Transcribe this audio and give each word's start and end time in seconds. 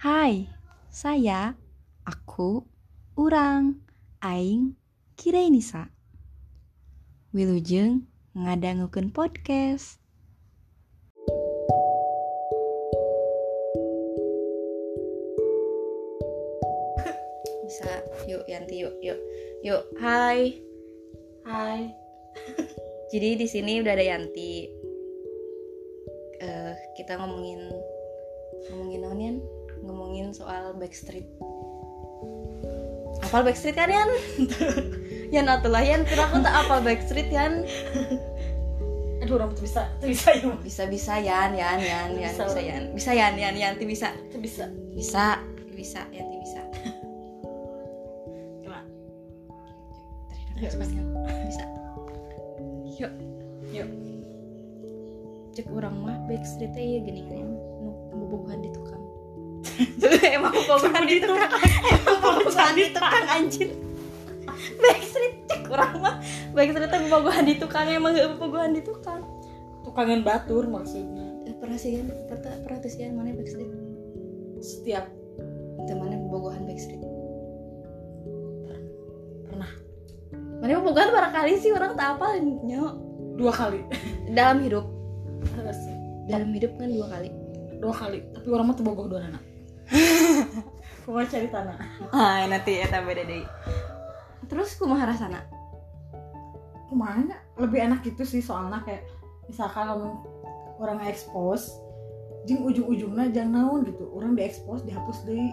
Hai, 0.00 0.48
saya, 0.88 1.60
aku, 2.08 2.64
urang, 3.20 3.84
aing, 4.24 4.72
Kirenisa. 5.12 5.92
Wilujeng 7.36 8.08
ngadangukeun 8.32 9.12
podcast. 9.12 10.00
Bisa, 17.68 18.00
yuk 18.24 18.48
Yanti, 18.48 18.80
yuk, 18.80 18.96
yuk, 19.04 19.20
yuk. 19.60 19.84
Hai, 20.00 20.64
Hai. 21.44 21.92
jadi 23.12 23.36
di 23.36 23.44
sini 23.44 23.84
udah 23.84 23.92
ada 23.92 24.16
Yanti. 24.16 24.64
Eh, 26.40 26.72
kita 26.96 27.20
ngomongin 27.20 27.68
ngomongin 28.72 29.04
Yan? 29.20 29.59
Ngomongin 29.84 30.32
soal 30.32 30.76
Backstreet. 30.76 31.26
Apal 33.20 33.44
Backstreet 33.44 33.76
kan 33.76 33.92
Yan? 33.92 34.10
Yan 35.34 35.46
atulah 35.46 35.84
Yan, 35.84 36.02
kira 36.08 36.26
aku 36.26 36.42
tak 36.42 36.54
apal 36.54 36.80
Backstreet 36.82 37.30
Yan. 37.30 37.64
Aduh, 39.20 39.36
orang 39.36 39.52
tuh 39.52 39.68
bisa, 39.68 39.84
tuh 40.00 40.08
bisa 40.08 40.32
ya. 40.32 40.48
Bisa 40.64 40.82
bisa 40.88 41.14
Yan, 41.20 41.52
Yan, 41.52 41.78
Yan, 41.78 42.08
Yan, 42.16 42.32
Bisa. 42.32 42.48
bisa 42.48 42.60
Yan, 42.64 42.82
bisa 42.96 43.10
Yan, 43.12 43.34
Yan, 43.36 43.76
bisa, 43.76 44.08
Tuh 44.32 44.40
bisa. 44.40 44.64
bisa, 44.96 45.24
bisa, 45.76 46.00
bisa. 46.10 46.60
Coba. 48.64 48.80
Ayo, 50.56 50.68
Ayo, 50.72 51.42
bisa. 51.46 51.64
Yuk, 52.96 53.12
Yuk. 53.70 53.88
cek 55.54 55.66
orang 55.68 55.94
mah 56.00 56.16
Backstreet 56.24 56.72
ya 56.72 56.98
gini 57.04 57.26
kan 57.28 57.44
nu 57.44 57.90
bobogohan 58.16 58.64
di 58.64 58.70
tukang. 58.72 58.89
Emang 60.36 60.52
bobogohan 60.52 61.04
di 61.08 61.16
tukang. 61.24 61.52
Emang 61.88 62.18
bobogohan 62.20 62.74
di 62.76 62.84
tukang 62.92 63.26
anjir. 63.28 63.70
Backstreet 64.80 65.34
cek 65.48 65.62
orang 65.72 65.94
mah 66.00 66.16
Backstreet 66.52 66.90
teh 66.92 67.00
bobogohan 67.08 67.44
di 67.48 67.54
tukang 67.56 67.86
emang 67.88 68.12
gak 68.16 68.28
bobogohan 68.36 68.72
di 68.76 68.82
tukang. 68.84 69.24
Tukangan 69.84 70.20
batur 70.20 70.68
maksudnya. 70.68 71.28
Perhatian, 71.60 72.08
perhatian 72.64 73.12
mana 73.16 73.36
Backstreet? 73.36 73.68
Setiap 74.60 75.08
Temannya 75.88 76.20
bobogohan 76.28 76.68
Backstreet. 76.68 77.00
pernah 79.48 79.70
Mana 80.60 80.76
bobogohan 80.80 81.08
barangkali 81.08 81.52
sih 81.56 81.72
orang 81.72 81.96
tak 81.96 82.20
apa 82.20 82.36
nyok 82.40 82.94
dua 83.40 83.52
kali. 83.52 83.80
dalam 84.36 84.60
hidup. 84.60 84.84
Harus 85.56 85.80
Dalam 86.28 86.52
hidup 86.52 86.76
kan 86.76 86.92
dua 86.92 87.06
kali. 87.08 87.30
dua 87.80 87.94
kali. 87.96 88.20
Tapi 88.36 88.46
orang 88.52 88.66
mah 88.68 88.76
tuh 88.76 88.84
bogoh 88.84 89.08
dua 89.08 89.24
anak. 89.24 89.49
Pokoknya 91.04 91.28
cari 91.28 91.48
tanah. 91.48 91.76
Ah, 92.12 92.44
nanti 92.46 92.78
eta 92.78 93.02
beda 93.02 93.24
deui. 93.24 93.44
Terus 94.46 94.76
kumaha 94.76 95.10
rasana? 95.10 95.42
Ke 96.86 96.94
mana? 96.94 97.38
Lebih 97.58 97.90
enak 97.90 98.00
gitu 98.06 98.22
sih 98.26 98.42
soalnya 98.42 98.82
kayak 98.82 99.06
misalkan 99.50 99.90
kamu 99.90 100.08
orang 100.78 100.98
expose 101.10 101.74
jing 102.48 102.64
ujung-ujungnya 102.64 103.34
jangan 103.34 103.68
naon 103.68 103.80
gitu 103.84 104.08
orang 104.16 104.32
di 104.38 104.46
expose 104.46 104.86
dihapus 104.86 105.28
deh 105.28 105.52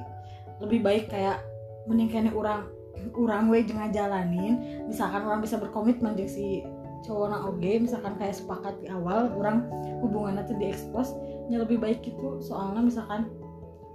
lebih 0.64 0.80
baik 0.86 1.12
kayak 1.12 1.44
mending 1.90 2.08
kene 2.08 2.32
orang 2.32 2.70
orang 3.18 3.52
we 3.52 3.62
jangan 3.66 3.92
jalanin 3.92 4.86
misalkan 4.88 5.26
orang 5.28 5.44
bisa 5.44 5.60
berkomitmen 5.60 6.16
jeung 6.16 6.32
si 6.32 6.64
cowokna 7.06 7.46
oge 7.46 7.78
misalkan 7.78 8.18
kayak 8.18 8.38
sepakat 8.38 8.74
di 8.82 8.88
awal 8.90 9.30
orang 9.38 9.68
hubungannya 10.02 10.48
tuh 10.48 10.58
di 10.58 10.72
expose 10.72 11.14
nya 11.52 11.62
lebih 11.62 11.78
baik 11.78 12.02
gitu 12.02 12.42
soalnya 12.42 12.82
misalkan 12.82 13.30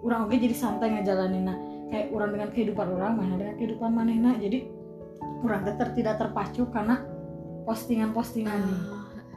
orang 0.02 0.26
oge 0.26 0.36
jadi 0.42 0.54
santai 0.54 0.98
ngejalanin. 0.98 1.46
Nah 1.46 1.56
kayak 1.92 2.08
orang 2.10 2.30
dengan 2.34 2.48
kehidupan 2.50 2.86
orang 2.98 3.12
mana 3.20 3.34
dengan 3.36 3.54
kehidupan 3.60 3.90
manehna 3.92 4.30
jadi 4.40 4.64
orang 5.44 5.60
ter- 5.66 5.94
tidak 5.94 6.16
terpacu 6.18 6.66
karena 6.72 7.04
postingan-postingan. 7.68 8.58
Nih 8.58 8.80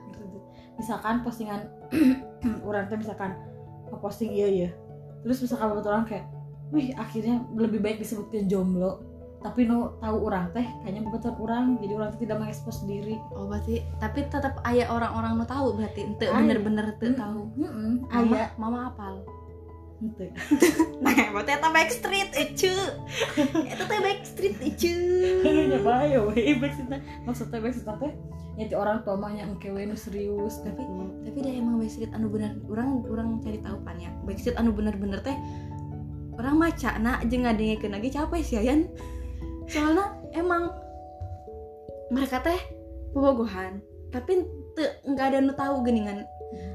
gitu. 0.09 0.23
misalkan 0.81 1.21
postingan 1.21 1.69
orang 2.67 2.89
teh 2.89 2.97
misalkan 2.97 3.37
ngeposting 3.91 4.31
iya 4.33 4.47
iya. 4.49 4.69
Terus 5.25 5.41
misalkan 5.45 5.73
beberapa 5.73 5.89
orang 5.93 6.05
kayak 6.09 6.25
wih 6.73 6.93
akhirnya 6.97 7.45
lebih 7.53 7.79
baik 7.81 8.01
disebutkan 8.01 8.49
jomblo. 8.49 9.03
Tapi 9.45 9.69
no 9.69 9.93
tahu 10.01 10.25
orang 10.25 10.49
teh 10.57 10.65
kayaknya 10.81 11.05
betul 11.05 11.37
orang. 11.37 11.77
Jadi 11.77 11.93
orang 11.93 12.09
teh 12.17 12.25
tidak 12.25 12.37
mengekspos 12.41 12.81
diri. 12.89 13.21
Oh 13.37 13.45
berarti 13.45 13.85
tapi 14.01 14.25
tetap 14.25 14.57
ayah 14.65 14.89
orang-orang 14.89 15.37
nu 15.37 15.45
tahu 15.45 15.77
berarti 15.77 16.01
ente 16.01 16.25
bener-bener 16.25 16.97
ente 16.97 17.13
Mm-mm. 17.13 17.19
tahu. 17.19 17.41
Mm-mm, 17.53 17.91
Mama, 18.09 18.41
mama 18.57 18.79
apal. 18.89 19.21
Henteu. 20.05 20.29
Nah, 21.03 21.11
berarti 21.33 21.51
eta 21.57 21.69
backstreet 21.73 22.31
ecu. 22.37 22.71
Eta 23.65 23.83
teh 23.89 23.99
backstreet 23.99 24.57
ecu. 24.61 24.93
nya 25.43 25.79
bahaya 25.81 26.21
we 26.21 26.53
maksudnya 26.61 27.01
maksudnya 27.25 27.59
maksudnya 27.59 27.95
teh 27.97 28.13
nyati 28.55 28.75
orang 28.77 29.03
tua 29.03 29.17
mah 29.17 29.33
nya 29.33 29.43
engke 29.49 29.67
we 29.73 29.83
nu 29.83 29.97
serius 29.97 30.63
Tapi 30.63 30.79
gitu. 30.79 31.03
tapi 31.27 31.37
dah 31.43 31.53
emang 31.57 31.75
backstreet 31.81 32.11
anu 32.13 32.29
bener 32.31 32.55
orang 32.69 33.03
orang 33.09 33.27
cari 33.41 33.59
tahu 33.59 33.77
pan 33.81 33.97
ya. 33.97 34.13
Backstreet 34.23 34.55
anu 34.61 34.71
bener-bener 34.71 35.19
teh 35.25 35.35
orang 36.37 36.55
maca 36.61 36.91
na 37.01 37.19
jeung 37.25 37.49
ngadengekeun 37.49 37.97
lagi 37.97 38.09
capek 38.13 38.41
sih 38.45 38.61
Yan. 38.61 38.85
Soalnya 39.65 40.13
emang 40.37 40.69
mereka 42.13 42.39
teh 42.45 42.59
bobogohan 43.11 43.81
tapi 44.13 44.47
nggak 45.07 45.27
ada 45.27 45.37
nu 45.43 45.51
tahu 45.55 45.83
geningan 45.83 46.23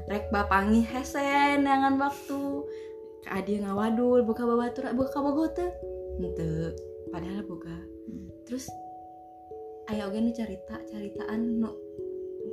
rek 0.09 0.29
bapangi 0.29 0.85
hese 0.85 1.57
neangan 1.57 1.97
waktu 1.97 2.60
ka 3.21 3.41
dia 3.45 3.61
ngawadul 3.61 4.25
buka 4.25 4.43
babatur 4.43 4.89
buka 4.97 5.17
bogo 5.21 5.45
teh 5.53 5.69
henteu 6.17 6.73
padahal 7.13 7.45
boga 7.45 7.75
terus 8.45 8.65
aya 9.89 10.07
oge 10.09 10.19
nu 10.23 10.31
carita 10.33 10.77
caritaan 10.89 11.61
nu 11.61 11.69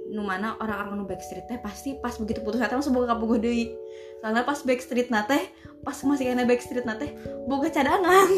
nu 0.08 0.24
mana 0.24 0.56
orang-orang 0.60 1.00
nu 1.00 1.04
backstreet 1.04 1.48
teh 1.48 1.60
pasti 1.60 1.96
pas 2.00 2.16
begitu 2.16 2.40
putus 2.40 2.60
hati 2.60 2.76
langsung 2.76 2.96
boga 2.96 3.16
bogo 3.16 3.36
deui. 3.36 3.72
Soalnya 4.20 4.44
pas 4.44 4.60
backstreet 4.64 5.08
na 5.12 5.24
teh 5.24 5.48
pas 5.84 5.96
masih 6.04 6.32
kena 6.32 6.48
backstreet 6.48 6.84
na 6.84 6.96
teh 6.96 7.12
boga 7.48 7.68
cadangan. 7.68 8.28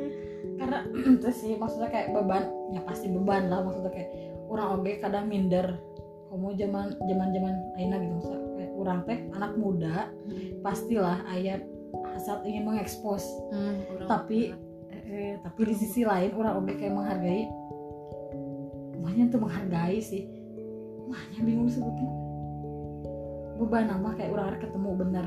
Karena 0.60 0.78
itu 1.16 1.30
sih 1.32 1.52
maksudnya 1.56 1.88
kayak 1.92 2.12
beban 2.12 2.48
ya 2.72 2.80
pasti 2.84 3.08
beban 3.08 3.48
lah 3.48 3.64
maksudnya 3.64 3.92
kayak 3.92 4.10
orang 4.48 4.80
oge 4.80 4.92
kadang 5.00 5.28
minder. 5.28 5.76
Kamu 6.30 6.54
zaman 6.54 6.94
zaman 7.04 7.28
zaman 7.34 7.54
aina 7.74 7.96
gitu 7.98 8.14
maksudnya 8.16 8.49
orang 8.80 9.04
teh 9.04 9.18
anak 9.36 9.52
muda 9.60 10.08
pastilah 10.64 11.20
ayat 11.28 11.64
hasad 12.16 12.40
ingin 12.48 12.64
mengekspos. 12.64 13.22
Hmm, 13.52 13.80
Tapi- 14.08 14.54
eh, 14.90 15.36
tapi 15.42 15.60
di 15.66 15.74
sisi 15.76 16.06
lain 16.06 16.32
orang 16.38 16.60
oge 16.60 16.74
kayak 16.78 16.94
menghargai 16.94 17.44
banyak 19.00 19.26
tuh 19.32 19.40
menghargai 19.42 19.98
sih. 20.00 20.24
Banyak 21.10 21.42
bingung 21.42 21.70
sebutnya 21.70 22.08
beban 23.60 23.92
nama 23.92 24.16
kayak 24.16 24.32
orang 24.32 24.46
harus 24.54 24.60
ketemu 24.64 24.90
bener. 24.96 25.26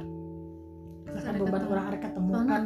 Harus 1.05 1.21
beban 1.21 1.61
ketemu. 1.61 1.69
orang 1.69 1.85
harus 1.85 2.01
ketemu 2.01 2.31
kan. 2.33 2.63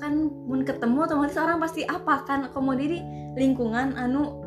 kan 0.00 0.16
mun 0.48 0.64
ketemu 0.64 0.96
otomatis 1.04 1.36
orang 1.36 1.60
pasti 1.60 1.84
apa 1.84 2.24
kan? 2.24 2.48
Komodo 2.50 2.80
di 2.80 2.98
lingkungan 3.36 3.94
anu 3.94 4.40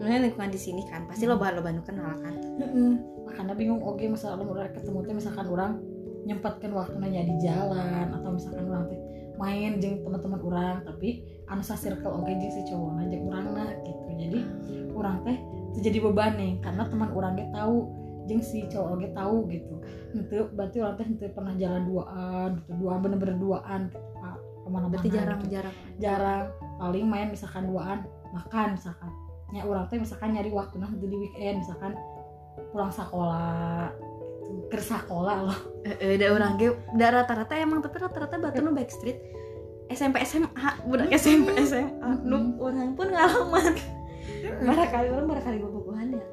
lingkungan 0.00 0.52
di 0.52 0.60
sini 0.60 0.86
kan 0.86 1.08
pasti 1.08 1.24
lo 1.26 1.40
lo 1.40 1.60
nu 1.72 1.82
kenal 1.82 2.14
kan 2.20 2.34
Makanya 3.26 3.54
bingung 3.58 3.82
oke 3.82 4.06
misalkan 4.06 4.46
orang 4.46 4.70
ketemu 4.70 4.98
teh 5.02 5.14
misalkan 5.18 5.46
orang 5.50 5.72
nyempatkan 6.26 6.70
waktunya 6.74 7.22
di 7.22 7.34
jalan 7.42 8.06
atau 8.14 8.30
misalkan 8.34 8.66
orang 8.70 8.86
teh 8.90 9.00
main 9.36 9.76
jeung 9.78 10.00
teman-teman 10.00 10.40
orang 10.40 10.76
tapi 10.88 11.22
anu 11.46 11.60
sa 11.60 11.76
circle 11.76 12.08
oke 12.22 12.30
jeung 12.30 12.52
si 12.54 12.62
cowok 12.70 13.04
jeung 13.10 13.26
urang 13.28 13.52
nah 13.52 13.70
gitu. 13.84 14.10
Jadi 14.16 14.40
orang 14.96 15.20
teh 15.26 15.36
terjadi 15.76 15.98
beban 16.08 16.32
nih 16.40 16.52
karena 16.64 16.82
teman 16.88 17.10
orang 17.12 17.36
ge 17.36 17.44
tahu 17.52 17.76
jeung 18.26 18.42
si 18.42 18.64
cowok 18.70 18.88
oge 18.96 19.08
tahu 19.12 19.36
gitu. 19.52 19.74
Itu 20.16 20.48
berarti 20.56 20.76
orang 20.80 20.96
teh 20.96 21.06
henteu 21.06 21.30
pernah 21.34 21.54
jalan 21.58 21.82
duaan 21.84 22.48
gitu 22.62 22.70
duaan 22.80 22.98
bener-bener 23.04 23.36
duaan 23.36 23.80
ke 23.92 24.68
mana-mana 24.70 24.98
berarti 24.98 25.08
gitu. 25.12 25.18
jarang-jarang. 25.20 25.74
Jarang 26.02 26.44
paling 26.80 27.06
main 27.06 27.28
misalkan 27.30 27.68
duaan 27.68 27.98
makan 28.32 28.74
misalkan. 28.74 29.10
Ya 29.54 29.62
orang 29.62 29.86
teh 29.86 30.00
misalkan 30.00 30.34
nyari 30.34 30.50
waktu 30.50 30.74
nah 30.82 30.90
di 30.90 31.06
weekend 31.06 31.62
misalkan 31.62 31.94
pulang 32.72 32.92
sekolah 32.92 33.90
gitu. 34.46 34.70
ke 34.70 34.78
sekolah 34.78 35.36
loh. 35.46 35.58
Eh 35.84 36.16
ada 36.18 36.26
orang 36.32 36.58
ge 36.58 36.74
da 36.94 37.10
rata-rata 37.10 37.54
emang 37.58 37.82
tapi 37.82 37.96
rata-rata 37.98 38.36
batu 38.38 38.62
nu 38.62 38.72
backstreet. 38.74 39.18
SMP 39.86 40.18
SMA 40.26 40.70
budak 40.86 41.10
SMP 41.14 41.54
SMA. 41.62 42.26
Nu 42.26 42.58
orang 42.58 42.94
pun 42.98 43.10
ngalaman. 43.10 43.74
Barangkali 44.66 45.08
orang 45.14 45.26
barangkali 45.30 45.56
bobogohan 45.62 46.08
ya. 46.14 46.26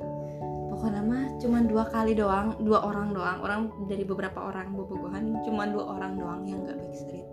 Pokoknya 0.73 1.01
mah 1.05 1.23
cuman 1.37 1.63
dua 1.69 1.83
kali 1.93 2.13
doang 2.17 2.57
dua 2.61 2.81
orang 2.81 3.13
doang. 3.13 3.37
Orang 3.45 3.59
dari 3.85 4.03
beberapa 4.05 4.41
orang 4.41 4.73
bobogohan 4.73 5.37
cuman 5.45 5.67
dua 5.69 5.85
orang 5.97 6.17
doang 6.17 6.41
yang 6.49 6.65
gak 6.65 6.81
backstreet. 6.81 7.25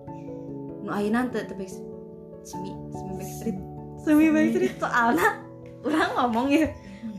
Nu 0.84 0.92
ayeuna 0.92 1.28
teu 1.32 1.44
teu 1.44 1.56
backstreet 1.56 1.88
semi 2.44 2.72
semi 2.92 3.12
backstreet. 3.16 3.56
Semi 4.00 4.26
backstreet. 4.32 4.75
Soalnya 4.81 5.28
orang 5.84 6.10
ngomong 6.20 6.46
ya 6.52 6.69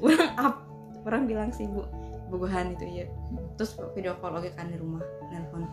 orang 0.01 0.31
up 0.37 0.70
orang 1.05 1.25
bilang 1.25 1.49
sih 1.53 1.65
bu 1.65 1.85
bobogohan 2.31 2.79
itu 2.79 3.03
ya 3.03 3.05
terus 3.59 3.75
video 3.91 4.15
call 4.23 4.39
oke 4.39 4.47
kan 4.55 4.71
di 4.71 4.79
rumah 4.79 5.03
nelpon. 5.35 5.67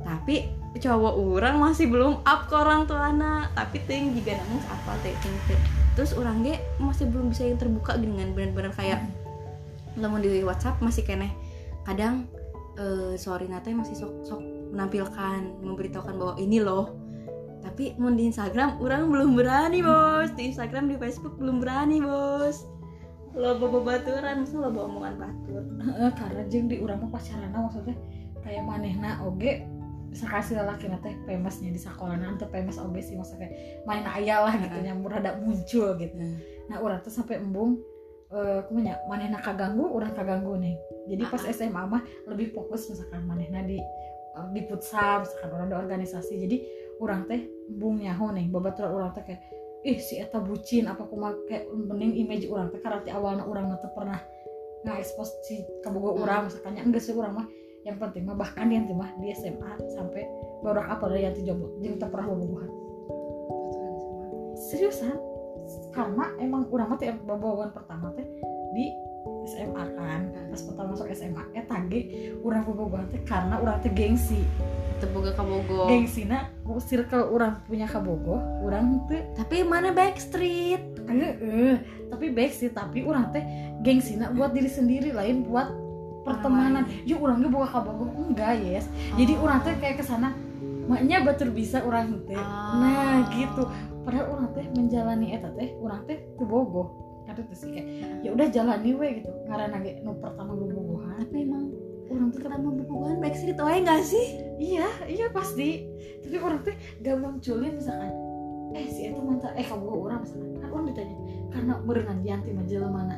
Tapi 0.00 0.48
cowok 0.80 1.14
orang 1.20 1.60
masih 1.60 1.92
belum 1.92 2.24
up 2.24 2.48
ke 2.48 2.54
orang 2.56 2.88
tua 2.88 3.12
anak 3.12 3.52
tapi 3.52 3.84
ting 3.84 4.16
juga 4.16 4.40
namun 4.40 4.62
apa 4.72 4.96
teh 5.04 5.12
terus 5.92 6.16
orang 6.16 6.40
ge 6.46 6.56
masih 6.80 7.10
belum 7.12 7.34
bisa 7.34 7.44
yang 7.44 7.60
terbuka 7.60 7.98
dengan 7.98 8.32
benar-benar 8.32 8.72
kayak 8.72 9.04
lamun 10.00 10.24
di 10.24 10.40
WhatsApp 10.40 10.80
masih 10.80 11.04
keneh. 11.04 11.34
Kadang 11.84 12.24
eh, 12.80 13.18
sorry 13.20 13.50
nate 13.50 13.74
masih 13.76 13.98
sok 13.98 14.24
sok 14.24 14.40
menampilkan 14.72 15.60
memberitahukan 15.60 16.14
bahwa 16.16 16.34
ini 16.40 16.64
loh. 16.64 16.96
Tapi 17.58 17.98
mau 18.00 18.08
di 18.08 18.30
Instagram 18.32 18.80
orang 18.80 19.12
belum 19.12 19.36
berani 19.36 19.84
bos. 19.84 20.32
Di 20.38 20.54
Instagram 20.54 20.88
di 20.88 20.96
Facebook 20.96 21.36
belum 21.36 21.60
berani 21.60 22.00
bos 22.00 22.77
lo 23.38 23.54
bawa 23.54 23.78
baturan 23.86 24.42
masa 24.42 24.54
lo 24.58 24.68
bawa 24.74 24.84
omongan 24.90 25.14
batur. 25.22 25.62
Heeh, 25.78 26.10
karena 26.18 26.42
jeung 26.50 26.66
di 26.66 26.76
urang 26.82 26.98
mah 27.06 27.10
pacaran 27.14 27.54
maksudnya 27.54 27.94
kayak 28.42 28.66
manehna 28.66 29.22
oge 29.22 29.62
sakasi 30.10 30.56
lalaki 30.58 30.90
teh 31.04 31.14
famous 31.28 31.62
nya 31.62 31.70
di 31.70 31.78
sekolahna 31.78 32.34
teu 32.40 32.50
famous 32.50 32.80
oge 32.82 33.00
sih 33.04 33.14
maksudnya 33.14 33.46
manehna 33.86 34.10
aya 34.18 34.42
lah 34.42 34.54
gitu 34.58 34.76
nya 34.82 34.98
rada 35.06 35.38
muncul 35.38 35.94
gitu. 36.02 36.14
Nah 36.66 36.76
urang 36.82 36.98
tuh 37.06 37.14
sampai 37.14 37.38
embung 37.38 37.78
eh 38.28 38.60
kumanya 38.66 38.98
manehna 39.06 39.38
kaganggu 39.38 39.86
urang 39.86 40.12
kaganggu 40.18 40.58
nih. 40.58 40.74
Jadi 41.08 41.22
pas. 41.30 41.40
SMA 41.46 41.82
mah 41.86 42.02
lebih 42.26 42.52
fokus 42.52 42.90
misalkan 42.90 43.22
manehna 43.22 43.62
di 43.62 43.78
eh, 43.78 44.46
di 44.50 44.66
futsal 44.66 45.22
misalkan 45.22 45.54
orang 45.54 45.68
di 45.70 45.76
organisasi. 45.78 46.34
Jadi 46.42 46.56
urang 46.98 47.30
teh 47.30 47.46
embung 47.70 48.02
nyaho 48.02 48.34
nih 48.34 48.50
babaturan 48.50 48.90
urang 48.90 49.14
teh 49.14 49.22
kayak 49.22 49.40
ih 49.86 49.98
si 50.02 50.18
eta 50.18 50.42
bucin 50.42 50.90
apa 50.90 51.06
kumaha 51.06 51.38
kayak 51.46 51.70
mending 51.70 52.18
image 52.18 52.50
urang 52.50 52.70
teh? 52.74 52.82
Karena 52.82 53.02
awalna 53.14 53.46
urang 53.46 53.70
teh 53.78 53.90
pernah 53.94 54.18
nge-expose 54.86 55.32
si 55.46 55.62
kabogo 55.82 56.14
Hmm. 56.14 56.22
urang 56.26 56.42
misalkannya 56.50 56.82
enggak 56.82 57.02
sih 57.02 57.14
urang 57.14 57.34
mah. 57.38 57.46
Yang 57.86 57.96
penting 58.02 58.22
mah 58.26 58.36
bahkan 58.36 58.68
yang 58.68 58.90
mah 58.92 59.10
di 59.22 59.30
SMA 59.32 59.70
sampai 59.94 60.26
baru 60.60 60.82
apa 60.82 61.04
dari 61.08 61.24
yang 61.24 61.34
jomblo 61.46 61.78
jeung 61.78 61.96
teu 61.96 62.10
pernah 62.10 62.26
bobogohan 62.34 62.70
seriusan? 64.58 65.14
Karena 65.94 66.34
emang 66.42 66.66
urang 66.68 66.90
mah 66.90 66.98
teh 66.98 67.14
bobogohan 67.22 67.70
pertama 67.70 68.10
teh 68.18 68.26
di 68.74 69.07
SMA 69.48 69.84
kan. 69.96 70.20
Hmm. 70.28 70.52
pas 70.52 70.60
pertama 70.60 70.88
masuk 70.92 71.08
SMA 71.16 71.44
eta 71.56 71.76
ge 71.88 72.00
urang 72.44 72.62
bobogohan 72.68 73.08
teh 73.08 73.20
karena 73.24 73.56
urang 73.56 73.80
teh 73.80 73.92
gengsi. 73.92 74.44
Teboga 74.98 75.30
kabogo 75.30 75.86
gengsina 75.86 76.50
circle 76.82 77.30
urang 77.30 77.62
punya 77.70 77.86
kabogo 77.86 78.42
urang 78.66 79.06
teh 79.06 79.22
tapi 79.38 79.62
mana 79.62 79.94
backstreet? 79.94 80.82
Eh, 81.08 81.32
eh, 81.38 81.76
tapi 82.10 82.34
sih 82.50 82.68
tapi 82.74 83.06
orang 83.06 83.30
teh 83.32 83.44
gengsina 83.80 84.34
buat 84.34 84.52
diri 84.52 84.68
sendiri 84.68 85.14
lain 85.14 85.46
buat 85.46 85.70
pertemanan. 86.26 86.84
Ya 87.08 87.16
orangnya 87.16 87.48
buka 87.48 87.80
kabogo 87.80 88.10
enggak 88.12 88.60
yes. 88.60 88.84
Jadi 89.16 89.32
Oh. 89.38 89.46
orang 89.48 89.64
teh 89.64 89.74
kayak 89.78 90.02
ke 90.02 90.04
sana 90.04 90.34
maknya 90.90 91.22
batur 91.24 91.54
bisa 91.54 91.80
orang 91.86 92.20
teh. 92.26 92.36
Ah. 92.36 92.76
nah 92.76 93.16
gitu. 93.32 93.64
Padahal 94.02 94.34
orang 94.34 94.48
teh 94.52 94.66
menjalani 94.74 95.36
eta 95.36 95.48
teh 95.54 95.78
orang 95.78 96.02
teh 96.10 96.18
ke 96.36 96.44
bogo 96.44 97.07
tuh 97.46 97.56
sih 97.56 97.68
kayak 97.74 97.86
ya 98.24 98.30
udah 98.34 98.46
jalani 98.50 98.90
we 98.94 99.08
gitu. 99.22 99.30
Karena 99.46 99.76
ge 99.82 100.02
nu 100.02 100.16
pertama 100.18 100.52
bobogohan 100.56 101.22
tapi 101.22 101.44
emang? 101.44 101.64
Orang 102.08 102.28
teh 102.32 102.40
pertama 102.40 102.68
bobogohan 102.72 103.16
backstreet 103.20 103.60
wae 103.60 103.78
gak 103.84 104.02
sih? 104.02 104.26
Iya 104.56 104.88
iya 105.06 105.26
pasti. 105.30 105.86
Tapi 106.24 106.36
orang 106.40 106.60
teh 106.64 106.74
gak 107.04 107.16
munculin 107.20 107.76
misalkan 107.76 108.10
eh 108.76 108.84
si 108.92 109.08
itu 109.08 109.20
mantan 109.20 109.52
eh 109.56 109.66
kamu 109.66 109.86
orang 109.86 110.24
misalkan. 110.24 110.48
Kan 110.58 110.68
orang 110.72 110.86
ditanya 110.92 111.16
karena 111.52 111.74
merenang 111.84 112.20
janti 112.24 112.50
majalah 112.52 112.90
mana? 112.90 113.16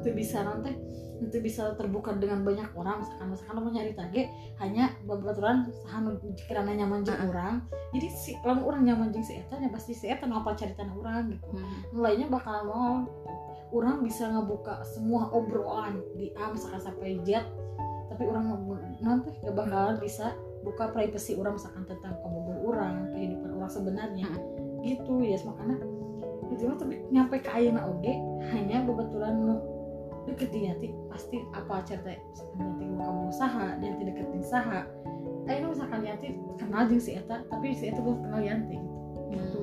Itu 0.00 0.08
bisa 0.14 0.42
nanti 0.42 0.72
nanti 1.20 1.38
bisa 1.38 1.74
terbuka 1.78 2.14
dengan 2.18 2.42
banyak 2.42 2.74
orang. 2.74 3.02
Misalkan 3.02 3.26
misalkan 3.30 3.54
mau 3.62 3.70
nyari 3.70 3.92
tage 3.94 4.22
hanya 4.58 4.94
babaturan 5.06 5.70
sahanu 5.84 6.18
kirana 6.46 6.72
nyaman 6.74 7.06
jeung 7.06 7.18
Ah. 7.18 7.28
orang. 7.30 7.54
Jadi 7.94 8.08
si 8.10 8.30
kalau 8.42 8.66
orang 8.66 8.82
nyaman 8.86 9.14
jeung 9.14 9.26
si 9.26 9.38
eta 9.38 9.58
nya 9.58 9.70
pasti 9.70 9.94
si 9.94 10.10
eta 10.10 10.26
apa 10.26 10.54
cerita 10.58 10.82
orang 10.82 11.30
gitu. 11.30 11.46
Lainnya 11.94 12.26
bakal 12.30 12.66
mau 12.66 13.06
orang 13.74 14.02
bisa 14.06 14.30
ngebuka 14.30 14.82
semua 14.86 15.30
obrolan 15.34 15.98
di 16.14 16.30
A 16.38 16.50
misalkan 16.54 16.82
sampai 16.82 17.18
Z 17.26 17.42
tapi 18.14 18.30
orang 18.30 18.46
nanti 19.02 19.34
gak 19.42 19.58
bakalan 19.58 19.98
bisa 19.98 20.38
buka 20.62 20.86
privacy 20.94 21.34
orang 21.34 21.58
misalkan 21.58 21.82
tentang 21.82 22.14
kemobil 22.22 22.56
orang 22.70 23.10
kehidupan 23.10 23.50
orang 23.58 23.70
sebenarnya. 23.70 24.30
Gitu 24.86 25.14
ya 25.26 25.38
makanya. 25.42 25.78
Itu 26.52 26.70
mah 26.70 26.78
tapi 26.78 26.94
nyampe 27.10 27.42
ke 27.42 27.50
ayeuna 27.50 27.88
oge 27.90 28.14
hanya 28.54 28.86
kebetulan 28.86 29.34
nu 30.24 30.32
deket 30.32 30.48
di 30.50 30.60
Yanti 30.64 30.88
pasti 31.12 31.36
apa 31.52 31.84
cerita 31.84 32.12
misalkan 32.16 32.56
Yanti 32.64 32.84
mau 32.88 33.04
kamu 33.04 33.22
usaha 33.28 33.66
Yanti 33.80 34.02
deketin 34.08 34.42
saha 34.44 34.80
ayeuna 35.44 35.66
misalkan 35.76 36.00
Yanti 36.00 36.28
kenal 36.56 36.82
jeung 36.88 37.02
si 37.02 37.10
Eta 37.16 37.36
tapi 37.52 37.76
si 37.76 37.92
Eta 37.92 38.00
belum 38.00 38.24
kenal 38.24 38.40
Yanti 38.40 38.78
gitu. 39.32 39.60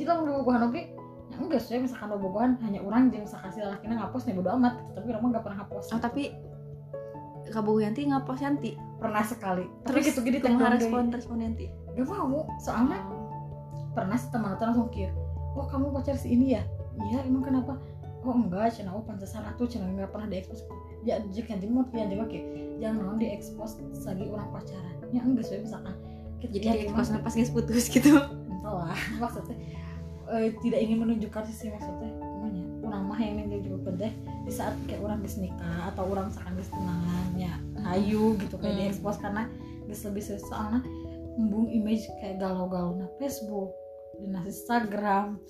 Jika 0.00 0.16
mau 0.16 0.24
bobogohan 0.40 0.72
oke 0.72 0.82
ya 1.30 1.36
enggak 1.36 1.60
sih 1.60 1.78
misalkan 1.78 2.16
bobogohan 2.16 2.56
hanya 2.64 2.80
orang 2.80 3.12
jeung 3.12 3.28
sakasi 3.28 3.60
lalakina 3.60 4.00
ngapos 4.00 4.24
nih 4.24 4.34
bodo 4.34 4.50
amat 4.56 4.80
gitu. 4.80 4.90
tapi 4.96 5.06
orang 5.12 5.30
gak 5.36 5.44
pernah 5.44 5.58
ngapos 5.62 5.84
oh 5.92 6.00
tapi 6.00 6.22
kabogo 7.50 7.82
yanti 7.82 8.06
ngapost 8.06 8.40
yanti? 8.46 8.78
Pernah 9.00 9.24
sekali. 9.26 9.66
Tapi 9.82 10.04
terus 10.04 10.14
gitu 10.14 10.20
gini 10.22 10.38
kumaha 10.38 10.78
teh 10.78 10.86
respon 10.86 11.10
respon 11.10 11.36
yanti? 11.42 11.66
Gak 11.98 12.06
mau. 12.06 12.46
Soalnya 12.62 13.02
pernah 13.90 14.14
si 14.14 14.30
teman 14.30 14.54
langsung 14.54 14.86
kira 14.88 15.10
oh 15.58 15.66
kamu 15.66 15.90
pacar 15.90 16.14
si 16.14 16.30
ini 16.30 16.54
ya? 16.54 16.62
Iya 17.10 17.26
emang 17.26 17.42
kenapa 17.42 17.74
oh 18.20 18.34
enggak? 18.36 18.74
Cina 18.74 18.92
oh 18.92 19.02
pantesan 19.02 19.42
atuh 19.44 19.64
cina 19.64 19.88
nggak 19.88 20.10
pernah 20.12 20.28
diekspos. 20.28 20.64
Ya 21.02 21.16
jika 21.32 21.56
mau 21.66 21.84
yang 21.92 22.12
juga 22.12 22.24
kayak 22.28 22.46
jangan 22.78 23.00
mau 23.04 23.16
diekspos 23.16 23.70
lagi 24.04 24.24
orang 24.28 24.48
pacaran. 24.52 24.94
Ya 25.10 25.20
enggak 25.24 25.44
sih 25.48 25.60
misalkan. 25.60 25.94
Kita 26.40 26.50
jadi 26.56 26.64
ya, 26.64 26.72
di 26.72 26.84
emang- 26.88 27.24
pas 27.24 27.34
guys 27.34 27.52
putus 27.52 27.84
gitu. 27.88 28.16
Entahlah 28.48 28.96
maksudnya 29.22 29.56
eh, 30.30 30.52
tidak 30.60 30.80
ingin 30.80 30.98
menunjukkan 31.02 31.42
sisi 31.48 31.68
maksudnya 31.68 32.12
namanya 32.16 32.62
orang 32.86 33.02
mah 33.10 33.18
yang 33.18 33.42
ini 33.44 33.60
juga 33.60 33.90
penting 33.90 34.14
di 34.46 34.52
saat 34.52 34.72
kayak 34.86 35.02
orang 35.02 35.18
bis 35.20 35.36
nikah 35.36 35.90
atau 35.90 36.06
orang 36.06 36.30
misalkan 36.30 36.54
bis 36.54 36.70
tunangannya 36.70 37.52
hayu 37.82 38.38
gitu 38.38 38.54
kayak 38.56 38.72
Hmm. 38.72 38.80
diekspos 38.86 39.16
karena 39.18 39.42
bisa 39.84 40.06
lebih 40.08 40.22
soalnya 40.38 40.80
embung 41.34 41.66
image 41.66 42.04
kayak 42.20 42.38
galau-galau. 42.38 42.94
Na 42.94 43.10
Facebook 43.18 43.72
di 44.20 44.28
Instagram 44.44 45.40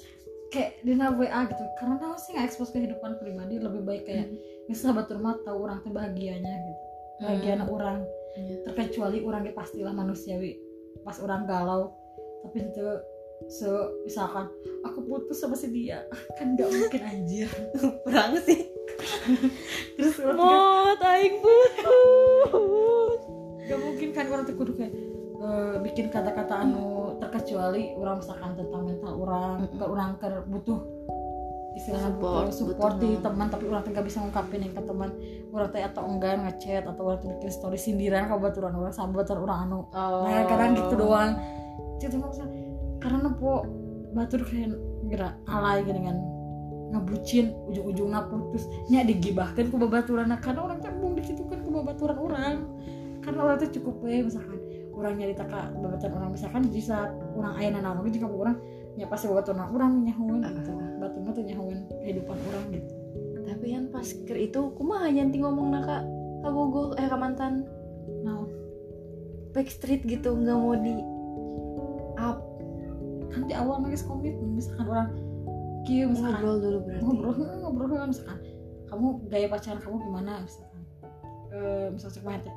kayak 0.50 0.82
di 0.82 0.92
WA 0.98 1.40
gitu. 1.46 1.64
Karena 1.78 1.96
tahu 1.96 2.14
sih 2.18 2.30
nggak 2.34 2.46
ekspos 2.50 2.74
kehidupan 2.74 3.16
pribadi 3.22 3.56
lebih 3.62 3.82
baik 3.86 4.04
kayak 4.04 4.26
misalnya 4.66 5.02
batur 5.02 5.18
mah 5.22 5.38
tahu 5.46 5.58
orang 5.64 5.78
tuh 5.86 5.94
bahagianya 5.94 6.52
gitu. 6.66 6.82
Bahagianya 7.22 7.66
orang. 7.70 7.98
Iya. 8.30 8.62
terkecuali 8.62 9.26
orangnya 9.26 9.50
pastilah 9.54 9.90
manusiawi. 9.90 10.54
Pas 11.02 11.18
orang 11.18 11.50
galau 11.50 11.90
tapi 12.46 12.62
itu 12.62 12.86
se 13.48 13.66
misalkan 14.04 14.46
aku 14.86 15.02
putus 15.02 15.40
sama 15.40 15.58
si 15.58 15.70
dia. 15.72 16.06
Kan 16.38 16.54
nggak 16.54 16.70
mungkin 16.70 17.02
anjir. 17.02 17.48
Perang 18.06 18.38
sih. 18.42 18.70
Terus 19.96 20.16
orang 20.22 20.38
mot 20.38 21.00
aing 21.02 21.36
putus. 21.42 23.20
Nggak 23.66 23.80
mungkin 23.86 24.08
kan 24.10 24.26
orang 24.34 24.44
tuh 24.50 24.56
kudu 24.58 24.72
kayak 24.74 24.92
eh, 25.40 25.74
bikin 25.86 26.10
kata-kata 26.10 26.66
anu 26.66 26.99
terkecuali 27.20 27.94
orang 28.00 28.16
misalkan 28.18 28.50
tentang 28.56 28.82
mental 28.88 29.12
orang 29.20 29.54
Mm-mm. 29.62 29.78
ke 29.78 29.84
orang 29.84 30.10
ke 30.16 30.28
butuh 30.48 30.80
istilahnya 31.78 32.10
Support, 32.10 32.44
butuh 32.50 32.56
support 32.56 32.94
butuh 32.98 33.06
di 33.06 33.08
teman. 33.22 33.46
tapi 33.46 33.64
orang 33.70 33.80
tuh 33.86 33.90
nggak 33.94 34.06
bisa 34.06 34.18
ngungkapin 34.24 34.60
yang 34.66 34.74
ke 34.74 34.82
teman. 34.82 35.10
Orang 35.54 35.68
tuh 35.70 35.80
atau 35.80 36.02
enggak 36.06 36.32
ngechat 36.42 36.82
atau 36.86 37.02
orang 37.06 37.18
tuh 37.22 37.28
bikin 37.38 37.50
story 37.52 37.78
sindiran 37.78 38.26
ke 38.26 38.34
baturan 38.34 38.72
orang 38.74 38.92
baturan 39.14 39.40
orang 39.46 39.58
anu. 39.68 39.80
Oh. 39.94 40.26
nah 40.26 40.42
kadang 40.50 40.74
gitu 40.74 40.94
doang. 40.98 41.30
Itu 42.02 42.16
maksudnya 42.18 42.50
karena 42.98 43.28
po 43.38 43.64
batur 44.10 44.42
kayak 44.42 44.74
gerak 45.08 45.34
alay 45.46 45.86
gitu 45.86 45.94
dengan 45.94 46.16
ngebucin 46.90 47.54
ujung-ujungnya 47.70 48.26
putus. 48.26 48.66
Nya 48.90 49.06
digibahkan 49.06 49.70
ke 49.70 49.76
babaturan. 49.78 50.26
Karena 50.42 50.60
orang 50.66 50.82
teh 50.82 50.90
belum 50.90 51.14
dikitukan 51.22 51.58
ke 51.62 51.70
babaturan 51.70 52.18
orang. 52.18 52.54
Karena 53.22 53.40
orang 53.46 53.56
tuh 53.62 53.70
cukup 53.78 53.94
we 54.02 54.26
misalkan 54.26 54.58
orang 55.00 55.16
nyarita 55.16 55.44
ke 55.48 55.60
babaturan 55.80 56.12
orang. 56.20 56.30
Misalkan 56.36 56.62
di 56.68 56.82
saat 56.84 57.10
orang 57.32 57.56
ayah 57.56 57.80
nanaon 57.80 58.06
jika 58.12 58.28
orang 58.28 58.56
ya 59.00 59.08
pasti 59.08 59.26
babaturan 59.32 59.64
orang 59.72 59.92
nyahuin 60.04 60.44
gitu. 60.44 60.72
Batu 61.00 61.18
tuh 61.32 61.44
nyahuin 61.48 61.78
kehidupan 62.04 62.36
orang 62.52 62.64
gitu. 62.76 62.92
Tapi 63.48 63.66
yang 63.72 63.88
pas 63.88 64.06
ker 64.06 64.38
itu 64.38 64.60
kumaha 64.76 65.08
yanti 65.08 65.40
ngomong 65.40 65.72
naka 65.72 66.04
kabogo 66.44 66.94
eh 67.00 67.08
ka 67.08 67.16
mantan. 67.16 67.64
Nah. 68.22 68.44
Backstreet 69.50 70.06
gitu 70.06 70.36
nggak 70.38 70.54
mau 70.54 70.78
di 70.78 70.94
up. 72.20 72.38
Kan 73.34 73.50
di 73.50 73.54
awal 73.58 73.82
nangis 73.82 74.06
komitmen 74.06 74.54
misalkan 74.54 74.86
orang 74.86 75.08
kieu 75.82 76.06
misalkan 76.06 76.38
ngobrol 76.38 76.56
dulu 76.62 76.78
berarti. 76.86 77.02
Ngobrol 77.02 77.34
ngobrol 77.64 77.88
kan 77.90 78.08
misalkan. 78.14 78.38
Kamu 78.86 79.06
gaya 79.30 79.46
pacaran 79.50 79.80
kamu 79.82 79.96
gimana 80.02 80.32
misalkan? 80.46 80.82
Eh 81.50 81.86
misalkan 81.90 82.42
cek 82.46 82.54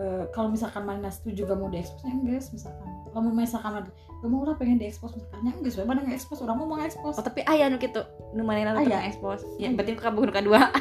eh, 0.00 0.24
kalau 0.32 0.48
misalkan 0.48 0.82
mana 0.88 1.12
setuju 1.12 1.44
gak 1.44 1.58
mau 1.60 1.68
diekspos 1.68 2.00
ya 2.02 2.12
enggak 2.16 2.40
misalkan. 2.48 2.88
Kalau 3.12 3.22
mau 3.28 3.34
misalkan 3.36 3.70
gak 3.92 4.30
mau 4.30 4.42
lah 4.48 4.56
pengen 4.56 4.80
diekspos 4.80 5.12
misalkan. 5.12 5.40
Ya 5.44 5.52
enggak 5.52 5.72
sebenarnya 5.76 6.02
nggak 6.08 6.18
ekspos 6.18 6.38
orang 6.40 6.56
mau 6.56 6.66
mau 6.72 6.80
ekspos 6.80 7.14
oh 7.20 7.24
tapi 7.24 7.44
ayah 7.44 7.68
nu 7.68 7.76
gitu 7.76 8.00
nu 8.32 8.42
manehna 8.42 8.72
Aya. 8.80 8.96
teu 8.96 9.02
expose 9.12 9.44
ya 9.60 9.68
berarti 9.76 9.92
kabogo 10.00 10.30
nu 10.30 10.34
kadua 10.34 10.72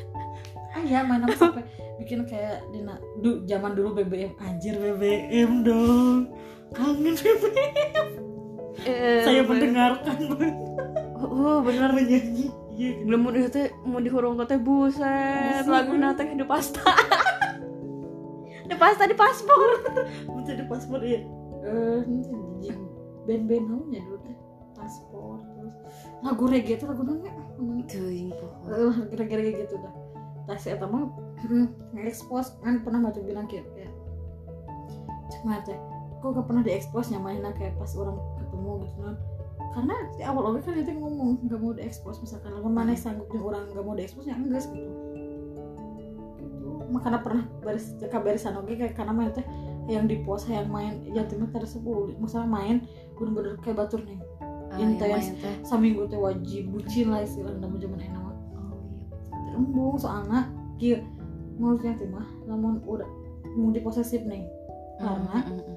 ah 0.76 0.82
ya 0.84 1.00
mana 1.06 1.30
sampai 1.32 1.64
bikin 1.96 2.28
kayak 2.28 2.60
dina 2.74 3.00
du, 3.24 3.40
zaman 3.48 3.72
dulu 3.72 3.96
BBM 4.02 4.34
anjir 4.42 4.74
BBM 4.76 5.62
dong. 5.64 6.34
Kangen 6.74 7.14
BBM 7.14 8.06
Eh, 8.84 9.24
saya 9.24 9.40
bener. 9.42 9.72
mendengarkan. 9.72 10.16
Oh 11.16 11.64
bener. 11.64 11.90
Menyanyi 11.96 12.52
iya. 12.76 13.02
Belum 13.02 13.20
mau 13.24 13.32
teh 13.32 13.72
mau 13.88 13.98
dihurung 14.04 14.36
teh 14.44 14.60
buset. 14.60 15.64
Lagu 15.64 15.96
nate 15.96 16.28
di 16.28 16.44
pasta 16.44 16.84
di 18.66 18.76
pasta 18.76 19.06
di 19.10 19.16
paspor. 19.16 19.70
Menjadi 20.30 20.62
paspor 20.66 21.00
ya 21.02 21.20
eh 21.66 22.00
jing 22.62 22.80
band-band 23.26 23.64
namanya 23.66 24.00
dulu 24.06 24.18
teh? 24.22 24.36
Paspor 24.74 25.38
terus. 25.54 25.74
Lagu 26.22 26.44
reggae 26.46 26.76
tuh 26.78 26.86
lagu 26.90 27.02
namanya 27.02 27.32
Teuing 27.86 28.30
pokok 28.34 28.62
eh 28.70 28.94
reggae-reggae 29.14 29.66
gitu 29.66 29.78
dah. 29.80 29.94
Tas 30.46 30.66
eta 30.66 30.86
mah 30.86 31.10
nge-expose 31.94 32.58
kan 32.62 32.82
pernah 32.82 33.06
mah 33.06 33.10
tuh 33.14 33.22
bilang 33.22 33.46
kayak 33.50 33.66
kayak 33.74 33.92
cuma 35.26 35.58
teh 35.66 35.74
kok 36.22 36.32
gak 36.32 36.46
pernah 36.48 36.62
diekspos 36.64 37.12
nyamainnya 37.12 37.52
kayak 37.54 37.74
pas 37.76 37.92
orang 37.98 38.18
ketemu 38.40 38.72
gitu 38.88 38.98
kan? 39.04 39.16
Karena 39.76 39.94
di 40.16 40.22
awal 40.24 40.42
oke 40.48 40.60
kan 40.64 40.74
itu 40.80 40.92
ngomong 40.96 41.44
gak 41.46 41.60
mau 41.60 41.76
diekspos 41.76 42.18
misalkan 42.24 42.56
lamun 42.56 42.72
mana 42.72 42.96
sanggup 42.96 43.28
jeung 43.30 43.44
orang 43.44 43.68
gak 43.70 43.84
mau 43.84 43.94
diekspos 43.94 44.24
ya 44.24 44.34
enggak 44.34 44.64
gitu 44.72 45.05
makanya 46.90 47.20
pernah 47.22 47.44
baris 47.62 47.94
kabarisan 48.10 48.56
oke 48.58 48.72
kayak 48.74 48.94
karena 48.94 49.12
main 49.12 49.30
teh 49.34 49.46
yang 49.86 50.10
di 50.10 50.18
pos 50.26 50.46
yang 50.50 50.66
main 50.66 51.02
timnya 51.30 51.46
tadi 51.54 51.66
sepuluh 51.66 52.10
misalnya 52.18 52.50
main 52.50 52.76
bener-bener 53.14 53.54
kayak 53.62 53.78
batur 53.86 54.02
nih. 54.02 54.18
Ah, 54.74 54.78
yang 54.82 54.98
yang 54.98 55.00
teh- 55.00 55.10
main 55.14 55.34
teh. 55.38 55.54
saminggu 55.62 56.10
teh 56.10 56.18
wajib 56.18 56.74
bucin 56.74 57.14
lah 57.14 57.22
istilahnya 57.22 57.62
nama 57.62 57.76
zaman 57.78 57.98
enak 58.02 58.20
mah. 58.22 58.36
Oh 58.58 58.78
iya 59.46 59.50
embung 59.54 59.94
soalnya 59.94 60.50
kieu 60.82 60.98
menurutnya 61.56 61.94
teh 61.96 62.08
mah 62.10 62.26
lamun 62.50 62.82
udah 62.82 63.06
mau 63.54 63.70
diposesif 63.70 64.26
nih. 64.26 64.44
Karena 64.98 65.44
Mm, 65.44 65.52
mm, 65.54 65.62
mm. 65.70 65.76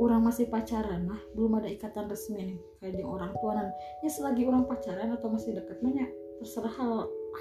orang 0.00 0.20
masih 0.24 0.46
pacaran 0.48 1.04
nah 1.04 1.20
belum 1.36 1.60
ada 1.60 1.68
ikatan 1.68 2.08
resmi 2.08 2.54
nih 2.54 2.58
kayak 2.80 2.94
di 2.96 3.04
orang 3.04 3.34
tua. 3.44 3.60
Dan 3.60 3.68
ya 4.00 4.08
selagi 4.08 4.42
orang 4.48 4.64
pacaran 4.64 5.12
atau 5.12 5.28
masih 5.28 5.52
deket 5.58 5.78
mah 5.84 5.92
ya 5.92 6.06
terserah 6.40 6.72
hal 6.72 6.92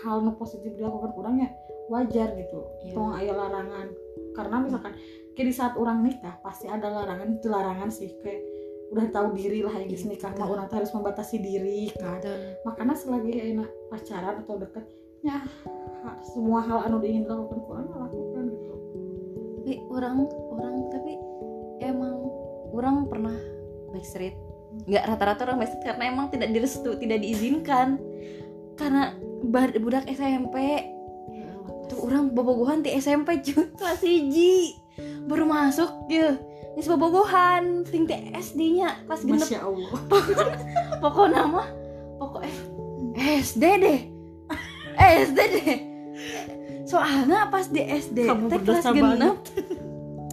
hal 0.04 0.22
nu 0.22 0.38
positif 0.38 0.74
dilakukan 0.78 1.12
orangnya 1.18 1.50
wajar 1.90 2.38
gitu. 2.38 2.60
Iya. 2.86 2.94
tong 2.94 3.14
aya 3.18 3.34
larangan. 3.34 3.88
Karena 4.38 4.56
misalkan 4.62 4.94
kayak 5.34 5.48
di 5.50 5.54
saat 5.56 5.74
orang 5.76 6.06
nikah 6.06 6.38
pasti 6.46 6.70
ada 6.70 6.88
larangan 6.88 7.40
itu 7.40 7.48
larangan 7.50 7.90
sih 7.90 8.14
kayak 8.22 8.46
udah 8.90 9.06
tahu 9.14 9.38
diri 9.38 9.62
lah 9.62 9.74
ya 9.74 9.86
guys 9.86 10.02
Iya, 10.02 10.18
nikah. 10.18 10.34
mah 10.34 10.50
orang 10.50 10.66
tuh 10.66 10.78
harus 10.82 10.92
membatasi 10.94 11.36
diri 11.42 11.94
kan. 11.98 12.18
Betul. 12.22 12.40
makanya 12.66 12.96
selagi 12.98 13.32
enak 13.54 13.70
pacaran 13.94 14.36
atau 14.42 14.56
deket 14.58 14.86
ya 15.22 15.38
semua 16.24 16.64
hal 16.64 16.90
anu 16.90 16.98
diingin 17.04 17.28
dilakukan 17.28 17.60
ku 17.60 17.70
orang 17.76 17.86
ya 17.86 17.98
lakukan 18.08 18.44
gitu. 18.50 18.74
Tapi 19.60 19.74
orang 19.92 20.16
orang 20.50 20.76
tapi 20.90 21.14
emang 21.86 22.16
orang 22.74 22.96
pernah 23.06 23.36
backstreet. 23.94 24.36
Nggak 24.90 25.04
rata-rata 25.06 25.42
orang 25.50 25.58
backstreet 25.62 25.86
karena 25.86 26.04
emang 26.10 26.26
tidak 26.34 26.50
direstu 26.56 26.92
tidak 26.98 27.20
diizinkan. 27.22 28.00
Karena 28.80 29.14
bar- 29.44 29.78
budak 29.80 30.06
SMP 30.12 30.56
tuh 31.90 32.06
orang 32.06 32.32
bobogohan 32.36 32.86
di 32.86 32.94
SMP 32.98 33.42
cuy. 33.42 33.66
Kelas 33.74 34.02
hiji 34.04 34.78
baru 35.26 35.46
masuk 35.50 35.90
ya. 36.12 36.38
Ini 36.78 36.86
bobogohan 36.86 37.84
ting 37.90 38.06
di 38.06 38.16
SD 38.36 38.80
nya 38.80 39.00
kelas 39.10 39.26
genep. 39.26 39.42
Masya 39.42 39.60
allah. 39.66 39.92
Pokoknya 41.04 41.42
mah 41.50 41.68
pokok 42.22 42.46
eh 42.46 42.56
SD 43.42 43.64
deh. 43.82 44.00
Eh 45.00 45.12
SD 45.26 45.40
deh. 45.40 45.80
Soalnya 46.86 47.50
pas 47.50 47.66
di 47.70 47.82
SD 47.82 48.26
teh 48.26 48.60
kelas 48.62 48.86
genep. 48.92 49.38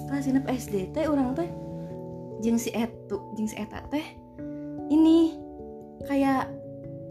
kelas 0.06 0.24
genep 0.28 0.44
SD 0.46 0.94
teh 0.94 1.04
orang 1.08 1.34
teh 1.34 1.48
jeung 2.44 2.60
si 2.60 2.70
etu 2.70 3.16
jeung 3.34 3.48
si 3.48 3.56
eta 3.56 3.80
teh 3.88 4.04
ini 4.92 5.34
kayak 6.06 6.46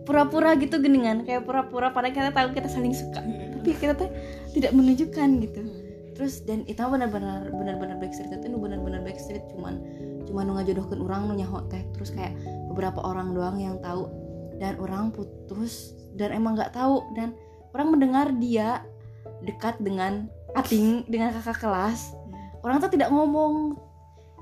pura-pura 0.06 0.54
gitu 0.56 0.78
geningan 0.78 1.26
kayak 1.26 1.44
pura-pura 1.44 1.90
padahal 1.90 2.14
kita 2.14 2.32
tahu 2.32 2.48
kita 2.54 2.70
saling 2.70 2.94
suka. 2.94 3.20
Tapi 3.60 3.70
kita 3.76 3.98
teh 3.98 4.10
tidak 4.54 4.72
menunjukkan 4.78 5.30
gitu. 5.42 5.62
Terus 6.16 6.46
dan 6.48 6.64
itu 6.70 6.80
benar-benar 6.80 7.50
benar-benar 7.52 7.98
backstreet. 8.00 8.32
Itu 8.32 8.56
benar-benar 8.56 9.02
backstreet 9.04 9.44
cuman 9.52 9.82
cuman 10.30 10.44
nu 10.48 10.54
ngajodohkeun 10.62 11.02
orang 11.02 11.28
nu 11.28 11.34
nyaho 11.36 11.66
teh. 11.68 11.82
Terus 11.98 12.14
kayak 12.14 12.38
beberapa 12.72 13.02
orang 13.02 13.34
doang 13.34 13.58
yang 13.60 13.82
tahu. 13.82 14.08
Dan 14.56 14.80
orang 14.80 15.12
putus 15.12 15.98
dan 16.16 16.32
emang 16.32 16.56
nggak 16.56 16.72
tahu. 16.72 17.04
Dan 17.18 17.36
orang 17.76 17.98
mendengar 17.98 18.32
dia 18.40 18.86
dekat 19.44 19.76
dengan 19.82 20.30
ating 20.56 21.04
dengan 21.10 21.36
kakak 21.36 21.60
kelas. 21.60 22.14
Orang 22.64 22.80
tuh 22.80 22.94
tidak 22.94 23.12
ngomong. 23.12 23.76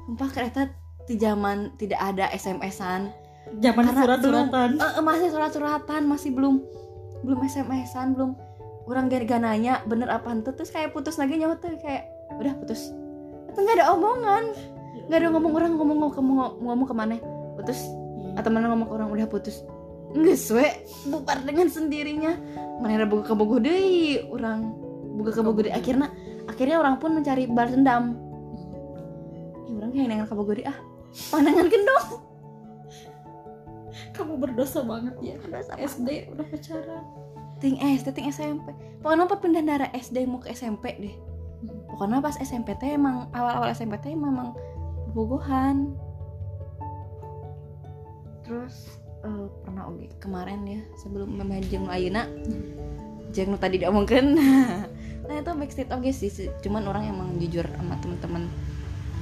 Sumpah 0.04 0.30
kereta 0.36 0.68
di 1.08 1.16
zaman 1.16 1.72
tidak 1.80 2.00
ada 2.00 2.28
SMS-an 2.36 3.23
zaman 3.62 3.86
surat-suratan. 3.90 4.70
eh, 4.80 5.04
masih 5.04 5.28
surat-suratan 5.30 6.02
masih 6.10 6.30
belum 6.34 6.64
belum 7.24 7.40
SMS-an 7.46 8.14
belum. 8.14 8.32
Orang 8.84 9.08
gak, 9.08 9.24
nanya 9.40 9.80
bener 9.88 10.12
apa 10.12 10.28
ente 10.36 10.52
terus 10.52 10.68
kayak 10.68 10.92
putus 10.92 11.16
lagi 11.16 11.40
nyawa 11.40 11.56
tuh 11.56 11.72
kayak 11.80 12.04
udah 12.36 12.52
putus. 12.60 12.92
Itu 13.48 13.58
nggak 13.64 13.80
ada 13.80 13.96
omongan. 13.96 14.44
Nggak 15.08 15.20
ada 15.24 15.28
ngomong 15.32 15.54
orang 15.56 15.72
ngomong 15.80 15.98
ngomong 16.04 16.12
ngomong, 16.20 16.52
ngomong 16.60 16.88
ke 16.92 16.96
mana? 16.96 17.16
Putus. 17.56 17.80
Atau 18.36 18.52
mana 18.52 18.68
ngomong 18.76 18.92
ke 18.92 18.94
orang 19.00 19.10
udah 19.16 19.28
putus. 19.32 19.64
Nggak 20.12 20.36
suwe 20.36 20.68
bubar 21.08 21.40
dengan 21.48 21.72
sendirinya. 21.72 22.36
Mana 22.84 23.00
ada 23.00 23.08
buka 23.08 23.32
kebogoh 23.32 23.64
deh 23.64 24.28
orang. 24.28 24.76
Buka 25.16 25.32
kebogoh 25.32 25.64
deh 25.64 25.72
akhirnya 25.72 26.12
akhirnya 26.52 26.76
orang 26.84 27.00
pun 27.00 27.16
mencari 27.16 27.48
balas 27.48 27.72
dendam. 27.72 28.20
Ya 29.64 29.72
orang 29.80 29.90
kayak 29.96 30.08
nengan 30.12 30.28
kebogoh 30.28 30.60
deh 30.60 30.68
ah. 30.68 30.76
Pandangan 31.32 31.72
gendong 31.72 32.33
kamu 34.14 34.38
berdosa 34.38 34.86
banget 34.86 35.16
ya. 35.20 35.36
Berdosa 35.42 35.74
SD 35.76 36.32
udah 36.32 36.46
pacaran. 36.48 37.04
Ting 37.58 37.80
SD 37.80 38.08
ting 38.14 38.28
SMP 38.28 38.76
pokoknya 39.00 39.24
apa 39.28 39.36
pindah 39.40 39.64
dari 39.64 39.88
SD 39.98 40.24
mau 40.30 40.40
ke 40.40 40.54
SMP 40.54 40.96
deh. 41.02 41.16
Pokoknya 41.92 42.24
pas 42.24 42.36
SMP 42.40 42.76
teh 42.80 42.96
emang 42.96 43.28
awal-awal 43.36 43.72
SMP 43.74 44.00
teh 44.00 44.16
memang 44.16 44.56
bobogohan 45.12 45.94
terus 48.44 49.00
eh, 49.24 49.48
pernah 49.64 49.88
oke 49.88 50.20
kemarin 50.20 50.68
ya 50.68 50.82
sebelum 51.00 51.32
memang 51.40 51.64
jeung 51.72 51.88
ayeuna 51.88 52.28
jeung 53.32 53.52
nu 53.52 53.58
tadi 53.58 53.82
diomongkeun. 53.82 54.28
Nah 55.24 55.40
itu 55.40 55.56
backstreet 55.56 55.88
oke 55.88 56.12
sih 56.12 56.28
sih. 56.28 56.52
cuman 56.60 56.84
orang 56.84 57.08
emang 57.08 57.40
jujur 57.40 57.64
sama 57.64 57.96
teman-teman 58.04 58.44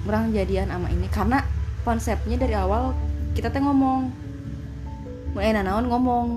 orang 0.09 0.33
jadian 0.33 0.73
sama 0.73 0.89
ini. 0.89 1.05
Karena 1.13 1.45
konsepnya 1.85 2.41
dari 2.41 2.57
awal 2.57 2.97
kita 3.37 3.53
teh 3.53 3.61
ngomong 3.61 4.09
mau 5.31 5.41
enak 5.41 5.63
naon 5.63 5.85
ngomong. 5.87 6.27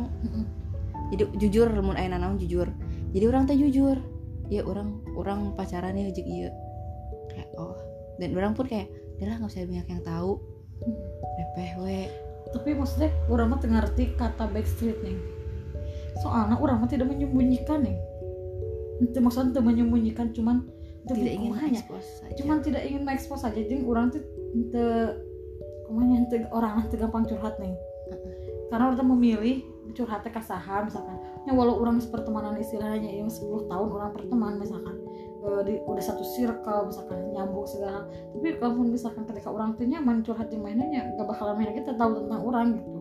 Jadi 1.15 1.23
jujur 1.39 1.69
mun 1.83 1.99
aya 1.99 2.15
naon 2.15 2.39
jujur. 2.39 2.71
Jadi 3.15 3.25
orang 3.27 3.47
teh 3.47 3.59
jujur. 3.59 3.99
Ya 4.53 4.61
orang 4.63 5.01
orang 5.17 5.57
pacaran 5.59 5.97
ya 5.97 6.11
jeung 6.13 6.29
ieu. 6.29 6.51
Kayak 7.33 7.49
oh. 7.59 7.75
Dan 8.21 8.37
orang 8.39 8.55
pun 8.55 8.71
kayak 8.71 8.91
udah 9.19 9.41
nggak 9.41 9.51
usah 9.51 9.67
banyak 9.67 9.89
yang 9.89 10.03
tahu. 10.05 10.39
Repeh 11.39 11.71
we. 11.83 12.01
Tapi 12.55 12.71
maksudnya 12.77 13.11
orang 13.27 13.51
mah 13.51 13.59
ngerti 13.59 14.15
kata 14.15 14.47
backstreet 14.53 14.99
nih. 15.03 15.19
Soalnya 16.23 16.61
orang 16.61 16.85
mah 16.85 16.89
tidak 16.91 17.11
menyembunyikan 17.11 17.83
nih. 17.83 17.97
Itu 19.03 19.19
maksudnya 19.19 19.59
tidak 19.59 19.67
menyembunyikan 19.75 20.31
cuman 20.31 20.71
tidak 21.11 21.35
ingin 21.35 21.53
saja. 21.57 21.83
Cuman 22.39 22.57
tidak 22.63 22.83
ingin 22.87 23.03
mengekspos 23.03 23.43
saja. 23.43 23.59
Jadi 23.59 23.83
orang 23.83 24.15
tuh 24.15 24.23
te 24.71 24.85
kumanya 25.91 26.25
orang 26.55 26.87
teu 26.89 26.97
gampang 26.97 27.27
curhat 27.27 27.59
nih 27.59 27.75
karena 28.73 28.92
orang 28.92 29.09
memilih 29.16 29.56
curhatnya 29.92 30.33
ke 30.33 30.40
saha 30.40 30.88
misalkan. 30.88 31.21
Ya 31.44 31.52
walau 31.52 31.76
orang 31.76 32.00
pertemanan 32.00 32.56
istilahnya 32.56 33.11
yang 33.12 33.28
10 33.28 33.68
tahun 33.68 33.88
orang 33.92 34.11
berteman 34.16 34.56
misalkan. 34.56 34.97
Eh, 35.44 35.61
di, 35.68 35.73
udah 35.85 36.00
satu 36.00 36.25
circle 36.25 36.88
misalkan 36.88 37.21
nyambung 37.37 37.68
segala. 37.68 38.09
Tapi 38.33 38.56
kalau 38.56 38.80
misalkan 38.80 39.28
ketika 39.28 39.52
orang 39.52 39.76
tuh 39.76 39.85
nyaman 39.85 40.25
curhat 40.25 40.49
yang 40.49 40.64
mainnya 40.64 41.12
gak 41.21 41.28
bakalan 41.28 41.61
main 41.61 41.76
kita 41.76 41.92
tahu 42.00 42.25
tentang 42.25 42.40
orang 42.40 42.66
gitu. 42.80 43.00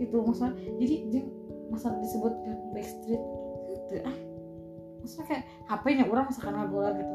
Gitu 0.00 0.16
maksudnya. 0.24 0.56
Jadi 0.80 0.94
jeng 1.12 1.26
masa 1.68 1.92
disebut 2.00 2.32
backstreet 2.72 3.22
itu 3.68 3.94
ah. 4.08 4.16
Maksudnya 5.04 5.24
kayak 5.28 5.44
HP 5.68 5.84
nya 6.00 6.04
orang 6.08 6.24
misalkan 6.32 6.54
ngagola 6.56 6.90
gitu. 6.96 7.14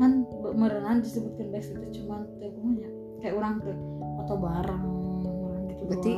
Kan 0.00 0.10
be- 0.40 0.54
merenan 0.56 0.96
disebutkan 1.04 1.52
backstreet 1.52 1.92
cuman 1.92 2.24
tuh 2.40 2.50
kumanya 2.56 2.88
kayak 3.20 3.36
orang 3.36 3.60
tuh 3.60 3.76
atau 4.24 4.36
gitu 4.36 4.93
berarti 5.84 6.12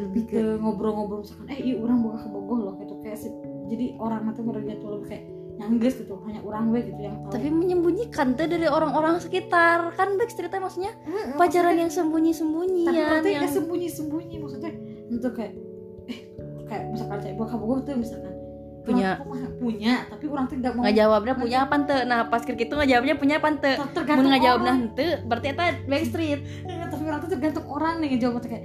lebih 0.00 0.22
ke 0.26 0.40
ngobrol-ngobrol 0.56 1.22
misalkan 1.22 1.46
eh 1.48 1.58
iya 1.60 1.74
orang 1.76 1.98
buka 2.00 2.18
ke 2.18 2.28
Bogor 2.28 2.58
loh 2.60 2.74
gitu. 2.76 2.94
Kayak 3.00 3.18
jadi 3.66 3.86
orang 3.96 4.20
nanti 4.24 4.40
mereka 4.40 4.72
tuh 4.76 4.90
lebih 4.92 5.08
kayak 5.08 5.24
nyangges 5.56 5.94
gitu 5.98 6.16
hanya 6.24 6.40
orang 6.40 6.64
we 6.68 6.80
gitu 6.82 6.98
yang 6.98 7.16
tahu. 7.20 7.32
Tapi 7.32 7.48
menyembunyikan 7.48 8.32
tuh 8.32 8.46
dari 8.46 8.64
orang-orang 8.64 9.20
sekitar. 9.20 9.92
Kan 9.94 10.16
backstreet 10.16 10.48
teh 10.48 10.56
maksudnya 10.56 10.92
Eh, 11.02 11.34
pacaran 11.34 11.46
maksudnya- 11.70 11.76
yang 11.78 11.90
sembunyi-sembunyian 11.90 12.88
tapi 12.88 13.00
berarti 13.00 13.30
yang 13.30 13.44
sembunyi-sembunyi 13.46 14.36
maksudnya 14.38 14.70
itu 15.06 15.28
kayak 15.30 15.52
eh 16.06 16.18
kayak 16.64 16.82
misalkan 16.90 17.18
saya 17.20 17.34
buka 17.34 17.48
ke 17.48 17.56
Bogor 17.56 17.78
tuh 17.82 17.94
misalkan 17.94 18.32
punya. 18.80 19.20
Punya? 19.60 20.08
Tapi 20.08 20.24
orang 20.24 20.48
tuh 20.48 20.56
nggak 20.56 20.72
mau 20.72 20.82
nggak 20.82 20.96
jawabnya 20.96 21.34
punya 21.36 21.58
apa 21.60 21.74
ente 21.76 21.96
nah 22.06 22.20
pas 22.24 22.40
kira 22.40 22.56
gitu 22.56 22.72
nggak 22.72 22.88
jawabnya 22.88 23.14
punya 23.14 23.34
apa 23.36 23.48
ente 23.52 23.72
mau 23.76 23.92
tergantung 23.92 24.24
nggak 24.26 24.40
jawab 24.42 24.58
nah 24.58 24.66
orang. 24.66 24.78
ente 24.88 25.06
berarti 25.28 25.46
eta 25.46 25.64
backstreet. 25.84 26.40
Ya, 26.64 26.88
tapi 26.88 27.02
orang 27.04 27.20
tuh 27.20 27.30
tergantung 27.30 27.66
orang 27.68 27.94
nih 28.00 28.08
ngejawab 28.16 28.40
kayak 28.40 28.64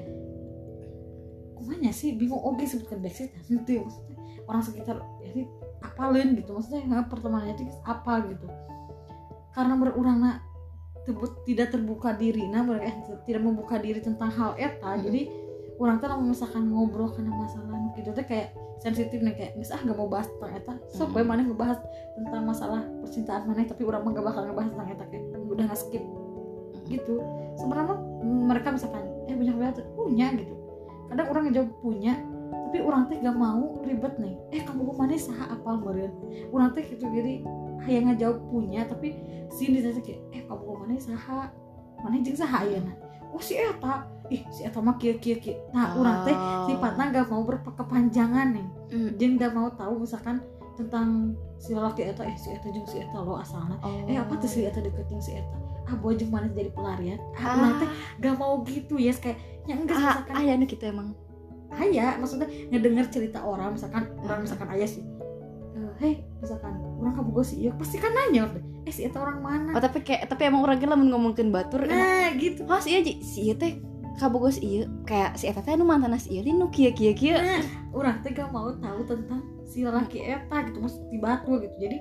kumanya 1.65 1.89
sih 1.89 2.13
bingung 2.13 2.37
oke 2.37 2.61
sebutkan 2.61 3.01
backstreet 3.01 3.33
nah, 3.33 3.57
itu 3.57 3.71
ya, 3.73 3.81
maksudnya 3.81 4.15
orang 4.45 4.61
sekitar 4.61 4.95
jadi 5.25 5.41
apalin 5.81 6.37
gitu. 6.37 6.49
Maksudnya 6.53 6.81
nggak 6.85 7.05
pertemanannya 7.09 7.53
itu 7.57 7.65
apa 7.81 8.13
gitu. 8.29 8.47
Karena 9.49 9.73
berurang 9.73 10.17
nak 10.21 10.37
tebut- 11.09 11.41
tidak 11.49 11.73
terbuka 11.73 12.13
diri. 12.13 12.45
Nah 12.45 12.61
mereka 12.61 12.85
eh, 12.85 12.95
tidak 13.25 13.41
membuka 13.41 13.81
diri 13.81 13.97
tentang 13.97 14.29
hal 14.29 14.53
eta 14.61 14.93
Mhm. 14.93 15.01
jadi 15.09 15.21
orang 15.81 15.97
tuh 15.97 16.07
misalkan 16.21 16.69
ngobrol 16.69 17.09
karena 17.09 17.33
masalah 17.33 17.81
gitu 17.97 18.13
teh 18.13 18.23
kayak 18.23 18.53
sensitif 18.79 19.17
nih 19.23 19.33
kayak 19.33 19.51
mis 19.57 19.71
ah 19.73 19.79
gak 19.81 19.97
mau 19.97 20.05
bahas 20.05 20.29
tentang 20.29 20.51
eta. 20.53 20.73
Sok 20.93 21.09
Mhm. 21.09 21.15
bae 21.17 21.25
mana 21.25 21.41
ngebahas 21.49 21.79
tentang 22.13 22.43
masalah 22.45 22.81
percintaan 23.01 23.49
mana 23.49 23.65
tapi 23.65 23.81
orang 23.81 24.05
mah 24.05 24.11
gak 24.13 24.25
bakal 24.29 24.41
ngebahas 24.45 24.69
tentang 24.69 24.89
eta 24.93 25.05
kayak 25.09 25.23
udah 25.49 25.63
nggak 25.65 25.79
skip 25.81 26.03
gitu. 26.85 27.15
Sebenarnya 27.57 27.97
mereka 28.45 28.67
misalkan 28.69 29.03
eh 29.25 29.33
punya 29.33 29.51
kebiasaan 29.57 29.87
punya 29.97 30.27
gitu 30.37 30.64
kadang 31.11 31.27
orang 31.31 31.43
ngejawab 31.49 31.71
punya 31.81 32.13
tapi 32.51 32.77
orang 32.81 33.07
teh 33.07 33.17
gak 33.23 33.37
mau 33.39 33.79
ribet 33.87 34.13
nih. 34.19 34.35
Eh 34.51 34.61
kamu 34.67 34.83
ke 34.89 34.93
mana 34.99 35.15
saha 35.15 35.45
apal 35.53 35.79
meureun 35.79 36.11
orang 36.51 36.69
teh 36.75 36.83
gitu 36.83 37.07
jadi 37.07 37.45
hayang 37.87 38.11
ngejawab 38.11 38.39
punya 38.51 38.81
tapi 38.83 39.15
sini 39.47 39.79
ditanya 39.79 40.01
kayak 40.03 40.19
eh 40.35 40.41
kamu 40.43 40.61
ke 40.65 40.73
mana 40.83 40.95
saha? 40.99 41.39
Mana 42.03 42.15
jeung 42.19 42.37
saha 42.37 42.67
ayeuna 42.67 42.93
oh 43.31 43.41
si 43.41 43.55
eta. 43.55 44.11
Ih 44.33 44.41
si 44.49 44.65
eta 44.65 44.81
mah 44.81 44.97
kieu 44.97 45.21
kieu 45.21 45.37
kieu 45.37 45.53
nah 45.69 45.93
orang 45.93 46.25
teh 46.25 46.35
sifatnya 46.65 47.13
gak 47.13 47.29
mau 47.29 47.45
berkepanjangan 47.45 48.57
nih. 48.57 48.67
Jeung 49.21 49.37
gak 49.37 49.53
mau 49.53 49.69
tahu 49.69 50.01
misalkan 50.01 50.41
tentang 50.75 51.31
si 51.55 51.71
laki 51.71 52.03
eta 52.11 52.27
eh 52.27 52.35
si 52.35 52.51
eta 52.51 52.67
jeung 52.67 52.83
si 52.83 52.99
eta 52.99 53.15
lo 53.23 53.39
asalna 53.39 53.79
Oh. 53.79 54.11
eh 54.11 54.19
apa 54.19 54.35
tuh 54.35 54.51
si 54.51 54.67
eta 54.67 54.83
deket 54.83 55.07
jeung 55.07 55.23
si 55.23 55.39
eta 55.39 55.55
ah 55.85 55.95
boy 56.01 56.17
jeung 56.17 56.33
mana 56.33 56.49
jadi 56.49 56.73
pelarian? 56.73 57.21
Ah, 57.37 57.53
ah, 57.53 57.71
teh 57.77 57.89
gak 58.21 58.35
mau 58.41 58.61
gitu 58.65 58.97
ya 58.97 59.13
yes. 59.13 59.21
kayak 59.21 59.37
yang 59.69 59.85
enggak 59.85 59.97
ah, 59.97 60.21
misalkan. 60.21 60.33
ah, 60.33 60.41
ya 60.41 60.53
nu 60.57 60.65
gitu 60.65 60.83
emang. 60.85 61.07
Ayah 61.75 62.15
maksudnya 62.17 62.47
ngedenger 62.71 63.05
cerita 63.11 63.39
orang 63.43 63.75
misalkan 63.75 64.07
orang 64.23 64.37
Ah. 64.39 64.43
misalkan 64.45 64.69
ayah 64.77 64.87
sih 64.89 65.03
eh, 65.75 65.91
hei 65.99 66.13
misalkan 66.39 66.73
orang 67.01 67.13
kamu 67.19 67.29
gue 67.35 67.45
sih 67.45 67.57
iya 67.67 67.71
pasti 67.75 67.99
kan 67.99 68.15
nanya 68.15 68.47
eh 68.85 68.93
si 68.93 69.01
eta 69.03 69.17
orang 69.17 69.41
mana? 69.41 69.69
Oh 69.73 69.81
tapi 69.81 70.05
kayak 70.05 70.29
tapi 70.29 70.45
emang 70.47 70.61
orang 70.63 70.77
lamun 70.77 71.09
ngomongin 71.09 71.49
batur 71.49 71.83
emang. 71.83 71.97
nah 71.97 72.29
gitu. 72.37 72.63
Oh 72.69 72.79
si 72.79 72.93
iya 72.93 73.01
Ji. 73.01 73.13
si 73.25 73.49
iya 73.49 73.57
teh 73.57 73.81
kabogos 74.21 74.61
iya. 74.61 74.85
Kayak 75.09 75.35
si 75.41 75.49
eta 75.49 75.65
teh 75.65 75.73
nu 75.73 75.83
mantan 75.89 76.13
si 76.21 76.37
iya 76.37 76.45
nu 76.53 76.69
kieu 76.69 76.93
kieu 76.93 77.17
kieu 77.17 77.35
nah 77.35 77.61
orang 77.97 78.21
teh 78.21 78.31
gak 78.31 78.53
mau 78.53 78.69
tahu 78.77 79.01
tentang 79.09 79.41
si 79.65 79.81
lelaki 79.81 80.21
eta 80.21 80.69
gitu 80.69 80.77
maksud 80.79 81.01
di 81.09 81.17
batu 81.17 81.57
gitu. 81.59 81.75
Jadi 81.81 81.97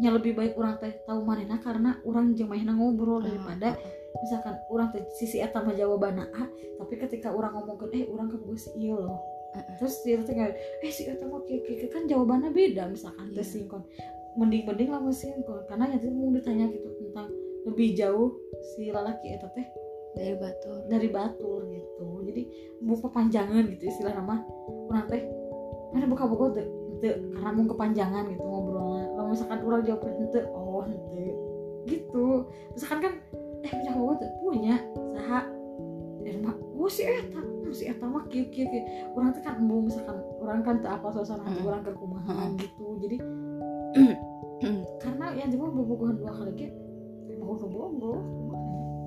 nya 0.00 0.08
lebih 0.12 0.32
baik 0.32 0.56
orang 0.56 0.80
teh 0.80 0.92
tahu 1.04 1.20
manehna 1.24 1.60
karena 1.60 2.00
orang 2.08 2.32
jeung 2.32 2.48
manehna 2.48 2.72
ngobrol 2.72 3.20
daripada 3.20 3.76
misalkan 4.24 4.56
orang 4.72 4.88
teh 4.92 5.04
sisi 5.12 5.42
eta 5.42 5.60
mah 5.60 5.76
jawabanna 5.76 6.24
A 6.32 6.44
tapi 6.80 6.94
ketika 6.96 7.28
orang 7.28 7.52
ngomongin 7.52 7.90
eh 7.92 8.04
orang 8.08 8.32
kamu 8.32 8.56
si 8.56 8.72
iya 8.78 8.96
loh. 8.96 9.20
Terus 9.52 10.00
dia 10.00 10.16
kayak 10.24 10.56
eh 10.80 10.92
si 10.92 11.08
eta 11.08 11.28
mah 11.28 11.44
kieu 11.44 11.60
kieu 11.60 11.76
kieu." 11.84 11.90
kan 11.92 12.08
jawabannya 12.08 12.56
beda 12.56 12.88
misalkan 12.88 13.32
Iya. 13.32 13.44
tes 13.44 13.52
sinkron 13.52 13.84
mending 14.32 14.64
mending 14.64 14.88
lah 14.88 15.00
sinkron 15.12 15.60
karena 15.68 15.92
nanti 15.92 16.08
mau 16.08 16.32
ditanya 16.32 16.72
gitu 16.72 16.88
tentang 16.96 17.28
lebih 17.68 17.88
jauh 17.92 18.32
si 18.72 18.88
lelaki 18.88 19.36
eta 19.36 19.48
teh 19.52 19.68
dari 20.12 20.36
batur. 20.36 20.76
dari 20.88 21.08
batur 21.08 21.60
gitu. 21.68 22.04
Jadi 22.28 22.42
buka 22.84 23.08
panjangan 23.12 23.64
gitu 23.76 23.92
istilah 23.92 24.12
nama 24.16 24.40
orang 24.88 25.04
teh 25.08 25.22
mana 25.92 26.08
buka 26.08 26.24
buka 26.24 26.44
tuh 26.56 26.68
karena 27.02 27.50
mau 27.50 27.66
kepanjangan 27.66 28.24
gitu 28.30 28.46
kalau 29.32 29.40
misalkan 29.48 29.60
orang 29.64 29.82
jawab 29.88 30.02
ente 30.12 30.40
oh 30.52 30.84
ente 30.84 31.24
gitu. 31.88 32.44
Misalkan 32.76 32.98
kan 33.00 33.12
eh 33.64 33.70
punya 33.72 33.92
buka 33.96 34.14
tuh 34.20 34.28
punya 34.44 34.76
saha 35.16 35.40
eh 36.28 36.36
mah 36.36 36.54
oh 36.76 36.84
si 36.92 37.02
eta 37.08 37.40
oh, 37.40 37.72
si 37.72 37.88
eta 37.88 38.04
mah 38.04 38.28
kieu 38.28 38.44
kieu 38.52 38.68
kieu 38.68 38.84
orang 39.16 39.32
teh 39.32 39.40
kan 39.40 39.56
mau 39.64 39.80
misalkan 39.80 40.20
orang 40.36 40.60
kan 40.60 40.76
apa 40.84 41.08
suasana 41.16 41.48
hati 41.48 41.64
Mm. 41.64 41.68
orang 41.72 41.80
ke 41.80 41.92
kumaha 41.96 42.32
Mm. 42.44 42.54
gitu. 42.60 42.86
Jadi 43.00 43.16
karena 45.02 45.26
yang 45.32 45.48
cuma 45.48 45.66
bobogohan 45.72 46.20
dua 46.20 46.32
kali 46.36 46.52
gitu 46.52 46.76
mau 47.40 47.56
bobo 47.56 48.12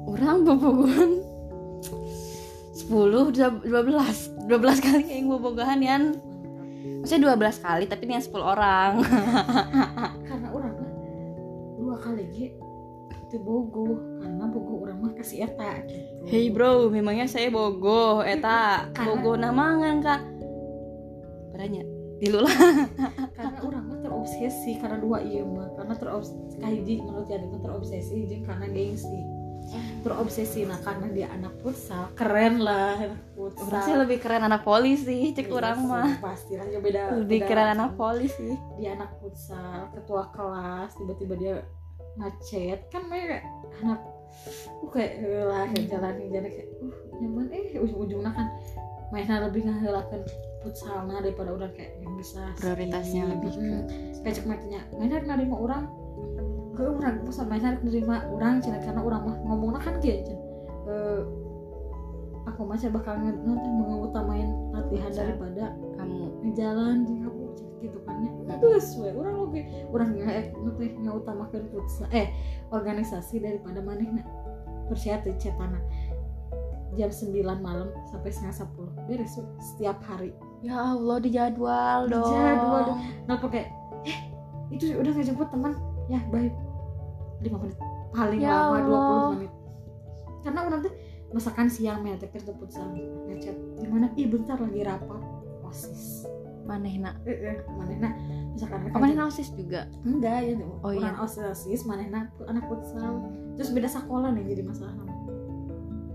orang 0.10 0.44
bobogohan 0.44 1.12
10 2.74 2.90
12 2.92 3.70
12 3.70 4.86
kali 4.86 5.04
yang 5.08 5.32
bobogohan 5.32 5.80
yan 5.80 6.04
maksudnya 7.02 7.34
12 7.36 7.66
kali 7.66 7.84
tapi 7.86 8.02
ini 8.08 8.14
yang 8.18 8.26
10 8.26 8.42
orang. 8.42 8.92
Karena 10.30 10.48
orang 10.50 10.74
mah 10.78 10.92
dua 11.76 11.96
kali 12.02 12.24
ge. 12.34 12.48
Itu 13.26 13.42
bogo 13.42 13.98
karena 14.22 14.46
bogo 14.46 14.86
orang 14.86 14.98
mah 15.02 15.12
kasih 15.18 15.50
eta 15.50 15.82
gitu. 15.90 16.30
Hey 16.30 16.54
bro, 16.54 16.94
memangnya 16.94 17.26
saya 17.26 17.50
bogoh, 17.50 18.22
eta 18.22 18.90
Karena- 18.94 19.06
bogoh 19.18 19.36
namangan 19.38 19.96
kak. 20.02 20.22
Beranya, 21.54 21.82
dilu 22.22 22.46
lah. 22.46 22.54
karena 23.38 23.58
orang 23.66 23.84
mah 23.90 24.00
terobsesi 24.06 24.78
karena 24.78 24.98
dua 25.02 25.26
iya 25.26 25.42
mah. 25.42 25.74
Karena 25.74 25.94
terobsesi 25.98 26.58
kahiji 26.62 27.02
menurut 27.02 27.26
jadi 27.26 27.46
terobsesi 27.50 28.16
jeung 28.30 28.44
karena 28.46 28.66
gengsi 28.70 29.20
terobsesi 30.02 30.64
nah 30.64 30.78
karena 30.78 31.08
dia 31.08 31.28
anak 31.30 31.54
futsal 31.60 32.10
keren 32.14 32.60
lah 32.60 32.94
anak 32.96 33.22
futsal. 33.32 33.66
Orang 33.66 33.82
sih 33.82 33.96
lebih 33.96 34.18
keren 34.20 34.44
anak 34.44 34.62
polisi, 34.62 35.32
cek 35.32 35.46
Iya 35.46 35.56
orang 35.56 35.78
mah. 35.84 36.08
pasti. 36.20 36.54
Lah 36.54 36.66
ya 36.66 36.80
beda 36.80 37.02
Lebih 37.18 37.40
beda- 37.40 37.48
keren 37.48 37.70
anak 37.72 37.92
polisi. 37.96 38.50
dia 38.76 38.94
anak 38.94 39.12
futsal 39.18 39.90
ketua 39.92 40.24
kelas 40.30 40.90
tiba-tiba 40.94 41.34
dia 41.36 41.54
ngechat 42.16 42.80
kan 42.88 43.02
mereka 43.06 43.44
anak 43.78 44.00
uh 44.78 44.90
kayak 44.90 45.14
lah 45.44 45.66
kayak 45.68 45.88
jalan 45.90 46.14
jalan 46.30 46.48
kayak 46.48 46.68
uh 46.80 46.96
nyaman. 47.16 47.46
Eh 47.50 47.66
ujung-ujungnya 47.76 48.32
kan 48.32 48.48
mainnya 49.10 49.38
lebih 49.42 49.62
ngehelakan 49.64 50.22
futsalnya 50.60 51.22
daripada 51.22 51.50
orang 51.52 51.72
kayak 51.72 51.94
yang 52.00 52.14
bisa 52.16 52.42
Prioritasnya 52.56 53.24
lebih 53.28 53.52
ke 53.52 53.62
Hmm, 53.62 53.86
kayak 54.22 54.34
cek 54.34 54.46
mainnya 54.46 54.82
mainnya 54.92 55.22
nerima 55.22 55.56
orang 55.56 55.84
ke 56.76 56.84
orang 56.84 57.24
pas 57.24 57.38
mainnya 57.48 57.80
nerima 57.82 58.28
orang 58.30 58.60
cina 58.60 58.78
karena 58.84 59.02
orang 59.02 59.22
mah 59.24 59.36
ngomongnya 59.48 59.80
kan 59.82 59.96
gitu 60.04 60.22
Cen. 60.28 60.38
Eh, 60.86 61.22
aku 62.46 62.62
masih 62.68 62.94
bakal 62.94 63.18
nanti 63.18 63.70
mengutamain 63.72 64.48
latihan 64.70 65.10
Futsal. 65.10 65.24
daripada 65.26 65.64
kamu. 65.98 66.26
jalan 66.54 67.04
di 67.10 67.14
kamu 67.26 67.44
gitu 67.82 67.98
kan 68.06 68.16
ya. 68.22 68.56
Terus 68.62 68.86
we 69.02 69.10
orang 69.12 69.36
oke. 69.42 69.62
Orang 69.92 70.08
nggak 70.16 70.54
nanti 70.54 70.86
nggak 71.02 71.16
utamakan 71.26 71.62
futsal 71.74 72.08
eh 72.14 72.30
organisasi 72.70 73.42
daripada 73.42 73.82
mana 73.82 74.24
persiapan 74.88 75.36
cetana 75.42 75.82
jam 76.96 77.12
9 77.12 77.44
malam 77.60 77.92
sampai 78.08 78.32
setengah 78.32 78.56
10 78.72 79.08
beres 79.10 79.36
setiap 79.60 80.00
hari. 80.08 80.32
Ya 80.64 80.80
Allah 80.80 81.20
di 81.20 81.30
jadwal 81.36 82.08
dong. 82.08 82.24
Dijadwal. 82.24 82.82
dong. 82.88 83.00
nelfon 83.28 83.50
kayak 83.52 83.70
eh 84.08 84.20
itu 84.72 84.96
udah 84.96 85.12
ngejemput 85.12 85.50
teman. 85.52 85.76
Ya 86.08 86.22
baik 86.30 86.54
5 87.44 87.62
menit 87.62 87.78
paling 88.12 88.40
Ya 88.40 88.52
lama 88.54 88.78
Allah. 88.80 89.20
20 89.32 89.36
menit 89.40 89.52
karena 90.46 90.60
orang 90.62 90.80
tuh 90.86 90.94
masakan 91.34 91.68
siang 91.68 92.00
tapi 92.06 92.32
kerja 92.32 92.54
futsal 92.56 92.86
ngechat 93.28 93.58
gimana 93.82 94.08
ih 94.16 94.28
bentar 94.30 94.56
lagi 94.56 94.82
rapat 94.86 95.22
osis 95.66 96.24
Manehna. 96.66 97.14
Heeh, 97.30 97.62
manehna 97.78 98.10
misalkan 98.58 98.90
Oh, 98.90 98.98
manehna 98.98 99.30
osis 99.30 99.54
juga. 99.54 99.86
enggak 100.02 100.50
ya 100.50 100.54
Oh, 100.82 100.90
orang 100.90 101.14
iya. 101.14 101.22
osis 101.54 101.86
manehna 101.86 102.34
anak 102.50 102.66
futsal 102.66 103.30
terus 103.54 103.70
beda 103.70 103.86
sekolah 103.86 104.34
nih 104.34 104.50
jadi 104.50 104.62
masalah 104.66 104.98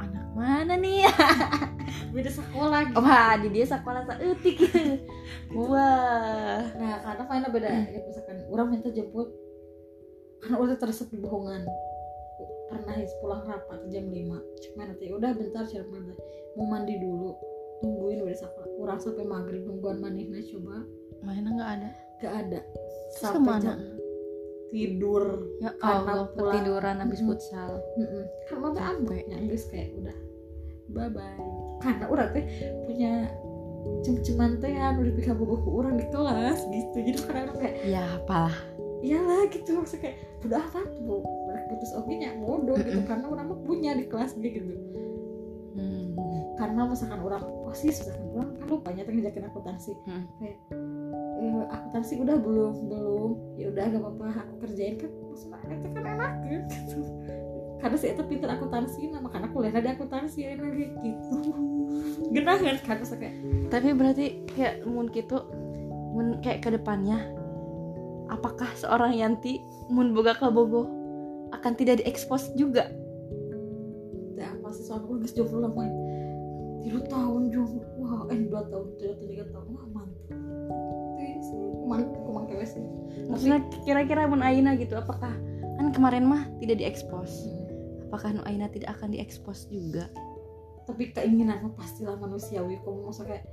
Anak 0.02 0.26
mana 0.34 0.74
nih? 0.74 1.06
beda 2.14 2.30
sekolah 2.34 2.90
gitu. 2.90 2.98
Wah, 2.98 3.38
di 3.38 3.48
dia 3.54 3.66
sekolah 3.68 4.02
saeutik. 4.02 4.58
Wah. 5.54 6.58
nah 6.74 6.96
karena 6.98 7.22
mainnya 7.26 7.50
beda 7.50 7.68
ya, 7.70 8.00
misalkan 8.02 8.36
orang 8.50 8.66
minta 8.74 8.88
jemput 8.90 9.30
karena 10.40 10.56
udah 10.58 10.76
tersep 10.76 11.08
bohongan 11.14 11.62
pernah 12.66 12.94
his 12.94 13.10
pulang 13.18 13.42
rapat 13.44 13.80
jam 13.88 14.06
5 14.06 14.16
cek 14.60 14.72
mana 14.74 14.92
teh 14.96 15.10
udah 15.10 15.30
bentar 15.32 15.64
cek 15.64 15.84
mana 15.86 16.14
mau 16.54 16.64
mandi 16.64 16.96
dulu 16.96 17.34
tungguin 17.78 18.20
beda 18.20 18.38
sekolah 18.38 18.68
orang 18.78 18.98
sampai 18.98 19.24
maghrib 19.24 19.62
nungguan 19.62 19.98
manehna 19.98 20.40
coba 20.46 20.84
Manehna 21.20 21.50
nggak 21.52 21.70
ada. 21.76 21.88
gak 22.16 22.34
ada 22.38 22.60
Terus 23.10 23.20
sampai 23.20 23.36
ke 23.36 23.50
mana? 23.50 23.62
jam 23.62 23.78
tidur 24.70 25.24
Ya 25.58 25.70
Karena 25.74 26.00
Allah, 26.00 26.26
pulang. 26.30 26.52
ketiduran 26.54 26.96
habis 26.96 27.20
futsal. 27.20 27.70
Mm-mm. 27.98 28.24
karena 28.46 28.66
teh 28.66 28.78
Capek. 28.78 28.92
ambeknya 28.94 29.36
geus 29.44 29.64
kayak 29.66 29.88
udah 29.98 30.16
bye 30.88 31.10
bye 31.10 31.36
karena 31.78 32.04
orang 32.06 32.28
teh 32.30 32.44
punya 32.84 33.12
cem-ceman 34.00 34.50
teh 34.58 34.72
di 34.72 35.12
pihak 35.12 35.34
boboh 35.34 35.60
orang 35.74 35.96
di 35.96 36.06
kelas 36.08 36.60
gitu 36.66 36.96
jadi 37.02 37.18
kadang 37.26 37.56
kayak 37.58 37.74
Ya 37.82 38.02
apalah. 38.14 38.54
Iyalah 39.00 39.48
gitu. 39.52 39.80
Maksudnya 39.80 40.02
kayak 40.08 40.16
udah 40.44 40.60
apa 40.60 40.80
tuh 40.96 41.20
mereka 41.48 41.64
putus 41.72 41.90
oke 41.96 42.12
nya 42.12 42.30
bodoh 42.36 42.76
gitu. 42.80 43.00
Karena 43.04 43.26
orang 43.28 43.46
mah 43.52 43.60
punya 43.64 43.92
di 43.96 44.04
kelas 44.08 44.36
dia 44.36 44.52
gitu. 44.52 44.74
Hmm. 45.70 46.18
karena 46.58 46.82
misalkan 46.82 47.22
orang 47.22 47.46
osis 47.70 48.02
misalkan 48.02 48.26
orang 48.34 48.50
kan 48.58 48.66
lupa 48.68 48.88
nyata 48.90 49.10
ngejakin 49.14 49.48
akuntansi. 49.48 49.92
Hmm. 50.02 50.24
kayak 50.36 50.58
eh, 51.40 51.64
akuntansi 51.70 52.12
udah 52.20 52.36
belum 52.36 52.74
belum. 52.90 53.30
Ya 53.56 53.66
udah 53.70 53.84
gak 53.86 54.02
apa-apa 54.02 54.26
aku 54.44 54.54
kerjain 54.66 54.98
kan. 54.98 55.10
Maksudnya 55.30 55.72
itu 55.72 55.88
kan 55.94 56.04
enak 56.04 56.32
gitu. 56.50 57.00
Karena 57.80 57.96
saya 57.96 58.12
itu 58.12 58.22
pinter 58.28 58.50
akuntansi 58.52 59.00
nah 59.08 59.20
makanya 59.24 59.48
kuliah 59.54 59.72
di 59.72 59.90
akuntansi 59.94 60.38
enak 60.52 60.70
gitu. 61.00 61.36
Genangan 62.34 62.76
kan? 62.84 62.96
Masa 63.00 63.16
kayak 63.16 63.36
tapi 63.70 63.88
berarti 63.94 64.26
kayak 64.52 64.84
mun 64.84 65.06
gitu 65.14 65.38
mun 66.10 66.42
kayak 66.42 66.66
ke 66.66 66.68
depannya 66.74 67.39
apakah 68.30 68.70
seorang 68.78 69.18
Yanti 69.18 69.58
mun 69.90 70.14
boga 70.14 70.38
kabogo 70.38 70.86
akan 71.50 71.74
tidak 71.74 72.00
diekspos 72.00 72.54
juga? 72.54 72.86
Teh 74.38 74.46
apa 74.46 74.70
sih 74.70 74.86
gue 74.86 75.16
geus 75.26 75.34
jomblo 75.34 75.66
lah 75.66 75.72
main 75.74 75.92
tiga 76.86 77.02
tahun 77.10 77.50
jomblo. 77.52 77.82
Wah 78.00 78.30
eh 78.32 78.40
dua 78.46 78.62
tahun 78.70 78.86
tiga 78.96 79.12
tahun 79.18 79.28
tiga 79.28 79.44
tahun. 79.50 79.66
Wah 79.74 79.84
mantap 79.90 80.38
mantap 81.90 82.20
kumang 82.22 82.46
kewe 82.46 82.64
sih. 82.64 82.84
Maksudnya 83.26 83.58
kira-kira 83.82 84.30
mun 84.30 84.40
Aina 84.46 84.78
gitu 84.78 84.94
apakah 84.94 85.34
kan 85.76 85.86
kemarin 85.90 86.24
mah 86.24 86.46
tidak 86.62 86.78
diekspos? 86.78 87.50
Apakah 88.08 88.34
nu 88.38 88.42
Aina 88.46 88.70
tidak 88.70 88.94
akan 88.98 89.10
diekspos 89.14 89.66
juga? 89.70 90.06
Tapi 90.86 91.14
keinginan 91.14 91.70
pastilah 91.74 92.18
manusiawi 92.18 92.78
kamu 92.82 93.10
kayak 93.10 93.46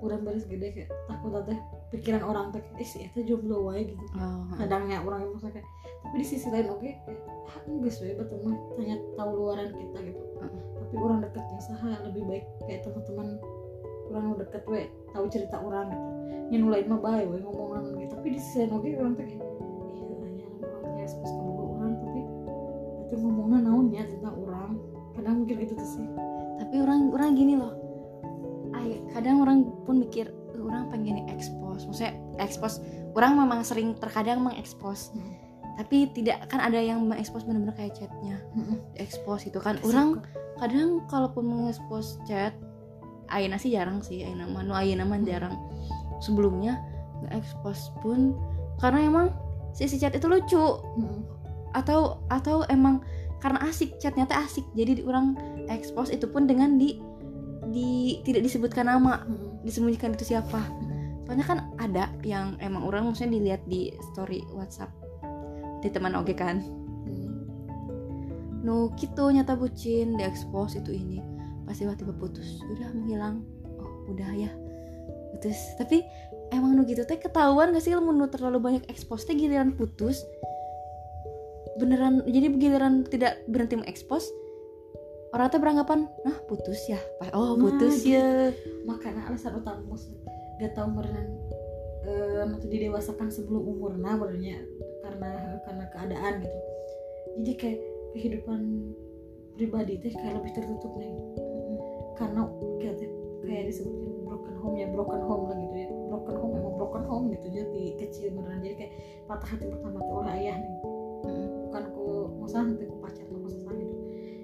kurang 0.00 0.26
baris 0.26 0.44
gede 0.44 0.68
kayak 0.74 0.90
takut 1.06 1.36
teh 1.46 1.60
pikiran 1.92 2.24
orang 2.24 2.48
teh 2.56 2.64
eh 2.80 2.88
sih 2.88 3.04
itu 3.04 3.20
jomblo 3.28 3.68
wae 3.68 3.84
gitu. 3.84 4.04
Oh, 4.16 4.48
kadangnya 4.56 5.04
orang 5.04 5.28
yang 5.28 5.36
kayak 5.36 5.68
tapi 6.02 6.14
di 6.18 6.26
sisi 6.26 6.48
lain 6.48 6.72
oke 6.72 6.80
kayak 6.80 7.20
ah 7.52 7.56
enggak 7.68 7.92
sih 7.92 8.16
betul 8.16 8.40
mah 8.42 8.56
tanya 8.74 8.96
tahu 9.14 9.30
luaran 9.36 9.68
kita 9.76 9.98
gitu. 10.08 10.22
Heeh. 10.40 10.62
tapi 10.82 10.94
orang 11.00 11.18
deketnya 11.24 11.60
saha 11.60 11.90
lebih 12.08 12.22
baik 12.28 12.44
kayak 12.64 12.80
teman-teman 12.84 13.28
orang 14.12 14.24
nu 14.28 14.34
deket 14.40 14.62
we 14.68 14.88
tahu 15.12 15.24
cerita 15.28 15.56
orang 15.60 15.92
gitu. 15.92 16.08
Yang 16.52 16.64
lain 16.68 16.86
mah 16.88 17.00
bae 17.00 17.24
we 17.28 17.36
ngomongan 17.44 17.82
gitu. 18.00 18.12
Tapi 18.16 18.26
di 18.32 18.38
sisi 18.40 18.56
lain 18.64 18.72
oke 18.72 18.88
orang 18.96 19.12
teh 19.16 19.26
kayak 19.28 19.44
iya 19.92 20.16
hanya 20.24 20.46
orang 20.64 20.92
teh 20.96 21.02
expose 21.04 21.32
ke 21.32 21.44
orang 21.44 21.92
tapi 22.00 22.20
itu 23.04 23.14
ngomongnya 23.20 23.58
naonnya 23.68 24.02
tentang 24.08 24.34
orang. 24.40 24.70
Kadang 25.12 25.34
mungkin 25.44 25.56
gitu 25.60 25.72
tuh 25.76 25.88
sih. 26.00 26.06
Tapi 26.56 26.74
orang 26.80 27.12
orang 27.12 27.30
gini 27.36 27.54
loh. 27.60 27.72
Ay, 28.72 29.04
kadang 29.12 29.44
orang 29.44 29.68
pun 29.84 30.00
mikir 30.00 30.32
"Eh, 30.32 30.60
orang 30.60 30.88
pengen 30.88 31.28
expose. 31.74 31.88
Maksudnya 31.88 32.12
expose 32.38 32.76
orang 33.12 33.36
memang 33.36 33.60
sering 33.62 33.96
terkadang 33.96 34.40
mengekspos 34.40 35.12
Hmm. 35.12 35.34
tapi 35.72 36.08
tidak 36.12 36.48
kan 36.48 36.60
ada 36.60 36.76
yang 36.76 37.00
mengekspos 37.04 37.44
benar-benar 37.44 37.72
kayak 37.74 37.96
chatnya. 37.96 38.36
Heeh. 38.52 38.76
expose 38.96 39.48
itu 39.48 39.56
kan. 39.56 39.80
Orang 39.80 40.20
kadang 40.56 41.00
kalaupun 41.08 41.44
mengekspos 41.44 42.20
chat 42.24 42.52
Aina 43.26 43.56
sih 43.56 43.72
jarang 43.72 44.04
sih 44.04 44.20
Aina 44.20 44.44
mah 44.44 44.60
nu 44.60 44.76
Aina 44.76 45.02
mah 45.02 45.16
jarang. 45.24 45.56
Sebelumnya 46.20 46.76
nggak 47.24 47.32
expose 47.40 47.88
pun 48.00 48.36
karena 48.76 49.08
emang 49.08 49.26
si 49.72 49.88
si 49.88 49.96
chat 49.96 50.12
itu 50.12 50.28
lucu. 50.28 50.60
Heeh. 50.60 51.20
atau 51.72 52.20
atau 52.28 52.68
emang 52.68 53.00
karena 53.40 53.64
asik 53.64 53.96
chatnya 53.96 54.28
teh 54.28 54.36
asik. 54.36 54.68
Jadi 54.76 55.00
di- 55.00 55.06
orang 55.08 55.32
expose 55.72 56.12
itu 56.12 56.28
pun 56.28 56.44
dengan 56.44 56.76
di 56.76 57.00
di 57.72 58.20
tidak 58.22 58.44
disebutkan 58.44 58.86
nama. 58.86 59.24
Heeh. 59.24 59.64
disembunyikan 59.64 60.12
itu 60.12 60.26
siapa 60.28 60.58
soalnya 61.32 61.48
kan 61.48 61.64
ada 61.80 62.12
yang 62.28 62.60
emang 62.60 62.84
orang 62.84 63.08
maksudnya 63.08 63.40
dilihat 63.40 63.64
di 63.64 63.88
story 64.12 64.44
WhatsApp 64.52 64.92
di 65.80 65.88
teman 65.88 66.12
oke 66.12 66.36
kan. 66.36 66.60
Heeh. 67.08 67.32
nu 68.60 68.92
gitu 69.00 69.32
nyata 69.32 69.56
bucin 69.56 70.20
di 70.20 70.28
expose 70.28 70.84
itu 70.84 70.92
ini. 70.92 71.24
Pas 71.64 71.72
tiba-tiba 71.72 72.12
putus 72.20 72.60
udah 72.68 72.92
menghilang. 72.92 73.40
Oh 73.80 74.12
udah 74.12 74.28
ya. 74.36 74.52
Putus 75.32 75.56
tapi 75.80 76.04
emang 76.52 76.76
nu 76.76 76.84
gitu 76.84 77.00
teh 77.08 77.16
ketahuan 77.16 77.72
gak 77.72 77.80
sih 77.80 77.96
nu 77.96 78.28
terlalu 78.28 78.60
banyak 78.60 78.84
expose 78.92 79.24
teh 79.24 79.32
giliran 79.32 79.72
putus? 79.72 80.20
Beneran 81.80 82.28
jadi 82.28 82.52
giliran 82.60 83.08
tidak 83.08 83.40
berhenti 83.48 83.80
mengekspos 83.80 84.28
orang 85.32 85.48
teh 85.48 85.56
beranggapan 85.56 86.04
nah 86.28 86.36
putus 86.44 86.76
ya 86.92 87.00
oh 87.32 87.56
Nah, 87.56 87.56
putus 87.56 88.04
gitu. 88.04 88.20
ya 88.20 88.52
makanya 88.84 89.32
alasan 89.32 89.56
utama 89.56 89.80
mus 89.88 90.12
gak 90.62 90.78
tau 90.78 90.86
merenang 90.86 91.42
eh 92.02 92.42
nanti 92.46 92.66
didewasakan 92.66 93.30
sebelum 93.30 93.62
umurna 93.62 94.18
berarti 94.18 94.58
karena 95.02 95.58
karena 95.62 95.84
keadaan 95.90 96.32
gitu. 96.42 96.58
Jadi 97.38 97.52
kayak 97.58 97.78
kehidupan 98.14 98.60
pribadi 99.54 100.02
teh 100.02 100.10
kayak 100.10 100.42
lebih 100.42 100.52
tertutup 100.54 100.92
nih. 100.98 101.14
Karena 102.18 102.46
kayak 102.82 102.98
kayak 103.46 103.64
disebutin 103.70 104.26
broken 104.26 104.56
home 104.58 104.76
ya 104.78 104.86
broken 104.90 105.22
home 105.22 105.44
lah 105.50 105.56
gitu 105.62 105.76
ya. 105.78 105.88
Broken 106.10 106.36
home 106.38 106.52
emang 106.58 106.74
broken 106.74 107.04
home 107.06 107.24
gitu 107.38 107.46
jadi 107.54 107.82
kecil 108.02 108.34
beneran. 108.34 108.62
Jadi 108.66 108.74
kayak 108.82 108.92
patah 109.30 109.48
hati 109.54 109.64
pertama 109.70 109.98
tuh 110.02 110.16
oleh 110.26 110.32
ayah 110.42 110.56
nih. 110.58 110.74
Bukan 111.70 111.84
ku 111.94 112.04
masalah 112.42 112.64
nanti 112.74 112.84
ku 112.90 112.96
pacar 112.98 113.24
atau 113.30 113.38
masalah 113.38 113.74
gitu. 113.78 113.94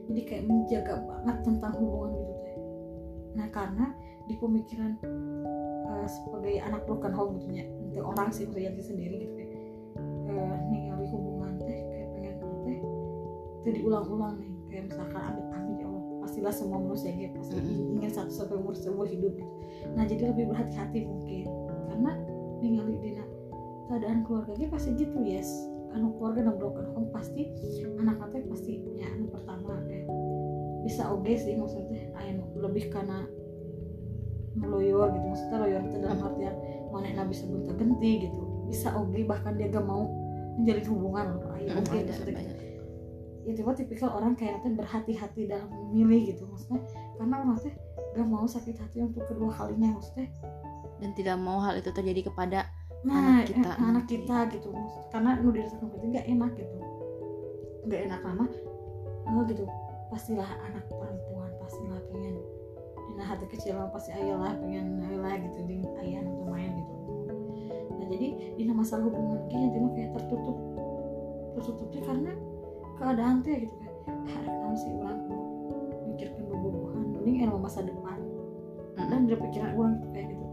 Jadi 0.09 0.21
kayak 0.31 0.45
menjaga 0.47 0.95
banget 1.11 1.37
tentang 1.43 1.73
hubungan 1.75 2.11
gitu 2.23 2.35
teh. 2.47 2.57
Nah 3.35 3.47
karena 3.51 3.87
di 4.31 4.35
pemikiran 4.39 4.93
sebagai 6.09 6.59
anak 6.64 6.83
broken 6.88 7.12
home 7.12 7.38
gitu 7.38 7.62
ya. 7.62 7.64
Untuk 7.68 8.05
orang 8.05 8.29
sih 8.33 8.49
Rianti 8.49 8.83
sendiri 8.83 9.14
gitu 9.29 9.33
kayak 9.37 9.53
eh, 10.29 10.57
ningali 10.73 11.07
hubungan 11.12 11.53
teh 11.61 11.81
kayak 11.92 12.09
pengen 12.16 12.35
teh 12.40 12.79
itu 13.62 13.68
diulang-ulang 13.81 14.40
nih. 14.40 14.53
Kayak 14.68 14.83
misalkan 14.92 15.23
amit 15.23 15.47
amit 15.53 15.77
ya 15.81 15.87
Allah 15.88 16.05
pastilah 16.25 16.53
semua 16.53 16.79
manusia 16.81 17.11
gitu 17.16 17.33
pasti 17.40 17.57
ingin 17.97 18.11
satu 18.12 18.33
sampai 18.33 18.57
umur 18.61 18.75
seumur 18.77 19.07
hidup 19.09 19.33
gitu. 19.37 19.53
Nah 19.94 20.05
jadi 20.09 20.33
lebih 20.33 20.51
berhati-hati 20.53 21.05
mungkin. 21.05 21.47
Karena 21.88 22.12
ningali 22.61 22.97
dina 23.01 23.25
keadaan 23.88 24.25
keluarga 24.29 24.53
dia 24.57 24.68
pasti 24.68 24.92
gitu 24.97 25.16
yes. 25.25 25.49
Anu 25.97 26.12
keluarga 26.21 26.44
dan 26.44 26.61
broken 26.61 26.85
home 26.92 27.09
pasti 27.16 27.49
anak 27.97 28.21
teh 28.29 28.44
pasti 28.44 28.85
ya 29.01 29.09
anu 29.09 29.33
pertama 29.33 29.81
kayak 29.88 30.05
bisa 30.85 31.09
oge 31.09 31.35
sih 31.40 31.57
maksudnya. 31.57 32.12
Nu 32.37 32.44
lebih 32.61 32.92
karena 32.92 33.25
loyor 34.64 35.12
gitu. 35.12 35.27
Maksudnya 35.27 35.57
loyor 35.59 35.81
itu 35.85 35.97
dalam 35.99 36.18
artian 36.21 36.55
mana 36.88 37.23
bisa 37.23 37.44
bentar 37.44 37.75
genti 37.75 38.12
gitu. 38.25 38.40
Bisa 38.66 38.88
oge 38.92 39.23
bahkan 39.23 39.55
dia 39.55 39.68
gak 39.68 39.85
mau 39.85 40.09
menjalin 40.57 40.87
hubungan 40.87 41.27
Mm, 41.29 41.79
oge 41.79 41.94
ada 41.94 42.09
maksudnya 42.09 42.35
banyak. 42.35 42.57
ya 43.40 43.53
tiba 43.55 43.73
tipikal 43.73 44.11
orang 44.12 44.33
kayak 44.35 44.59
nanti 44.59 44.68
berhati-hati 44.75 45.42
dalam 45.47 45.68
memilih 45.71 46.33
gitu. 46.33 46.42
Maksudnya 46.44 46.81
karena 47.14 47.35
orang 47.38 47.59
teh 47.59 47.75
gak 48.12 48.27
mau 48.27 48.44
sakit 48.44 48.77
hati 48.77 48.99
untuk 49.01 49.23
kedua 49.25 49.51
kalinya 49.51 49.94
maksudnya. 49.94 50.27
Dan 50.99 51.14
tidak 51.14 51.37
mau 51.37 51.61
hal 51.61 51.77
itu 51.77 51.88
terjadi 51.88 52.27
kepada 52.27 52.66
nah 52.99 53.14
Anak 53.38 53.47
kita. 53.47 53.62
eh, 53.62 53.77
anak 53.79 53.94
nanti. 54.03 54.11
kita 54.16 54.37
gitu. 54.51 54.68
Maksud- 54.68 55.07
karena 55.09 55.31
nu 55.38 55.49
dirasakan 55.49 55.87
berarti 55.87 56.07
nggak 56.09 56.27
enak 56.29 56.51
gitu. 56.57 56.77
Nggak 57.87 58.01
enak 58.05 58.21
lama 58.25 58.44
oh 59.29 59.42
gitu. 59.44 59.64
Pastilah 60.09 60.51
anak 60.64 60.83
pengen 60.88 61.18
dina 63.19 63.35
hati 63.35 63.51
kecil 63.51 63.75
mah 63.75 63.91
pasti 63.91 64.15
ayah 64.15 64.39
lah 64.39 64.55
pengen 64.63 65.03
ayah 65.03 65.19
lah 65.19 65.35
gitu 65.43 65.59
di 65.67 65.83
ayah 66.07 66.23
untuk 66.23 66.55
main 66.55 66.71
gitu. 66.71 66.95
Nah 67.99 68.07
jadi 68.15 68.29
dina 68.55 68.71
masalah 68.79 69.11
hubungan 69.11 69.43
kayak 69.51 69.59
yang 69.59 69.73
cuma 69.75 69.89
kayak 69.91 70.11
tertutup 70.15 70.57
tertutupnya 71.59 72.01
karena 72.07 72.33
keadaan 72.95 73.43
teh 73.43 73.67
gitu 73.67 73.75
kan 73.83 73.91
hari 74.23 74.47
naon 74.47 74.77
sih 74.79 74.91
orang 74.95 75.19
mikirkan 76.15 76.47
bobogohan 76.47 77.11
mending 77.11 77.43
emang 77.43 77.59
masa 77.59 77.83
depan. 77.83 78.23
Dan 78.95 79.27
dari 79.27 79.35
pikiran 79.35 79.75
orang 79.75 79.95
tuh 79.99 80.11
kayak 80.15 80.27
gitu 80.31 80.47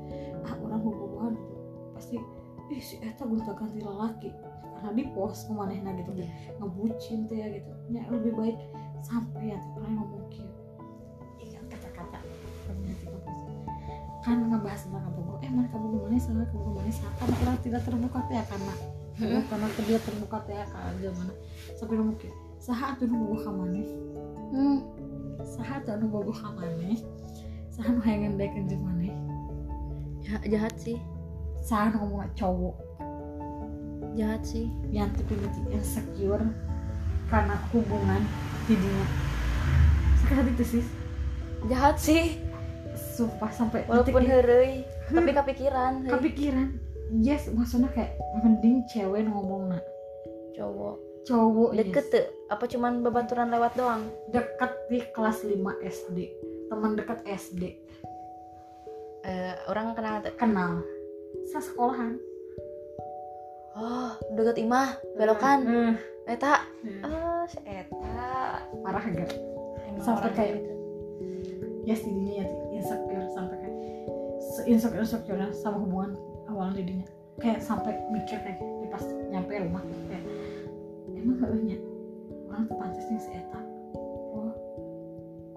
ah 0.50 0.54
orang 0.66 0.82
bobogohan 0.82 1.32
gitu. 1.38 1.56
Pasti 1.94 2.16
ih 2.74 2.82
si 2.82 2.98
Eta 3.06 3.30
gonta 3.30 3.54
ganti 3.54 3.78
lelaki. 3.78 4.34
Karena 4.74 4.90
di 4.90 5.06
pos 5.14 5.46
kemanehna 5.46 5.94
gitu 6.02 6.18
Iya. 6.18 6.58
ngebucin 6.58 7.30
teh 7.30 7.38
ya 7.38 7.48
gitu. 7.62 7.70
Ya 7.94 8.10
lebih 8.10 8.34
baik 8.34 8.58
sampai 9.06 9.54
ya 9.54 9.62
pernah 9.78 10.02
ngomong 10.02 10.34
kan 14.26 14.42
ngebahas 14.42 14.82
tentang 14.90 15.06
kamu 15.06 15.34
eh 15.46 15.52
mana 15.54 15.68
kamu 15.70 15.86
gimana 15.94 16.18
salah 16.18 16.46
kamu 16.50 16.62
gimana 16.74 16.90
salah 16.90 17.14
karena 17.22 17.36
orang 17.46 17.58
tidak 17.62 17.82
terbuka 17.86 18.20
teh 18.26 18.36
ya 18.36 18.46
karena 18.50 18.74
karena 19.46 19.68
dia 19.86 20.00
terbuka 20.02 20.38
teh 20.50 20.56
ya 20.58 20.66
karena 20.66 20.92
zaman 20.98 21.28
sampai 21.78 21.96
ngomong 22.02 22.18
gitu 22.18 22.36
saha 22.58 22.86
atuh 22.98 23.06
nu 23.06 23.16
boboh 23.22 23.40
ka 23.46 23.52
maneh 23.54 23.88
Hmm, 24.46 24.78
saha 25.46 25.78
atuh 25.78 25.94
nu 26.02 26.10
boboh 26.10 26.34
ka 26.34 26.50
maneh 26.58 26.98
saha 27.70 27.94
nu 27.94 28.02
hayang 28.02 28.34
ngendekeun 28.34 28.66
jeung 28.66 28.82
maneh 28.82 29.14
jahat, 30.26 30.42
jahat 30.50 30.74
sih. 30.82 30.98
Saha 31.62 31.94
nu 31.94 32.02
ngomong 32.02 32.26
cowok. 32.34 32.76
Jahat 34.18 34.42
sih. 34.42 34.74
Yang 34.90 35.22
tapi 35.22 35.38
berarti 35.38 35.62
insecure 35.70 36.46
karena 37.30 37.58
hubungan 37.74 38.22
jadinya 38.66 39.06
hati 40.26 40.52
tuh 40.58 40.68
sih 40.78 40.84
jahat 41.70 41.96
sih 42.02 42.42
sumpah 43.16 43.52
sampai 43.56 43.88
walaupun 43.88 44.28
herei 44.28 44.84
tapi 45.08 45.32
kepikiran 45.32 46.04
heuy. 46.04 46.12
kepikiran? 46.12 46.68
Yes 47.16 47.48
maksudnya 47.48 47.88
kayak 47.96 48.20
mending 48.44 48.84
cewek 48.92 49.24
ngomong 49.24 49.72
nak. 49.72 49.84
Cowok. 50.60 51.00
Cowok 51.24 51.72
deket 51.80 52.06
yes. 52.06 52.12
tuh 52.12 52.26
apa 52.52 52.64
cuman 52.68 53.02
babaturan 53.02 53.48
lewat 53.50 53.72
doang? 53.80 54.04
Deket 54.36 54.72
di 54.92 55.00
kelas 55.16 55.48
5 55.48 55.56
SD 55.82 56.18
teman 56.68 57.00
dekat 57.00 57.24
SD 57.24 57.64
Eh, 59.26 59.58
orang 59.66 59.98
kenal 59.98 60.22
tuh? 60.22 60.38
Kenal. 60.38 60.86
Sa 61.50 61.58
sekolahan. 61.58 62.14
Oh 63.74 64.14
deket 64.38 64.62
imah 64.62 65.02
belokan. 65.18 65.60
Hmm. 65.66 65.94
eta? 66.30 66.62
Hmm. 66.86 67.02
oh 67.06 67.44
si 67.50 67.58
eta. 67.66 68.62
Parah 68.86 69.06
gak? 69.10 69.34
Sampai 69.98 70.30
kayak- 70.34 70.62
gitu. 70.62 70.74
ya 71.86 71.94
setidaknya 71.94 72.34
ya 72.74 72.75
insecure 72.76 73.28
sampai 73.32 73.56
kayak 73.64 73.76
insecure 74.68 75.04
insecure 75.04 75.48
sama 75.56 75.78
hubungan 75.80 76.12
awal 76.52 76.72
didinya 76.76 77.08
kayak 77.40 77.60
sampai 77.60 77.96
mikir 78.12 78.40
kayak 78.40 78.60
di 78.84 78.88
pas 78.88 79.04
nyampe 79.32 79.52
rumah 79.60 79.84
kayak 80.08 80.24
emang 81.16 81.38
banyak 81.42 81.82
orang 82.48 82.64
tuh 82.70 82.78
pantas 82.78 83.06
nih 83.12 83.20
si 83.20 83.32
Eta? 83.36 83.62
Oh 84.32 84.54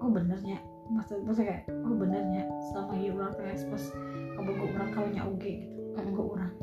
oh 0.01 0.09
benernya. 0.09 0.59
Maksud 0.89 1.21
maksud 1.21 1.45
kayak 1.45 1.69
oh 1.85 1.93
benernya 1.93 2.49
selama 2.71 2.91
ini 2.97 3.13
orang 3.13 3.31
tuh 3.37 3.45
ekspos 3.45 3.93
gue 4.39 4.55
orang 4.71 4.89
kalau 4.95 5.09
nya 5.13 5.23
oge 5.29 5.53
gitu 5.93 6.09
gue 6.09 6.25
orang. 6.25 6.53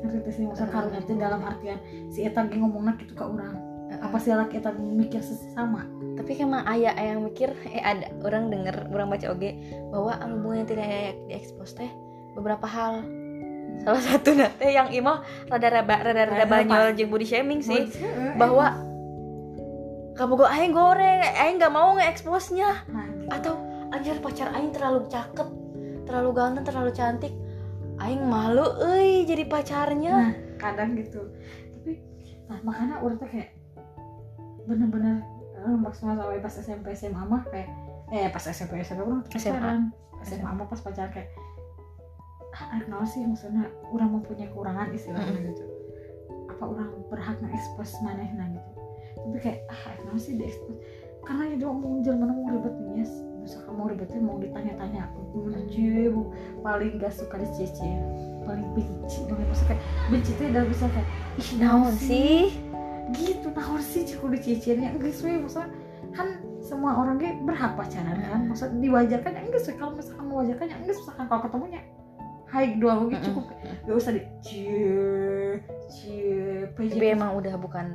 Ngerti 0.00 0.30
sih 0.32 0.44
kalau 0.72 0.90
itu 0.90 1.12
dalam 1.14 1.40
artian 1.44 1.78
si 2.10 2.26
Eta 2.26 2.42
ngomongnya 2.44 2.98
gitu 2.98 3.14
ke 3.14 3.24
orang 3.24 3.69
apa 4.00 4.16
sih 4.16 4.32
laki 4.32 4.58
Eta 4.58 4.72
mikir 4.72 5.20
sama 5.52 5.84
tapi 6.16 6.36
emang 6.40 6.64
ayah 6.68 6.92
yang 6.96 7.24
mikir 7.24 7.52
eh 7.68 7.80
ada 7.80 8.08
orang 8.24 8.48
denger 8.48 8.88
orang 8.92 9.08
baca 9.12 9.32
oge 9.32 9.56
bahwa 9.92 10.16
hubungan 10.24 10.64
yang 10.64 10.68
tidak 10.68 10.86
layak 10.88 11.16
diekspos 11.28 11.76
teh 11.76 11.90
beberapa 12.36 12.64
hal. 12.64 13.04
Salah 13.80 14.02
satu 14.04 14.36
nate 14.36 14.68
yang 14.68 14.92
imah 14.92 15.24
rada 15.48 15.68
rada 15.72 15.96
rada 16.04 16.22
rada 16.28 16.44
banyol 16.44 16.92
jeung 16.92 17.08
body 17.08 17.24
shaming 17.24 17.64
sih 17.64 17.88
Heeh, 17.88 18.36
bahwa 18.36 18.76
kamu 20.18 20.32
gue 20.36 20.48
aing 20.52 20.72
goreng 20.76 21.20
aing 21.24 21.56
nggak 21.56 21.72
mau 21.72 21.96
nge-exposnya 21.96 22.84
Nah, 22.92 23.08
gitu. 23.08 23.30
atau 23.32 23.54
anjir 23.88 24.20
pacar 24.20 24.52
aing 24.52 24.74
terlalu 24.74 25.08
cakep 25.08 25.48
terlalu 26.04 26.30
ganteng 26.36 26.64
terlalu 26.66 26.90
cantik 26.92 27.32
aing 28.04 28.20
malu 28.20 28.68
euy 28.84 29.24
jadi 29.24 29.48
pacarnya. 29.48 30.12
Nah 30.12 30.32
kadang 30.60 30.96
gitu. 31.00 31.20
Tapi 31.80 31.92
nah 32.52 32.58
makanya 32.60 33.00
orang 33.00 33.16
tuh 33.16 33.28
kayak 33.32 33.59
bener-bener 34.70 35.26
eh, 35.58 35.76
maksimal 35.76 36.14
sampai 36.14 36.38
pas 36.38 36.54
SMP 36.54 36.86
SMA 36.94 37.22
mah 37.26 37.42
kayak 37.50 37.68
eh 38.14 38.30
pas 38.30 38.44
SMP 38.46 38.78
SMA 38.86 39.02
orang 39.02 39.26
pacaran. 39.26 39.80
SMA 40.22 40.50
mah 40.54 40.66
pas 40.70 40.78
pacaran 40.78 41.10
kayak 41.10 41.28
ah 42.54 42.78
naon 42.86 43.06
sih 43.06 43.26
maksudnya 43.26 43.66
orang 43.90 44.14
mempunyai 44.14 44.46
kekurangan 44.46 44.94
istilahnya 44.94 45.50
gitu. 45.50 45.64
Apa 46.46 46.62
orang 46.70 46.90
berhak 47.10 47.42
nge-expose 47.42 47.98
manehna 48.06 48.46
gitu. 48.54 48.70
Tapi 49.18 49.38
kayak 49.42 49.58
ah 49.66 49.98
naon 50.06 50.18
sih 50.22 50.38
di-expose. 50.38 50.78
Karena 51.26 51.50
itu 51.50 51.66
mau 51.66 51.98
jalan 52.06 52.22
mana 52.22 52.32
mau 52.38 52.48
ribet 52.54 52.74
nih 52.78 53.02
yes. 53.02 53.12
Misalkan 53.40 53.72
mau 53.74 53.86
ribetnya 53.90 54.20
mau 54.22 54.36
ditanya-tanya 54.38 55.10
aja 55.70 56.10
bu 56.10 56.34
paling 56.66 56.98
gak 56.98 57.14
suka 57.14 57.38
dicece 57.38 57.90
paling 58.42 58.66
benci 58.74 59.18
banget 59.30 59.46
maksudnya 59.46 59.68
kayak 59.70 59.82
benci 60.10 60.30
tuh 60.34 60.46
udah 60.50 60.64
bisa 60.66 60.84
kayak 60.90 61.08
ih 61.38 61.50
naon 61.60 61.94
sih 61.94 62.40
gitu 63.16 63.48
naon 63.54 63.82
sih 63.82 64.06
cik 64.06 64.22
udah 64.22 64.40
cecenya 64.40 64.94
enggak 64.94 65.14
sih 65.14 65.34
maksudnya 65.38 65.70
kan 66.10 66.42
semua 66.60 66.98
orang 66.98 67.16
ge 67.18 67.34
berhak 67.46 67.74
pacaran 67.78 68.18
kan. 68.20 68.40
Maksudnya 68.50 68.78
diwajarkan 68.82 69.30
ya 69.34 69.40
enggak 69.46 69.62
sih. 69.62 69.74
Kalau 69.78 69.92
misalkan 69.94 70.26
mewajarkan 70.28 70.66
ya 70.70 70.76
enggak 70.78 70.96
misalkan 70.98 71.26
kalau 71.26 71.42
ketemunya 71.46 71.80
hai 72.50 72.74
dua 72.82 72.92
mungkin 72.98 73.18
Mm-mm. 73.22 73.26
cukup. 73.30 73.44
Gak 73.86 73.96
usah 73.96 74.12
di 74.14 74.22
cie 74.42 75.62
cie 75.86 76.66
tapi 76.74 77.06
emang 77.14 77.38
udah 77.38 77.54
bukan 77.58 77.94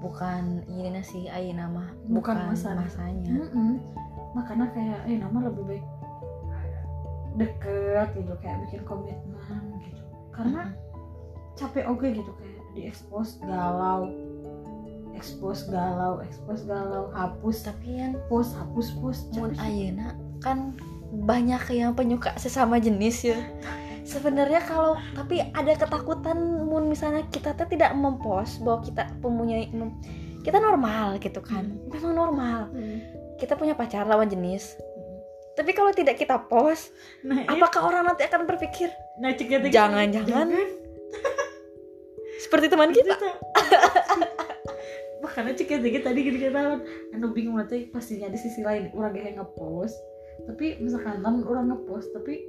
bukan 0.00 0.64
ini 0.72 1.04
sih 1.04 1.28
ayo 1.28 1.52
nama 1.52 1.92
Bukan 2.08 2.32
bukan, 2.48 2.76
masanya. 2.80 3.36
makanya 4.32 4.66
kayak 4.72 5.00
eh 5.04 5.20
nama 5.20 5.38
lebih 5.52 5.64
baik 5.68 5.84
deket 7.36 8.08
gitu 8.16 8.32
kayak 8.40 8.56
bikin 8.68 8.80
komitmen 8.88 9.62
gitu. 9.84 10.02
Karena 10.32 10.72
capek 11.60 11.84
oke 11.92 12.06
gitu 12.08 12.32
kayak 12.40 12.60
di 12.72 12.88
expose 12.88 13.36
galau 13.44 14.08
expose 15.20 15.68
galau 15.68 16.24
expose 16.24 16.64
galau 16.64 17.12
hapus. 17.12 17.68
Tapi 17.68 18.00
yang 18.00 18.16
post 18.32 18.56
hapus 18.56 18.88
post 18.96 19.28
mun 19.36 19.52
ayeuna 19.60 20.16
kan 20.40 20.72
banyak 21.12 21.60
yang 21.76 21.92
penyuka 21.92 22.32
sesama 22.40 22.80
jenis 22.80 23.28
ya. 23.28 23.38
Sebenarnya 24.08 24.64
kalau 24.64 24.96
tapi 25.12 25.44
ada 25.52 25.76
ketakutan 25.76 26.64
mun 26.64 26.88
misalnya 26.88 27.28
kita 27.28 27.52
tuh 27.52 27.68
tidak 27.68 27.92
mempost 27.92 28.64
bahwa 28.64 28.80
kita 28.80 29.12
mempunyai 29.20 29.68
mem- 29.76 30.00
kita 30.40 30.56
normal 30.56 31.20
gitu 31.20 31.44
kan. 31.44 31.68
Memang 31.92 32.16
normal. 32.16 32.60
Hmm. 32.72 32.98
kita 33.40 33.56
punya 33.56 33.72
pacar 33.72 34.04
lawan 34.04 34.28
jenis. 34.28 34.76
Tapi 35.56 35.72
kalau 35.72 35.92
tidak 35.96 36.20
kita 36.20 36.40
post 36.48 36.92
nah 37.24 37.40
iya. 37.40 37.48
apakah 37.48 37.88
orang 37.88 38.08
nanti 38.08 38.24
akan 38.24 38.44
berpikir 38.44 38.92
nah. 39.20 39.32
Jangan-jangan 39.72 40.48
seperti 42.40 42.66
teman 42.72 42.90
kita 42.90 43.14
makanya 45.20 45.52
cek 45.52 45.68
gitu 45.84 46.00
tadi 46.00 46.20
gini 46.24 46.38
kita 46.40 46.80
anu 47.12 47.32
bingung 47.36 47.60
nanti 47.60 47.88
pastinya 47.92 48.32
di 48.32 48.38
sisi 48.40 48.64
lain 48.64 48.92
orang 48.96 49.12
kayak 49.12 49.36
ngepost. 49.36 49.96
Tapi 50.48 50.80
misalkan 50.80 51.20
temen 51.20 51.44
orang 51.44 51.68
ngepost 51.68 52.08
tapi 52.16 52.40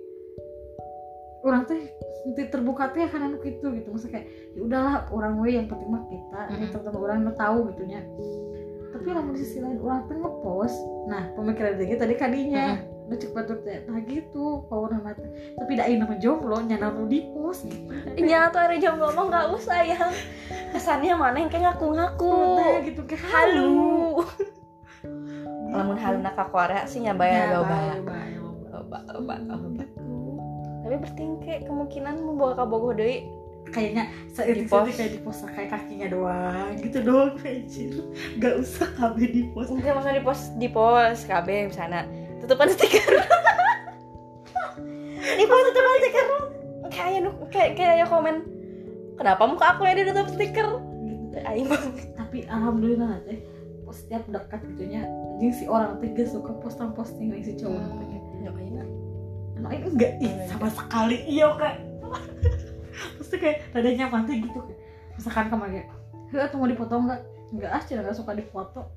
orang 1.43 1.67
teh 1.67 1.91
nanti 2.25 2.41
terbuka 2.47 2.95
teh 2.95 3.05
kan 3.11 3.27
anu 3.27 3.43
gitu 3.43 3.75
gitu. 3.75 3.87
Maksudnya 3.91 4.23
kayak 4.23 4.27
ya 4.55 4.59
udahlah 4.63 4.95
orang 5.11 5.33
we 5.43 5.59
yang 5.59 5.67
penting 5.67 5.89
mah 5.91 6.03
kita 6.07 6.41
mm 6.47 6.71
teman 6.71 6.95
orang 6.95 7.17
udah 7.27 7.35
tahu 7.35 7.57
gitunya 7.75 7.99
tapi 8.91 9.07
lamun 9.11 9.33
di 9.33 9.41
sisi 9.41 9.57
lain 9.63 9.79
orang 9.79 10.05
teh 10.05 10.15
ngepost. 10.19 10.77
Nah 11.07 11.23
pemikiran 11.33 11.79
dia 11.79 11.97
tadi 11.97 12.15
kadinya. 12.15 12.79
Lu 13.07 13.15
cek 13.15 13.31
batur 13.35 13.57
teh 13.63 13.83
nah 13.87 13.99
gitu 14.03 14.67
power 14.67 14.91
mata. 14.99 15.23
Tapi 15.57 15.71
dah 15.79 15.87
nama 15.87 16.15
jomblo 16.19 16.59
nyana 16.63 16.91
lu 16.91 17.07
di 17.07 17.27
post. 17.31 17.67
Gitu 17.67 17.87
Iya 18.19 18.51
tuh 18.51 18.61
ada 18.61 18.75
jam 18.77 18.99
ngomong 18.99 19.31
nggak 19.31 19.47
usah 19.55 19.79
ya 19.83 19.99
kesannya 20.75 21.15
mana 21.15 21.37
yang 21.43 21.51
kayak 21.51 21.75
ngaku-ngaku. 21.75 22.35
Nah, 22.59 22.79
gitu 22.83 23.01
kayak 23.07 23.23
halu. 23.31 24.21
Lamun 25.71 25.97
halu 25.97 26.19
nak 26.19 26.35
ka 26.35 26.45
Korea 26.51 26.83
sih 26.83 26.99
nyabaya 26.99 27.55
loba 27.55 27.77
loba 28.71 28.99
loba 29.15 29.35
loba 29.47 29.85
tapi 30.81 31.07
bertingke 31.07 31.63
kemungkinan 31.63 32.19
membawa 32.19 32.51
ka 32.51 32.67
Bogoh 32.67 32.91
deui 32.91 33.23
kayaknya 33.71 34.03
seiring 34.35 34.67
seiring 34.67 34.95
kayak 34.95 35.11
di 35.15 35.19
post 35.23 35.47
kayak 35.47 35.69
kakinya 35.71 36.07
doang 36.11 36.75
gitu 36.79 36.97
doang 37.01 37.33
anjir 37.41 37.93
gak 38.37 38.53
usah 38.59 38.87
KB 38.99 39.17
di 39.31 39.43
post 39.55 39.71
mungkin 39.71 39.91
maksudnya 39.95 40.17
di 40.19 40.25
post 40.27 40.43
di 40.59 40.67
post 40.67 41.21
KB 41.25 41.47
misalnya 41.71 42.01
tutupan 42.43 42.67
stiker. 42.73 43.13
Di 45.21 45.45
post 45.45 45.63
tutupan 45.71 45.93
stiker. 46.01 46.27
kayak 46.91 47.23
nu 47.23 47.31
kayak 47.47 47.79
kayak 47.79 48.03
ya 48.03 48.05
komen 48.09 48.43
kenapa 49.15 49.47
muka 49.47 49.65
aku 49.77 49.87
yang 49.87 50.03
ditutup 50.03 50.27
stiker? 50.27 50.67
Gitu. 51.07 51.37
aing 51.47 51.71
tapi 52.19 52.43
alhamdulillah 52.51 53.23
teh 53.23 53.39
setiap 53.91 54.23
dekat 54.27 54.59
gitunya 54.71 55.03
anjing 55.35 55.51
si 55.55 55.67
orang 55.67 55.99
teh 55.99 56.11
gak 56.11 56.27
suka 56.27 56.51
posting 56.59 56.91
posting 56.95 57.31
si 57.43 57.55
cowok 57.55 57.79
teh. 57.79 58.19
Nggak 58.41 58.53
kayaknya. 58.55 58.83
Nah, 59.61 59.71
ini 59.75 59.87
enggak 59.93 60.11
ih 60.19 60.33
sama 60.49 60.67
sekali 60.73 61.17
iya 61.29 61.47
kayak 61.53 61.90
pasti 63.31 63.47
kayak 63.47 63.71
rada 63.71 63.89
nyaman 63.95 64.27
teh 64.27 64.35
gitu 64.43 64.59
kayak 64.59 64.79
misalkan 65.15 65.47
kemarin 65.47 65.87
kayak 66.27 66.51
tuh 66.51 66.59
mau 66.59 66.67
dipoto 66.67 66.99
enggak 66.99 67.19
enggak 67.55 67.71
ah 67.71 67.79
cina 67.79 68.03
gak 68.03 68.19
suka 68.19 68.35
dipoto 68.35 68.91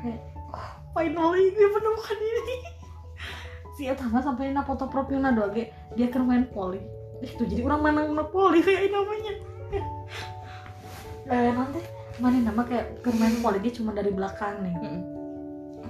kayak 0.00 0.24
oh, 0.56 0.72
finally 0.96 1.52
dia 1.52 1.68
menemukan 1.68 2.16
ini 2.16 2.56
si 3.76 3.84
Etama 3.84 4.24
sampai 4.24 4.56
na 4.56 4.64
foto 4.64 4.88
profilnya 4.88 5.34
doang 5.34 5.50
ge. 5.50 5.68
Dia 5.98 6.06
kan 6.06 6.22
main 6.22 6.46
poli. 6.46 6.78
Eh 7.20 7.34
tuh 7.34 7.42
jadi 7.42 7.66
orang 7.66 7.82
mana 7.82 8.00
mana 8.06 8.24
poli 8.30 8.62
kayak 8.62 8.86
namanya. 8.88 9.34
Eh 11.26 11.50
nanti 11.50 11.82
mana 12.22 12.38
nama 12.38 12.62
kayak 12.62 13.02
bermain 13.02 13.34
poli 13.42 13.58
dia 13.66 13.74
cuma 13.74 13.90
dari 13.90 14.14
belakang 14.14 14.62
nih. 14.62 14.74
Mm-mm. 14.78 15.02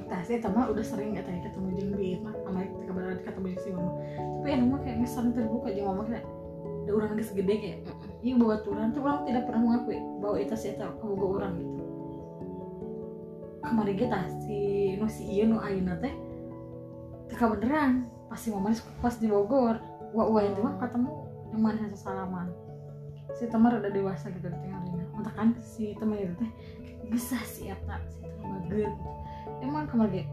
Nah, 0.08 0.20
saya 0.24 0.40
tambah 0.40 0.72
udah 0.72 0.80
sering 0.80 1.12
ya 1.12 1.22
tadi 1.28 1.44
ketemu 1.44 1.68
jeung 1.76 1.92
Bi 2.00 2.16
mah 2.24 2.32
sama 2.42 2.64
berada 2.88 3.20
ketemu 3.20 3.46
jeung 3.52 3.60
si 3.60 3.68
mama. 3.76 3.92
Tapi 4.40 4.48
yang 4.48 4.64
mah 4.72 4.80
kayak 4.80 4.96
ngesan 5.04 5.26
terbuka 5.36 5.68
jeung 5.76 5.86
mama 5.92 6.02
kayak 6.08 6.24
ada 6.84 6.90
orang 6.92 7.16
geus 7.16 7.32
gede 7.32 7.54
kayak 7.56 7.78
iya 8.20 8.32
bawa 8.36 8.60
turan 8.60 8.92
tuh 8.92 9.00
orang 9.00 9.24
tidak 9.24 9.48
pernah 9.48 9.60
mengakui 9.64 9.98
bahwa 10.20 10.36
itu 10.36 10.54
sih 10.56 10.76
eta 10.76 10.92
kaboga 11.00 11.26
orang 11.40 11.52
gitu. 11.56 11.72
Kemarin 13.64 13.96
kita 13.96 14.20
si 14.44 14.58
nu 15.00 15.08
si 15.08 15.22
ieu 15.24 15.48
nu 15.48 15.56
ayeuna 15.64 15.96
teh. 15.96 16.12
Teka 17.32 17.48
beneran 17.48 18.04
pas 18.28 18.36
si 18.36 18.52
mama 18.52 18.76
pas 19.00 19.16
di 19.16 19.26
Bogor. 19.32 19.80
Wah 20.12 20.26
wah 20.28 20.44
itu 20.44 20.60
mah 20.60 20.76
ketemu 20.76 21.10
yang 21.50 21.62
mana 21.64 21.88
salaman 21.96 22.52
si 23.34 23.50
teman 23.50 23.80
udah 23.80 23.90
dewasa 23.90 24.30
gitu 24.30 24.46
di 24.46 24.58
tengah 24.62 24.80
Entah 25.16 25.34
kan 25.34 25.48
si 25.58 25.96
teman 25.96 26.20
itu 26.20 26.34
teh 26.36 26.50
bisa 27.08 27.40
si 27.48 27.72
eta 27.72 27.98
si 28.12 28.20
teman 28.20 28.62
mager. 28.68 28.92
Gitu 28.92 29.10
emang 29.64 29.88
kamar 29.88 30.12
ge 30.12 30.28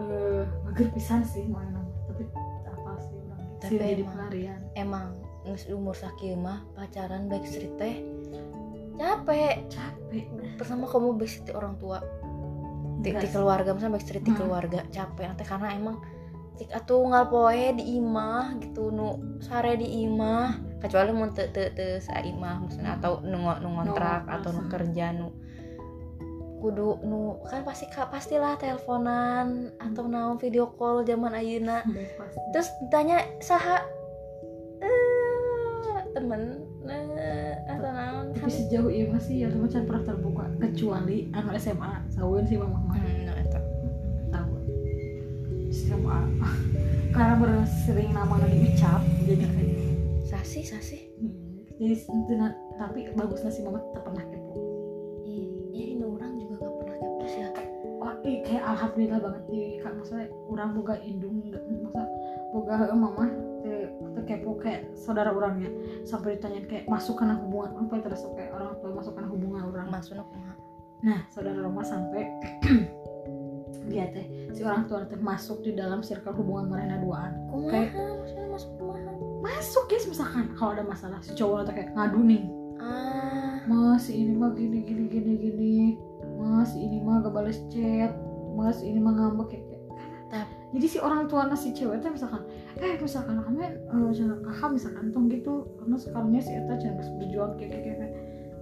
eh 0.00 0.44
mager 0.64 0.88
pisan 0.96 1.22
sih 1.22 1.44
mau 1.46 1.60
nama 1.60 1.84
tapi 2.08 2.24
apa 2.66 2.90
sih 3.04 3.14
orang 3.20 3.38
gitu. 3.38 3.56
Tapi 3.60 3.70
sih 3.70 3.78
jadi 3.78 4.02
emang- 4.02 4.14
pelarian. 4.16 4.60
emang 4.74 5.06
geus 5.44 5.68
umur 5.68 5.92
sakieu 5.92 6.34
mah 6.34 6.64
pacaran 6.72 7.28
backstreet 7.28 7.76
teh 7.76 7.96
capek. 8.94 9.66
Capek 9.68 10.24
pertama 10.56 10.86
kamu 10.86 11.18
backstreet 11.18 11.52
orang 11.52 11.74
tua. 11.76 11.98
Di, 13.04 13.12
di 13.12 13.28
keluarga 13.28 13.76
misalnya 13.76 14.00
backstreet 14.00 14.24
di 14.24 14.32
Hmm. 14.32 14.40
keluarga 14.40 14.80
capek. 14.88 15.24
Nanti 15.28 15.44
karena 15.44 15.68
emang 15.74 16.00
cik 16.54 16.70
atuh 16.70 17.02
unggal 17.02 17.26
poe 17.26 17.66
di 17.74 17.98
imah 17.98 18.56
gitu 18.62 18.88
nu 18.88 19.18
sare 19.42 19.74
di 19.74 20.06
imah. 20.06 20.78
Kecuali 20.80 21.10
mau 21.10 21.28
te 21.28 21.48
te 21.50 21.72
te 21.72 21.98
saimah 21.98 22.60
maksudnya 22.60 22.96
atau 22.96 23.20
nu 23.20 23.40
ngo- 23.40 23.60
nu 23.60 23.68
ngontrak 23.72 24.24
Nu 24.24 24.32
atau 24.32 24.50
nu 24.52 24.62
ngontrak. 24.62 24.72
kerja 24.72 25.06
nu. 25.12 25.28
Kudu 26.60 27.04
nu 27.04 27.18
kan 27.44 27.60
pasti 27.60 27.84
ka- 27.88 28.08
pastilah 28.08 28.56
teleponan 28.56 29.68
atau 29.76 30.08
naon 30.08 30.40
video 30.40 30.72
call 30.72 31.04
zaman 31.04 31.34
ayeuna. 31.34 31.84
Pasti. 31.84 32.40
terus 32.54 32.68
ditanya 32.80 33.20
saha 33.38 33.84
temen. 36.14 36.42
Eh, 36.84 37.52
atau 37.66 37.90
naon 37.90 38.26
tapi 38.30 38.38
kan 38.38 38.48
sejauh 38.48 38.92
ini 38.92 39.10
masih 39.10 39.34
ya 39.44 39.48
teman 39.50 39.82
pernah 39.88 40.04
terbuka. 40.06 40.44
Kecuali 40.62 41.28
anak 41.34 41.58
SMA 41.58 41.92
sawin 42.14 42.44
sih 42.46 42.56
mama 42.60 42.78
mah 42.86 42.96
hmm, 43.02 43.26
nah, 43.26 43.36
eta. 43.40 43.60
tahu. 44.30 44.54
SMA 45.74 46.18
karena 47.14 47.34
bersering 47.38 48.10
nama 48.14 48.34
lagi 48.38 48.58
ucap 48.74 49.02
jadi 49.26 49.44
kayak 49.48 49.74
sasi 50.28 50.60
sasi. 50.62 50.98
Hmm, 51.18 51.34
jadi 51.80 51.94
sentina- 51.98 52.58
tapi 52.78 53.10
bagusnya 53.18 53.50
sih 53.50 53.66
mama 53.66 53.82
tak 53.96 54.06
pernah 54.06 54.24
kepo. 54.28 54.54
Ih, 55.26 55.46
ya 55.74 55.84
ini 55.98 56.04
orang 56.04 56.38
juga 56.38 56.54
gak 56.62 56.74
pernah 56.78 56.96
kepo 57.00 57.24
sih 57.26 57.40
ya. 57.42 57.48
Wah 57.98 58.14
ih, 58.22 58.38
kayak 58.44 58.64
alhamdulillah 58.66 59.20
banget. 59.22 59.42
Di 59.48 59.62
kak 59.80 59.92
maksudnya 59.96 60.26
orang 60.52 60.68
boga 60.76 60.94
indung 61.00 61.42
masa 61.82 62.02
boga 62.52 62.74
heueuh 62.82 62.98
mama 62.98 63.53
teu 64.00 64.08
teu 64.12 64.22
kepo 64.24 64.58
kayak 64.58 64.90
saudara 64.94 65.30
orangnya 65.30 65.70
sampai 66.02 66.36
ditanyain 66.36 66.66
kayak 66.66 66.84
masuk 66.86 67.18
karena 67.18 67.38
hubungan 67.38 67.74
apa 67.78 67.94
terus 68.00 68.22
kayak 68.34 68.50
orang 68.52 68.74
tua 68.78 68.90
masuk 68.92 69.12
karena 69.14 69.28
hubungan 69.30 69.62
orang 69.68 69.88
masuk 69.90 70.14
Nah, 71.04 71.20
saudara 71.28 71.60
Roma 71.60 71.84
sampai 71.84 72.24
dia 73.92 74.08
teh 74.08 74.24
si 74.56 74.64
orang 74.64 74.88
tua 74.88 75.04
teh 75.04 75.20
masuk 75.20 75.60
di 75.60 75.76
dalam 75.76 76.00
circle 76.00 76.32
hubungan 76.32 76.72
mereka 76.72 76.96
duaan. 76.96 77.32
kumaha 77.52 77.68
Kayak- 77.68 77.92
maksudnya 78.16 78.46
masuk 78.48 78.70
kumaha 78.80 79.12
Masuk 79.44 79.84
guys 79.92 80.08
misalkan 80.08 80.44
kalau 80.56 80.72
ada 80.72 80.80
masalah 80.80 81.20
si 81.20 81.36
cowok 81.36 81.68
teh 81.68 81.74
kayak 81.76 81.92
ngadu 81.92 82.24
nih. 82.24 82.42
ah 82.80 83.60
Mas 83.68 84.08
ini 84.08 84.32
mah 84.32 84.56
gini 84.56 84.80
gini 84.80 85.04
gini 85.06 85.32
gini. 85.36 85.76
Mas 86.40 86.72
ini 86.72 86.96
mah 87.00 87.20
gak 87.20 87.32
balas 87.32 87.60
chat. 87.68 88.16
Mas 88.56 88.80
ini 88.80 88.96
mah 88.96 89.12
ngambek 89.12 89.52
kayak. 89.52 89.73
Jadi 90.74 90.86
si 90.90 90.98
orang 90.98 91.30
tua 91.30 91.46
si 91.54 91.70
cewek 91.70 92.02
teh 92.02 92.10
misalkan, 92.10 92.42
eh 92.82 92.98
misalkan 92.98 93.38
kami 93.46 93.62
eh, 93.62 94.10
jangan 94.10 94.42
kakak 94.42 94.70
misalkan 94.74 95.14
tong 95.14 95.30
gitu 95.30 95.70
karena 95.78 95.96
sekarangnya 95.96 96.42
si 96.42 96.50
Eta 96.50 96.74
jangan 96.74 96.98
berjuang 97.22 97.52
kayak 97.54 97.70
kayak 97.70 97.82
kayak. 97.86 97.98
kayak. 98.02 98.12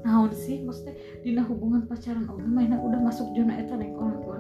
Naon 0.03 0.31
sih 0.35 0.61
maksudnya 0.61 0.95
dina 1.25 1.43
hubungan 1.47 1.87
pacaran 1.89 2.27
oke 2.29 2.43
mainnya 2.43 2.77
udah 2.77 3.01
masuk 3.01 3.33
zona 3.33 3.55
Eta 3.57 3.81
nih 3.81 3.97
orang 3.97 4.19
tua 4.21 4.33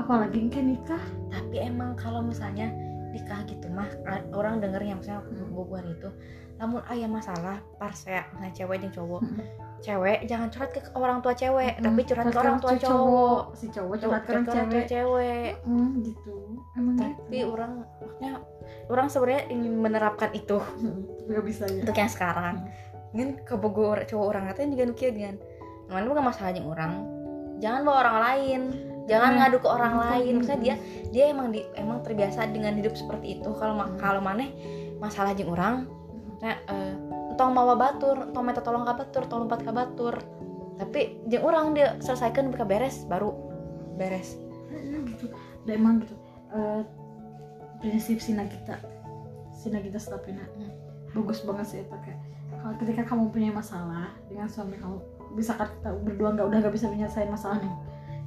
apalagi 0.00 0.48
engke 0.48 0.58
nikah 0.64 1.02
tapi 1.28 1.60
emang 1.60 1.92
kalau 1.94 2.24
misalnya 2.24 2.72
nikah 3.12 3.44
gitu 3.44 3.68
mah 3.70 3.86
orang 4.34 4.58
dengernya 4.58 4.96
misalnya 4.96 5.22
Hmm. 5.28 5.52
bogor 5.52 5.84
itu 5.84 6.08
namun 6.56 6.80
ayah 6.90 7.06
masalah 7.06 7.62
parse 7.76 8.18
nah 8.40 8.50
cewek 8.50 8.80
jeung 8.82 8.94
cowok 8.96 9.22
Hmm. 9.22 9.69
Cewek 9.80 10.18
jangan 10.28 10.48
curhat 10.48 10.70
ke 10.70 10.80
orang 10.92 11.18
tua 11.20 11.32
cewek 11.32 11.76
Mm-mm. 11.76 11.84
tapi 11.88 12.00
curhat 12.04 12.24
ke 12.28 12.38
orang 12.38 12.58
tua 12.60 12.70
si 12.70 12.78
cowok. 12.80 13.42
Si 13.56 13.66
cowok 13.68 13.94
Curhat 13.96 14.22
ke 14.22 14.30
orang 14.30 14.44
tua 14.44 14.54
cewek. 14.54 14.84
cewek. 14.86 15.50
Hmm, 15.64 15.90
gitu. 16.04 16.36
Emang 16.76 16.94
tapi 16.96 17.36
gitu. 17.40 17.48
orang 17.50 17.70
maksudnya 17.98 18.32
orang 18.86 19.06
sebenarnya 19.08 19.42
ingin 19.48 19.72
menerapkan 19.76 20.30
itu. 20.32 20.58
Hmm, 20.60 21.00
tapi 21.18 21.30
gak 21.32 21.46
bisa 21.48 21.64
ya. 21.66 21.80
Untuk 21.82 21.96
yang 21.96 22.12
sekarang. 22.12 22.56
Kan 23.10 23.28
ke 23.42 23.54
Bogor 23.56 23.98
cowok 24.04 24.26
orang 24.28 24.44
katanya 24.52 24.68
juga 24.76 24.84
nukieu 24.92 25.10
kan? 25.10 25.36
Mana 25.88 26.06
bukan 26.06 26.24
masalah 26.24 26.50
jeung 26.52 26.68
orang. 26.70 26.92
Jangan 27.58 27.80
bawa 27.82 27.96
orang 28.04 28.18
lain. 28.22 28.62
Jangan 29.08 29.30
Hmm. 29.34 29.38
ngadu 29.42 29.58
ke 29.58 29.68
orang 29.68 29.94
Hmm. 29.96 30.02
lain. 30.06 30.32
Misalnya 30.38 30.60
dia 30.62 30.74
dia 31.10 31.24
emang 31.32 31.50
di, 31.50 31.64
emang 31.74 32.04
terbiasa 32.04 32.46
dengan 32.46 32.76
hidup 32.76 32.94
seperti 32.94 33.40
itu. 33.40 33.50
Kalau 33.56 33.74
Hmm. 33.74 33.98
kalau 33.98 34.20
maneh 34.20 34.52
masalah 35.00 35.32
jeung 35.32 35.50
orang 35.50 35.88
nah, 36.40 36.56
eh, 36.56 36.94
tong 37.40 37.56
mawa 37.56 37.72
batur 37.72 38.28
tong 38.36 38.44
minta 38.44 38.60
tolong 38.60 38.84
ka 38.84 38.92
batur 39.00 39.24
tong 39.24 39.48
lompat 39.48 39.64
ka 39.64 39.72
batur. 39.72 40.20
Tapi 40.76 41.24
jeung 41.32 41.48
orang 41.48 41.72
dia 41.72 41.96
selesaikan 42.04 42.52
mereka 42.52 42.68
beres 42.68 43.08
baru. 43.08 43.32
Beres. 43.96 44.36
Gitu. 45.08 45.32
Dan 45.64 45.80
emang 45.80 46.04
gitu. 46.04 46.12
Eh, 46.52 46.82
prinsip 47.80 48.20
sina 48.20 48.44
kita 48.44 48.76
sina 49.56 49.80
kita 49.80 49.96
setapina 49.96 50.44
Hmm. 50.56 50.72
bagus 51.16 51.42
banget 51.42 51.66
sih 51.66 51.80
itu 51.82 51.96
kayak 52.06 52.20
kalau 52.60 52.74
ketika 52.78 53.02
kamu 53.02 53.34
punya 53.34 53.50
masalah 53.50 54.14
dengan 54.30 54.46
suami 54.46 54.78
kamu 54.78 55.00
bisa 55.34 55.58
kan 55.58 55.66
kita 55.80 55.90
berdua 56.06 56.36
nggak 56.36 56.46
udah 56.46 56.58
nggak 56.60 56.74
bisa 56.76 56.86
menyelesaikan 56.86 57.34
masalahnya 57.34 57.72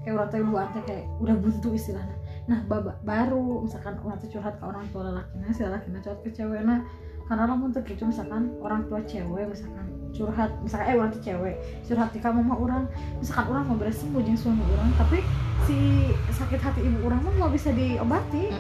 kayak 0.04 0.20
orang 0.20 0.52
dua 0.52 0.62
teh 0.76 0.84
kayak 0.84 1.06
udah 1.24 1.36
buntu 1.40 1.70
istilahnya. 1.72 2.18
Nah 2.44 2.60
baba, 2.68 3.00
baru 3.08 3.64
misalkan 3.64 3.96
orang 4.04 4.20
tuh 4.20 4.36
curhat 4.36 4.60
ke 4.60 4.64
orang 4.68 4.84
tua 4.92 5.16
lelakinya 5.16 5.48
si 5.56 5.62
lelakinya 5.64 6.00
curhat 6.04 6.20
ke 6.28 6.30
ceweknya 6.36 6.84
karena 7.28 7.42
orang 7.48 7.58
pun 7.64 7.70
gitu 7.84 8.04
misalkan 8.08 8.52
orang 8.60 8.82
tua 8.92 9.00
cewek 9.08 9.46
misalkan 9.48 9.86
curhat 10.14 10.52
misalkan 10.62 10.86
eh 10.92 10.96
orang 11.00 11.10
tuh 11.10 11.22
cewek 11.24 11.56
curhat 11.88 12.10
di 12.14 12.20
kamu 12.22 12.46
mah 12.46 12.58
orang 12.60 12.84
misalkan 13.18 13.46
orang 13.50 13.64
mau 13.66 13.78
beres 13.80 13.98
sembuh 13.98 14.22
jeung 14.22 14.38
suami 14.38 14.62
orang 14.78 14.92
tapi 15.00 15.20
si 15.64 16.12
sakit 16.36 16.60
hati 16.60 16.80
ibu 16.84 17.08
orang 17.08 17.24
mah 17.24 17.34
mau 17.40 17.50
bisa 17.52 17.72
diobati. 17.72 18.52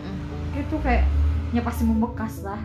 Itu 0.55 0.75
kayak 0.79 1.03
ya 1.51 1.61
pasti 1.65 1.83
membekas 1.83 2.45
lah. 2.45 2.59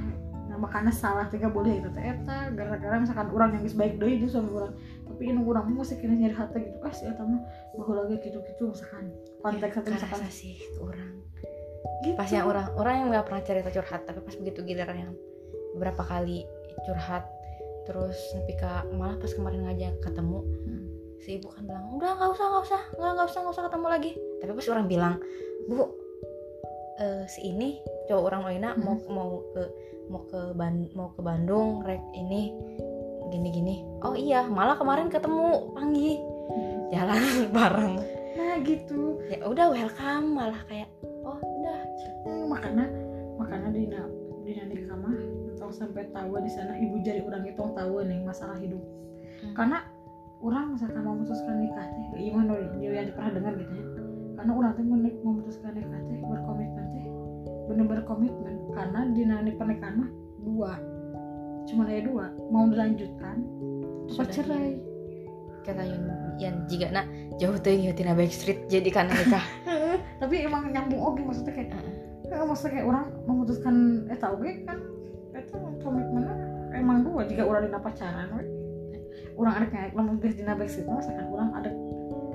Nah 0.48 0.56
makanya 0.56 0.94
salah 0.94 1.26
tiga 1.28 1.50
boleh 1.50 1.82
itu 1.82 1.88
teh 1.92 2.02
eta 2.02 2.52
gara-gara 2.54 2.96
misalkan 3.02 3.28
orang 3.34 3.58
yang 3.58 3.64
baik 3.74 3.98
deui 3.98 4.22
jeung 4.22 4.30
suami 4.30 4.50
orang. 4.54 4.74
Tapi 5.08 5.22
ini 5.26 5.40
orang 5.42 5.64
mah 5.72 5.76
masih 5.82 5.96
kena 5.98 6.14
nyari 6.14 6.36
hati 6.36 6.58
gitu 6.62 6.78
ah 6.84 6.92
si 6.94 7.02
eta 7.08 7.22
mah 7.24 7.40
bahu 7.74 7.92
lagi 7.96 8.14
gitu-gitu 8.22 8.62
misalkan. 8.70 9.10
Konteks 9.42 9.74
atau 9.82 9.90
misalkan 9.90 10.18
Kerasa 10.22 10.34
sih 10.34 10.56
orang. 10.78 11.12
Gitu. 12.02 12.14
pas 12.18 12.30
yang 12.30 12.46
orang 12.46 12.66
orang 12.74 12.94
yang 12.94 13.06
nggak 13.10 13.26
pernah 13.26 13.42
cerita 13.42 13.70
curhat 13.70 14.02
tapi 14.06 14.18
pas 14.22 14.34
begitu 14.34 14.66
giliran 14.66 14.96
yang 14.98 15.12
beberapa 15.74 16.02
kali 16.02 16.44
curhat. 16.84 17.24
Terus 17.84 18.16
nepika 18.36 18.84
malah 18.92 19.16
pas 19.16 19.32
kemarin 19.32 19.64
ngajak 19.64 19.96
ketemu 20.04 20.44
Hmm. 20.44 20.84
si 21.18 21.34
ibu 21.34 21.48
kan 21.50 21.66
bilang 21.66 21.88
udah 21.96 22.14
nggak 22.14 22.30
usah 22.30 22.46
nggak 22.46 22.64
usah 22.68 22.82
nggak 22.94 23.10
nggak 23.16 23.26
usah 23.26 23.40
nggak 23.42 23.54
usah 23.56 23.64
ketemu 23.66 23.86
lagi. 23.88 24.10
Tapi 24.38 24.50
pas 24.52 24.68
orang 24.68 24.86
bilang 24.86 25.14
bu 25.66 25.84
eh, 26.98 27.24
si 27.26 27.40
ini 27.48 27.78
cowok 28.06 28.24
orang 28.28 28.42
lainnya 28.44 28.70
Hmm. 28.76 28.82
mau 28.84 28.96
mau 29.08 29.30
ke 29.52 29.62
mau 30.08 30.22
ke 30.24 30.40
Ban- 30.52 30.92
mau 30.92 31.08
ke 31.12 31.20
Bandung 31.20 31.80
rek 31.82 32.00
ini 32.12 32.52
gini 33.28 33.48
gini. 33.50 33.76
Oh 34.00 34.12
iya 34.12 34.44
malah 34.44 34.76
kemarin 34.76 35.08
ketemu 35.08 35.72
Panggi. 35.72 36.16
Hmm. 36.48 36.88
jalan 36.88 37.20
bareng. 37.56 37.96
Nah 38.36 38.56
gitu. 38.64 39.20
Ya 39.28 39.44
udah 39.44 39.68
welcome 39.68 40.32
malah 40.32 40.60
kayak 40.64 40.88
oh 41.24 41.36
udah. 41.36 41.78
Eh, 42.24 42.44
makanya 42.48 42.86
makanya 43.36 43.68
dina 43.68 44.02
dina 44.44 44.64
nikah 44.64 44.96
mah 44.96 45.12
tong 45.68 45.76
sampai 45.76 46.08
tahu 46.16 46.40
di 46.40 46.48
sana. 46.48 46.72
Ibu 46.80 46.96
jari 47.04 47.20
orang 47.20 47.44
itu 47.44 47.60
tahu 47.60 48.00
nih 48.08 48.24
masalah 48.24 48.56
hidup. 48.56 48.80
Hmm. 49.38 49.54
karena 49.54 49.86
orang 50.42 50.74
misalkan 50.74 50.98
memutuskan 51.06 51.62
nikah 51.62 51.86
teh 51.94 52.26
gimana 52.26 52.58
dia 52.82 52.90
yang 52.90 53.14
pernah 53.14 53.30
dengar 53.38 53.52
gitu 53.54 53.70
ya. 53.70 53.86
Karena 54.34 54.52
orang 54.56 54.72
teh 54.74 54.84
memutuskan 55.22 55.70
nikah 55.78 56.00
teh 56.08 56.18
berkomitmen 56.24 56.86
teh 56.96 57.06
bener-bener 57.68 58.02
komitmen. 58.08 58.54
Karena 58.72 58.98
nih 59.12 59.54
pernikahan 59.54 59.94
mah 60.00 60.10
dua. 60.42 60.72
Cuma 61.68 61.84
ada 61.84 62.00
dua. 62.00 62.32
Mau 62.48 62.64
dilanjutkan 62.66 63.36
apa 64.08 64.24
cerai? 64.32 64.80
Kata 65.68 65.84
yang 65.84 66.02
yang 66.40 66.54
jika 66.64 66.88
nak 66.88 67.06
jauh 67.36 67.60
tuh 67.60 67.76
yang 67.76 67.92
tina 67.92 68.16
backstreet 68.16 68.64
jadi 68.72 68.88
karena 68.88 69.12
nikah. 69.12 69.44
Tapi 70.24 70.34
emang 70.48 70.72
nyambung 70.72 71.14
oke 71.14 71.20
maksudnya 71.22 71.52
kayak 71.54 71.76
eh, 72.26 72.42
maksudnya 72.42 72.72
kayak 72.80 72.86
orang 72.88 73.06
memutuskan 73.28 73.74
eh 74.10 74.18
tau 74.18 74.34
gue 74.34 74.66
kan 74.66 74.97
itu 75.48 75.56
komitmennya 75.80 76.34
emang 76.76 77.02
dua 77.02 77.24
jika 77.24 77.42
orang 77.48 77.66
dina 77.66 77.80
pacaran 77.80 78.28
orang 79.38 79.54
ada 79.54 79.66
kayak 79.70 79.90
lamun 79.94 80.18
geus 80.20 80.34
dina 80.34 80.54
mah 80.58 80.66
misalkan 80.66 81.26
orang 81.30 81.50
ada 81.54 81.70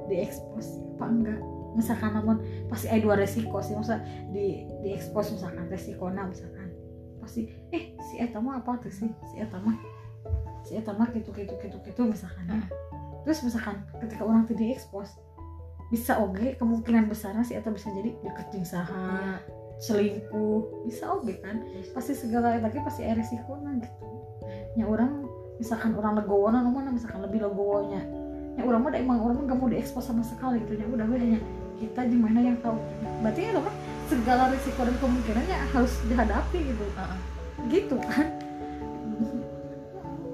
diekspos 0.07 0.83
apa 0.95 1.05
enggak? 1.09 1.39
Misalkan 1.73 2.11
namun 2.15 2.37
pasti 2.69 2.87
ada 2.87 3.01
dua 3.01 3.15
resiko 3.19 3.57
sih 3.59 3.75
masa 3.75 3.99
di 4.31 4.67
diekspos 4.83 5.35
misalkan 5.35 5.67
resiko 5.67 6.07
misalkan. 6.11 6.71
Pasti 7.19 7.51
eh 7.75 7.95
si 8.11 8.19
eta 8.19 8.39
mah 8.39 8.63
apa 8.63 8.79
tuh 8.79 8.93
sih? 8.93 9.09
Si 9.31 9.35
eta 9.39 9.57
mah 9.59 9.75
si 10.63 10.79
eta 10.79 10.95
mah 10.95 11.11
gitu 11.11 11.35
gitu 11.35 11.55
gitu 11.59 11.77
gitu 11.83 12.01
misalkan. 12.07 12.45
Ya. 12.47 12.63
Terus 13.27 13.39
misalkan 13.43 13.83
ketika 13.99 14.23
orang 14.23 14.47
tuh 14.47 14.55
diekspos 14.55 15.11
bisa 15.91 16.17
oke 16.17 16.57
kemungkinan 16.57 17.11
besarnya 17.11 17.43
si 17.45 17.53
eta 17.53 17.69
bisa 17.69 17.91
jadi 17.93 18.15
deket 18.23 18.47
jeung 18.49 18.65
saha 18.65 19.37
selingkuh 19.81 20.85
bisa 20.85 21.09
oke 21.13 21.33
kan? 21.41 21.63
Pasti 21.93 22.13
segala 22.13 22.57
lagi 22.59 22.79
pasti 22.83 23.05
ada 23.05 23.17
resiko 23.19 23.57
gitu. 23.57 23.89
Nya 24.77 24.85
orang 24.89 25.25
misalkan 25.61 25.93
orang 25.97 26.17
legowo 26.17 26.49
nah 26.49 26.65
mana 26.65 26.89
misalkan 26.93 27.21
lebih 27.21 27.45
legowonya. 27.45 28.01
Ya 28.53 28.61
orang 28.69 28.85
mah 28.85 28.93
emang 28.93 29.17
orang 29.21 29.35
mah 29.41 29.45
gak 29.49 29.57
mau 29.57 29.69
diekspos 29.69 30.05
sama 30.05 30.21
sekali 30.21 30.61
gitu. 30.65 30.77
Ya 30.77 30.85
udah 30.85 31.05
bedanya 31.09 31.39
kita 31.81 32.05
di 32.05 32.17
mana 32.17 32.39
yang 32.41 32.57
tahu? 32.61 32.77
Berarti 33.25 33.49
ya 33.49 33.57
apa? 33.57 33.71
Segala 34.09 34.43
risiko 34.53 34.81
dan 34.85 34.95
kemungkinannya 35.01 35.57
harus 35.73 35.93
dihadapi 36.05 36.59
gitu. 36.61 36.85
Heeh. 36.93 37.19
gitu 37.71 37.95
kan? 37.97 38.27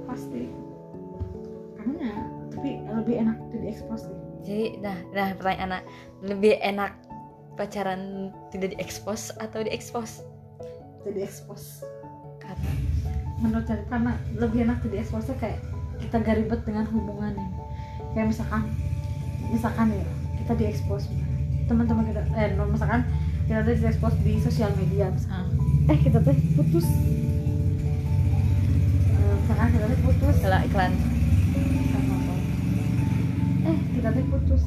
Pasti. 0.09 0.51
Karena 1.79 2.11
tapi 2.51 2.69
lebih 2.91 3.15
enak 3.23 3.37
itu 3.47 3.55
diekspos 3.63 4.03
sih. 4.03 4.17
Jadi 4.43 4.65
nah 4.83 4.97
nah 5.15 5.27
pertanyaan 5.35 5.79
anak 5.79 5.83
lebih 6.23 6.59
enak 6.59 6.91
pacaran 7.59 8.31
tidak 8.55 8.79
diekspos 8.79 9.35
atau 9.35 9.59
diekspos? 9.67 10.23
Itu 11.03 11.11
diekspos. 11.11 11.83
Karena 12.39 12.71
menurut 13.43 13.67
saya 13.67 13.83
karena 13.91 14.15
lebih 14.39 14.63
enak 14.63 14.79
di 14.87 14.95
expose 14.95 15.35
kayak 15.43 15.59
kita 15.99 16.23
gak 16.23 16.39
ribet 16.39 16.63
dengan 16.63 16.87
hubungannya 16.87 17.43
kayak 18.15 18.31
misalkan 18.31 18.63
misalkan 19.51 19.91
ya 19.91 20.07
kita 20.43 20.53
di 20.55 20.65
expose 20.71 21.07
teman-teman 21.67 22.07
kita 22.07 22.23
eh 22.35 22.55
misalkan 22.55 23.03
kita 23.49 23.65
tuh 23.65 23.73
di 23.73 23.85
expose 23.89 24.17
di 24.21 24.37
sosial 24.37 24.69
media 24.77 25.09
misalkan. 25.09 25.49
Eh 25.89 25.97
kita 25.97 26.21
tuh 26.21 26.37
putus. 26.53 26.85
Eh, 29.09 29.33
misalkan 29.41 29.67
kita 29.73 29.85
tuh 29.89 29.99
putus. 30.05 30.33
Setelah 30.37 30.61
iklan. 30.69 30.93
Eh 33.65 33.77
kita 33.97 34.13
tuh 34.13 34.25
putus 34.29 34.61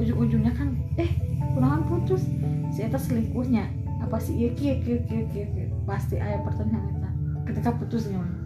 ujung-ujungnya 0.00 0.52
kan 0.56 0.74
eh 0.96 1.12
kunaon 1.52 1.84
putus. 1.86 2.24
Si 2.72 2.80
eta 2.80 2.96
selingkuhnya. 2.96 3.68
Apa 4.00 4.16
sih? 4.16 4.32
Iya 4.32 4.50
kia 4.56 4.74
kia 4.80 4.98
kia 5.04 5.22
kia 5.28 5.46
kia. 5.52 5.66
pasti 5.84 6.16
ayah 6.16 6.40
pertanyaan 6.42 6.96
eta. 6.96 7.10
Ketika 7.44 7.70
putus 7.76 8.08
gimana 8.08 8.40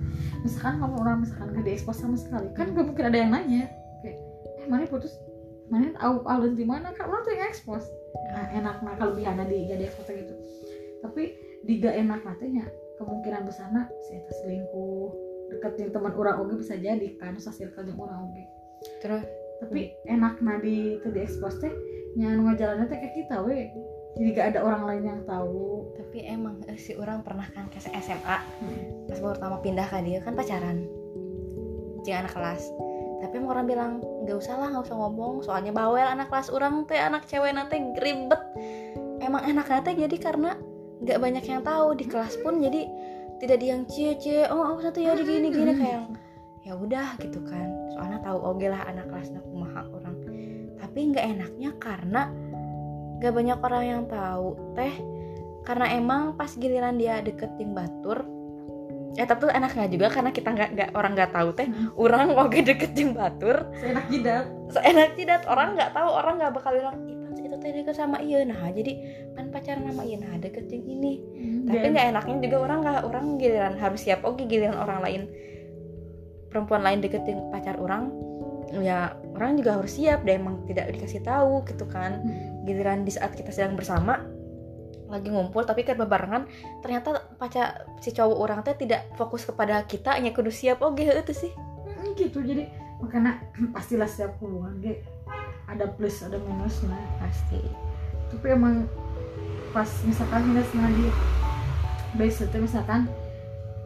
misalkan 0.44 0.76
kamu 0.80 0.94
orang 1.00 1.16
misalkan 1.24 1.56
gak 1.56 1.64
diekspos 1.64 1.96
sama 1.98 2.16
sekali 2.20 2.48
kan 2.52 2.76
gak 2.76 2.84
mungkin 2.84 3.04
ada 3.08 3.18
yang 3.18 3.30
nanya. 3.32 3.64
Eh 4.04 4.14
mana 4.68 4.84
putus? 4.88 5.16
Mana 5.72 5.96
tahu 5.96 6.28
alun 6.28 6.52
di 6.52 6.68
mana? 6.68 6.92
Kan 6.92 7.08
orang 7.08 7.24
tuh 7.24 7.32
yang 7.32 7.48
ekspos. 7.48 7.84
Nah 8.30 8.46
enak 8.52 8.84
nah 8.84 8.94
kelebihan 9.00 9.40
di 9.48 9.64
gak 9.68 9.78
diekspos 9.80 10.06
gitu. 10.12 10.34
Tapi 11.00 11.22
di 11.64 11.72
gak 11.80 11.96
enak 11.96 12.20
nantinya 12.22 12.64
kemungkinan 13.00 13.48
besarnya 13.48 13.88
si 14.04 14.20
eta 14.20 14.32
selingkuh. 14.44 15.08
Deket 15.44 15.72
yang 15.80 15.90
teman 15.92 16.12
orang 16.16 16.40
oge 16.40 16.54
bisa 16.60 16.74
jadi 16.76 17.20
kan 17.20 17.36
usah 17.36 17.52
circle 17.52 17.92
orang 18.00 18.32
oge 18.32 18.44
Terus 19.04 19.24
tapi 19.62 19.94
enak 20.10 20.42
di 20.62 20.98
itu 20.98 21.08
di 21.14 21.20
expose 21.22 21.58
teh 21.62 21.74
nyanu 22.18 22.50
ngajalannya 22.50 22.86
teh 22.90 22.98
kayak 22.98 23.14
kita 23.14 23.36
we. 23.42 23.70
Jadi 24.14 24.30
gak 24.30 24.54
ada 24.54 24.60
orang 24.62 24.82
lain 24.86 25.04
yang 25.10 25.20
tahu. 25.26 25.90
Tapi 25.98 26.22
emang 26.30 26.62
eh, 26.70 26.78
si 26.78 26.94
orang 26.94 27.26
pernah 27.26 27.50
kan 27.50 27.66
ke 27.66 27.82
SMA 27.82 28.38
Pas 29.10 29.18
baru 29.18 29.34
pertama 29.34 29.58
pindah 29.58 29.90
ke 29.90 29.98
dia 30.06 30.22
kan 30.22 30.38
pacaran. 30.38 30.86
Jeung 32.06 32.22
anak 32.22 32.32
kelas. 32.34 32.62
Tapi 33.26 33.32
emang 33.40 33.50
orang 33.58 33.66
bilang 33.66 33.92
nggak 34.22 34.36
usah 34.38 34.54
lah 34.60 34.68
nggak 34.70 34.84
usah 34.84 34.96
ngomong 35.00 35.42
Soalnya 35.42 35.72
bawel 35.74 36.06
anak 36.06 36.30
kelas 36.30 36.52
orang 36.52 36.86
teh 36.86 37.00
anak 37.00 37.26
cewek 37.26 37.50
nanti 37.50 37.82
ribet. 37.98 38.42
Emang 39.18 39.42
enaknya 39.42 39.82
teh 39.82 39.94
jadi 39.98 40.16
karena 40.22 40.54
nggak 41.02 41.18
banyak 41.18 41.44
yang 41.50 41.60
tahu 41.66 41.98
di 41.98 42.06
kelas 42.06 42.38
pun 42.40 42.62
jadi 42.62 42.86
tidak 43.42 43.58
di 43.58 43.66
yang 43.66 43.82
cie 43.90 44.14
cie 44.16 44.46
oh 44.46 44.62
aku 44.62 44.88
satu 44.88 45.02
ya 45.02 45.12
di 45.18 45.26
gini 45.26 45.50
gini 45.50 45.72
kayak 45.74 46.06
ya 46.64 46.72
udah 46.74 47.20
gitu 47.20 47.40
kan. 47.44 47.68
Soalnya 47.92 48.18
tahu 48.24 48.38
oke 48.40 48.66
lah 48.66 48.82
anak 48.88 49.06
kelasnya 49.12 49.40
kumaha 49.44 49.84
orang. 49.92 50.16
Tapi 50.80 50.98
nggak 51.12 51.26
enaknya 51.36 51.70
karena 51.76 52.22
nggak 53.20 53.32
banyak 53.32 53.58
orang 53.60 53.84
yang 53.84 54.02
tahu. 54.08 54.56
Teh 54.74 54.94
karena 55.64 55.86
emang 55.96 56.36
pas 56.36 56.52
giliran 56.52 57.00
dia 57.00 57.24
deket 57.24 57.48
jeung 57.56 57.72
batur 57.72 58.28
ya 59.14 59.24
tapi 59.24 59.46
enaknya 59.46 59.86
juga 59.88 60.10
karena 60.10 60.34
kita 60.34 60.48
nggak 60.50 60.70
nggak 60.74 60.90
orang 60.98 61.12
nggak 61.14 61.32
tahu 61.32 61.48
teh. 61.54 61.70
Hmm. 61.70 61.94
orang 61.94 62.34
oke 62.34 62.58
deket 62.58 62.90
jeung 62.98 63.14
batur. 63.14 63.70
Seenak 63.78 64.06
jidat. 64.10 64.44
Seenak 64.74 65.10
jidat. 65.14 65.42
Orang 65.46 65.78
nggak 65.78 65.94
tahu 65.94 66.08
orang 66.10 66.34
nggak 66.42 66.52
bakal 66.58 66.74
bilang 66.74 66.98
itu 67.44 67.56
teh 67.60 67.70
deket 67.70 67.94
sama 67.94 68.18
iya 68.18 68.42
nah 68.42 68.58
jadi 68.72 68.92
kan 69.38 69.52
pacaran 69.54 69.86
sama 69.86 70.02
iya 70.02 70.18
nah 70.18 70.34
deket 70.42 70.66
jeung 70.66 70.82
ini 70.82 71.22
tapi 71.68 71.86
nggak 71.94 72.06
enaknya 72.10 72.36
juga 72.50 72.56
orang 72.66 72.78
nggak 72.82 73.00
orang 73.06 73.24
giliran 73.38 73.74
harus 73.78 74.00
siap. 74.02 74.26
Oke 74.26 74.50
giliran 74.50 74.74
orang 74.74 74.98
lain 75.06 75.22
perempuan 76.54 76.86
lain 76.86 77.02
deketin 77.02 77.50
pacar 77.50 77.74
orang 77.82 78.14
ya 78.70 79.18
orang 79.34 79.58
juga 79.58 79.82
harus 79.82 79.98
siap 79.98 80.22
deh 80.22 80.38
emang 80.38 80.62
tidak 80.70 80.94
dikasih 80.94 81.26
tahu 81.26 81.66
gitu 81.66 81.82
kan. 81.90 82.22
Giliran 82.62 83.02
di 83.02 83.10
saat 83.10 83.34
kita 83.34 83.50
sedang 83.50 83.74
bersama 83.74 84.22
lagi 85.10 85.28
ngumpul 85.28 85.62
tapi 85.68 85.84
kan 85.84 86.00
bebarengan 86.00 86.48
ternyata 86.80 87.22
pacar 87.36 87.84
si 88.00 88.10
cowok 88.10 88.38
orang 88.40 88.58
teh 88.64 88.72
tidak 88.74 89.04
fokus 89.20 89.44
kepada 89.44 89.82
kita 89.90 90.14
hanya 90.14 90.30
kudu 90.30 90.54
siap. 90.54 90.78
Oke 90.78 91.02
itu 91.02 91.34
sih. 91.34 91.52
Hmm, 91.54 92.14
gitu. 92.14 92.38
Jadi 92.38 92.70
makanya 93.02 93.42
pastilah 93.74 94.06
setiap 94.06 94.38
hubungan 94.38 94.78
ge 94.78 95.02
ada 95.66 95.90
plus 95.90 96.22
ada 96.22 96.38
minusnya. 96.38 96.98
Pasti. 97.18 97.60
Tapi 98.30 98.46
emang 98.54 98.86
pas 99.74 99.90
misalkan 100.06 100.54
minusnya 100.54 100.86
di 100.94 101.06
base 102.14 102.46
itu 102.46 102.56
misalkan 102.62 103.10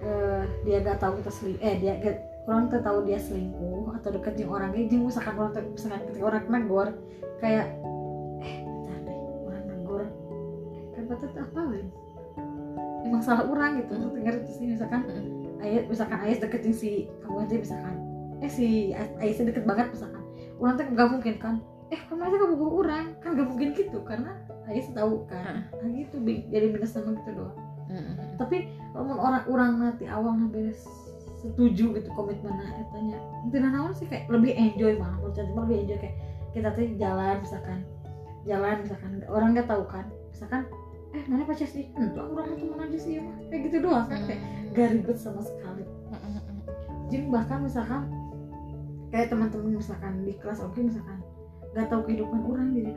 eh, 0.05 0.45
dia 0.69 0.85
gak 0.85 1.01
tahu 1.01 1.17
kita 1.25 1.33
selingkuh 1.33 1.65
eh 1.65 1.75
dia 1.81 1.93
gak, 1.97 2.17
orang 2.49 2.73
tuh 2.73 2.81
tahu 2.81 2.99
dia 3.05 3.21
selingkuh 3.21 3.93
atau 4.01 4.09
deket 4.09 4.41
jeung 4.41 4.51
orang 4.57 4.73
ge 4.73 4.89
jeung 4.89 5.05
misalkan 5.05 5.37
orang 5.37 5.53
tuh 5.53 5.63
misalkan 5.69 6.01
ketika 6.09 6.25
orang 6.25 6.43
negor 6.49 6.89
kayak 7.45 7.77
eh 8.41 8.65
bentar 8.65 8.99
deh 9.05 9.19
orang 9.45 9.65
negor 9.69 10.03
kan 10.97 11.03
kata 11.13 11.25
tuh 11.29 11.43
apa 11.45 11.61
lain 11.69 11.89
emang 13.09 13.23
salah 13.25 13.45
orang 13.49 13.81
gitu 13.81 13.97
Hmm. 13.97 14.13
dengar 14.13 14.35
itu 14.45 14.51
sih? 14.53 14.67
Misalkan 14.69 15.01
Hmm. 15.09 15.65
ayat 15.65 15.89
misalkan 15.89 16.19
ayat 16.21 16.39
deket 16.45 16.61
jeung 16.67 16.77
si 16.77 16.91
kamu 17.25 17.37
aja 17.49 17.55
misalkan. 17.57 17.95
Eh 18.45 18.51
si 18.53 18.93
ayat 18.95 19.37
deket 19.41 19.65
banget 19.65 19.87
misalkan. 19.91 20.23
Orang 20.61 20.75
tuh 20.77 20.85
gak 20.93 21.09
mungkin 21.09 21.35
kan? 21.41 21.55
Eh 21.89 22.01
kamu 22.05 22.21
aja 22.29 22.37
kamu 22.37 22.55
bawa 22.61 22.71
orang. 22.85 23.05
Kan 23.25 23.31
gak 23.39 23.49
mungkin 23.49 23.69
gitu 23.73 23.99
karena 24.05 24.37
ayat 24.69 24.93
tahu 24.93 25.25
kan. 25.25 25.65
Nah 25.73 25.89
gitu 25.97 26.21
jadi 26.53 26.67
minus 26.69 26.93
sama 26.93 27.17
gitu 27.17 27.31
doang. 27.33 27.57
Tapi 28.37 28.69
kalau 28.93 29.17
orang 29.17 29.45
orang 29.49 29.71
nanti 29.81 30.05
awal 30.05 30.37
sampai 30.37 30.69
setuju 31.39 31.95
gitu 31.95 32.11
komitmennya 32.19 32.83
etanya 32.83 33.19
tidak 33.55 33.71
naon 33.71 33.93
sih 33.95 34.07
kayak 34.11 34.27
lebih 34.27 34.53
enjoy 34.59 34.99
malah 34.99 35.17
menurut 35.23 35.35
saya. 35.39 35.47
Lebih 35.55 35.77
enjoy 35.87 35.99
kayak 36.03 36.17
kita 36.51 36.69
tuh 36.75 36.85
jalan 36.99 37.37
misalkan. 37.39 37.79
Jalan 38.43 38.77
misalkan. 38.83 39.11
Orang 39.31 39.49
nggak 39.55 39.69
tahu 39.71 39.85
kan? 39.87 40.07
Misalkan 40.35 40.63
eh 41.15 41.25
mana 41.31 41.47
pacar 41.47 41.69
sih? 41.71 41.89
Enggak 41.95 42.27
orang 42.27 42.59
teman 42.59 42.79
aja 42.85 42.99
sih 42.99 43.13
ya 43.17 43.21
mah 43.25 43.37
kayak 43.49 43.61
gitu 43.71 43.77
doang 43.81 44.07
kan 44.11 44.21
kayak 44.29 44.43
gak 44.77 44.89
ribet 44.93 45.19
sama 45.19 45.41
sekali. 45.41 45.85
Jadi 47.09 47.25
bahkan 47.33 47.59
misalkan 47.65 48.03
kayak 49.09 49.33
teman-teman 49.33 49.81
misalkan 49.81 50.13
di 50.29 50.37
kelas 50.37 50.61
oke 50.61 50.77
misalkan 50.77 51.25
gak 51.73 51.89
tahu 51.89 52.05
kehidupan 52.05 52.45
orang 52.45 52.77
jadi 52.77 52.93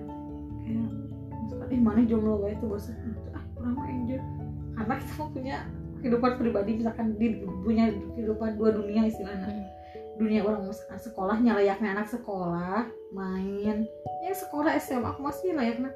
kayak 0.65 0.89
misalkan 1.47 1.67
eh 1.71 1.79
mana 1.79 2.01
jomblo 2.03 2.41
gue 2.43 2.51
itu 2.51 2.65
bosan. 2.67 2.97
Ah 3.31 3.43
orang 3.61 3.73
mah 3.77 3.87
enjoy. 3.87 4.19
Karena 4.75 4.93
kita 4.99 5.23
punya 5.31 5.57
kehidupan 6.01 6.41
pribadi 6.41 6.81
misalkan 6.81 7.15
di 7.15 7.45
punya 7.61 7.93
kehidupan 8.17 8.57
dua 8.57 8.73
dunia 8.73 9.07
istilahnya. 9.07 9.69
Dunia 10.17 10.43
orang 10.45 10.69
misalkan 10.69 10.99
sekolahnya 11.01 11.51
layaknya 11.57 11.97
anak 11.97 12.07
sekolah 12.09 12.89
main. 13.15 13.87
Ya 14.21 14.33
sekolah 14.37 14.77
SMA 14.77 15.07
aku 15.07 15.21
masih 15.25 15.57
layaknya 15.57 15.89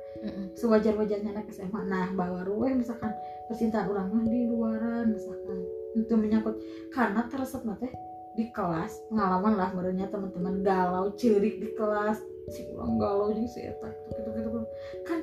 sewajar-wajarnya 0.57 1.35
anak 1.35 1.49
SMA 1.53 1.81
nah 1.85 2.09
baru 2.15 2.57
weh 2.57 2.73
misalkan 2.73 3.13
percintaan 3.51 3.91
orang 3.91 4.09
mah 4.09 4.23
di 4.25 4.49
luaran 4.49 5.13
misalkan. 5.13 5.57
Itu 5.93 6.13
menyangkut 6.17 6.57
karena 6.93 7.25
teresep 7.29 7.65
teh 7.81 7.93
di 8.35 8.51
kelas 8.51 9.07
pengalaman 9.07 9.55
lah 9.55 9.69
barunya 9.71 10.11
teman-teman 10.11 10.61
galau 10.65 11.13
cerik 11.17 11.61
di 11.61 11.69
kelas. 11.77 12.21
Si 12.49 12.61
orang 12.77 13.01
galau 13.01 13.33
juga 13.33 13.49
si 13.49 13.59
eta 13.65 13.89
gitu 13.89 14.29
gitu 14.29 14.49
gitu. 14.53 14.59
Kan 15.05 15.19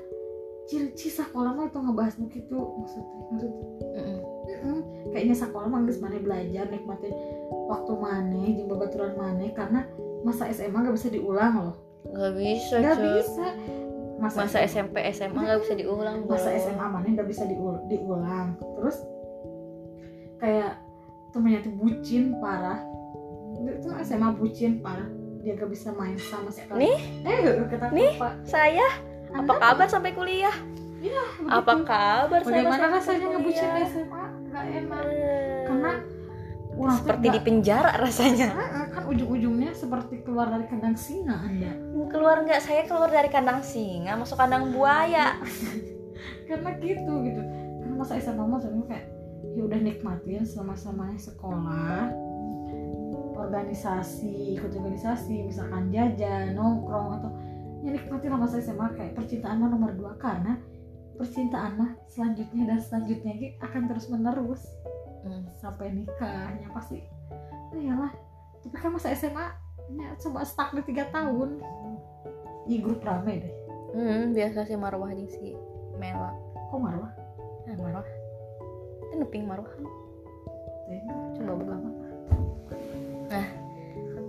ciri 0.71 0.87
ciri 0.95 1.13
sekolah 1.21 1.51
mah 1.59 1.67
itu 1.69 1.79
ngebahas 1.79 2.15
begitu 2.23 2.57
maksudnya 2.57 3.21
maksudnya. 3.31 3.67
Mm-mm. 3.99 4.12
Kayaknya 5.13 5.37
sekolah 5.37 5.69
mah 5.69 5.85
geus 5.85 6.01
mana 6.01 6.17
belajar 6.19 6.65
nikmatin 6.67 7.13
waktu 7.69 7.93
mana 7.95 8.43
jeung 8.49 8.69
babaturan 8.69 9.13
mana 9.15 9.45
karena 9.53 9.81
masa 10.25 10.49
SMA 10.51 10.75
gak 10.75 10.97
bisa 10.97 11.09
diulang 11.13 11.55
loh. 11.61 11.77
Nggak 12.09 12.33
bisa 12.35 12.75
gak 12.81 12.97
Cuk. 12.97 13.05
bisa. 13.05 13.47
Masa, 14.23 14.37
masa 14.39 14.59
SMP 14.63 15.03
SMA 15.11 15.35
nggak 15.35 15.61
bisa 15.67 15.75
diulang 15.75 16.17
masa 16.31 16.55
Bro. 16.55 16.61
SMA 16.63 16.87
mana 16.87 17.07
nggak 17.11 17.29
bisa 17.29 17.43
diul- 17.45 17.83
diulang. 17.91 18.55
Terus 18.79 18.97
kayak 20.39 20.79
temennya 21.31 21.61
tuh 21.63 21.75
bucin 21.75 22.39
parah. 22.39 22.81
Itu 23.63 23.89
SMA 24.03 24.29
bucin 24.35 24.79
parah. 24.81 25.07
Dia 25.43 25.59
gak 25.59 25.75
bisa 25.75 25.91
main 25.91 26.15
sama 26.23 26.55
sekali. 26.55 26.87
Nih? 26.87 26.99
eh 27.27 27.37
gak 27.43 27.67
kata 27.75 27.87
Nih? 27.91 28.15
apa 28.15 28.31
saya? 28.47 28.87
Apa 29.35 29.53
kabar 29.59 29.87
sampai 29.91 30.15
kuliah? 30.15 30.55
Apa 31.51 31.83
kabar 31.83 32.41
saya 32.47 32.63
bagaimana 32.63 32.95
rasanya 32.95 33.27
ngebucin 33.35 33.69
di 33.75 33.83
SMA 33.91 34.25
enak 34.65 35.03
Eh, 35.13 35.63
karena 35.67 35.93
tuh 36.73 36.93
seperti 36.99 37.27
di 37.29 37.41
penjara 37.45 37.91
rasanya. 38.01 38.49
Kan 38.93 39.05
ujung-ujungnya 39.13 39.77
seperti 39.77 40.25
keluar 40.25 40.49
dari 40.49 40.67
kandang 40.67 40.97
singa 40.97 41.37
anda. 41.45 41.73
Keluar 42.09 42.45
nggak? 42.45 42.61
Saya 42.65 42.83
keluar 42.89 43.13
dari 43.13 43.29
kandang 43.29 43.61
singa 43.61 44.17
masuk 44.17 44.41
kandang 44.41 44.73
buaya. 44.73 45.37
Karena 46.49 46.71
gitu 46.81 47.13
gitu. 47.29 47.43
Karena 47.83 47.95
masa 47.97 48.17
SMA 48.19 48.45
mah 48.45 48.61
sebenarnya 48.61 48.89
kayak 48.89 49.07
ya 49.53 49.63
udah 49.69 49.81
nikmatin 49.85 50.43
sama-sama 50.49 51.13
sekolah. 51.21 52.09
Organisasi 53.33 54.57
ikut 54.57 54.71
organisasi 54.73 55.51
misalkan 55.51 55.91
jajan 55.93 56.55
nongkrong 56.57 57.21
atau 57.21 57.31
ya 57.83 57.91
nikmatin 57.91 58.31
lah 58.33 58.41
masa 58.41 58.63
SMA 58.63 58.97
kayak 58.97 59.13
percintaan 59.13 59.61
nomor 59.61 59.93
dua. 59.93 60.17
Karena 60.17 60.57
percintaan 61.17 61.73
mah 61.79 61.91
selanjutnya 62.09 62.63
dan 62.69 62.79
selanjutnya 62.81 63.33
gitu 63.39 63.57
akan 63.61 63.83
terus 63.91 64.07
menerus. 64.09 64.63
Hmm. 65.23 65.47
sampai 65.63 65.95
nikahnya 65.95 66.67
pasti. 66.75 66.99
Oh 67.71 67.79
iyalah. 67.79 68.11
Tapi 68.59 68.75
kan 68.75 68.91
masa 68.91 69.15
SMA 69.15 69.55
nya 69.95 70.19
coba 70.19 70.43
stuck 70.43 70.75
di 70.75 70.83
tiga 70.83 71.07
tahun. 71.15 71.63
Di 72.67 72.83
grup 72.83 73.07
rame 73.07 73.47
deh. 73.47 73.55
Hmm, 73.95 74.35
biasa 74.35 74.67
sih 74.67 74.75
Marwah 74.75 75.15
jeung 75.15 75.31
si 75.31 75.55
Mela. 75.95 76.35
Kok 76.75 76.81
marwah? 76.81 77.13
Nah, 77.69 77.77
Marwah. 77.79 78.09
Itu 79.07 79.15
neping 79.23 79.47
Marwah. 79.47 79.71
Teh 80.91 81.03
coba 81.39 81.53
buka. 81.55 81.77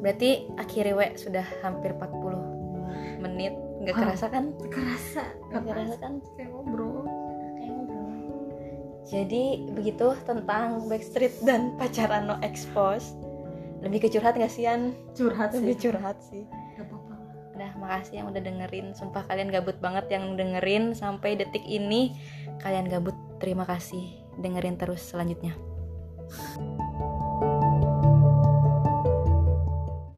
berarti 0.03 0.51
akhirnya 0.59 0.99
we 0.99 1.07
sudah 1.15 1.47
hampir 1.63 1.95
40 1.95 3.23
menit 3.23 3.55
nggak 3.83 3.95
Ah. 3.95 4.01
kerasa 4.07 4.25
kan? 4.31 4.45
Kerasa. 4.71 5.23
Nggak 5.51 5.63
kerasa 5.67 5.95
kan? 5.99 6.13
Kayak 6.39 6.49
ngobrol. 6.55 7.03
Kayak 7.59 7.71
ngobrol. 7.75 8.01
jadi 9.03 9.43
begitu 9.75 10.07
tentang 10.23 10.87
Backstreet 10.87 11.35
dan 11.43 11.75
pacaran 11.75 12.31
no 12.31 12.39
expose 12.39 13.13
lebih 13.83 14.07
ke 14.07 14.15
curhat 14.15 14.39
nggak 14.39 14.47
sih 14.47 14.63
Yan? 14.63 14.95
curhat 15.11 15.51
sih. 15.51 15.59
Lebih 15.59 15.75
curhat 15.83 16.17
sih. 16.23 16.47
Gak 16.79 16.87
apa-apa. 16.87 17.15
Udah 17.51 17.71
makasih 17.75 18.23
yang 18.23 18.27
udah 18.31 18.41
dengerin. 18.41 18.95
Sumpah 18.95 19.27
kalian 19.27 19.51
gabut 19.51 19.75
banget 19.83 20.07
yang 20.07 20.39
dengerin 20.39 20.95
Sampai 20.95 21.35
detik 21.35 21.67
ini. 21.67 22.15
Kalian 22.63 22.87
gabut 22.87 23.13
Terima 23.43 23.67
kasih. 23.67 24.23
Dengerin 24.39 24.79
terus 24.79 25.03
selanjutnya 25.03 25.51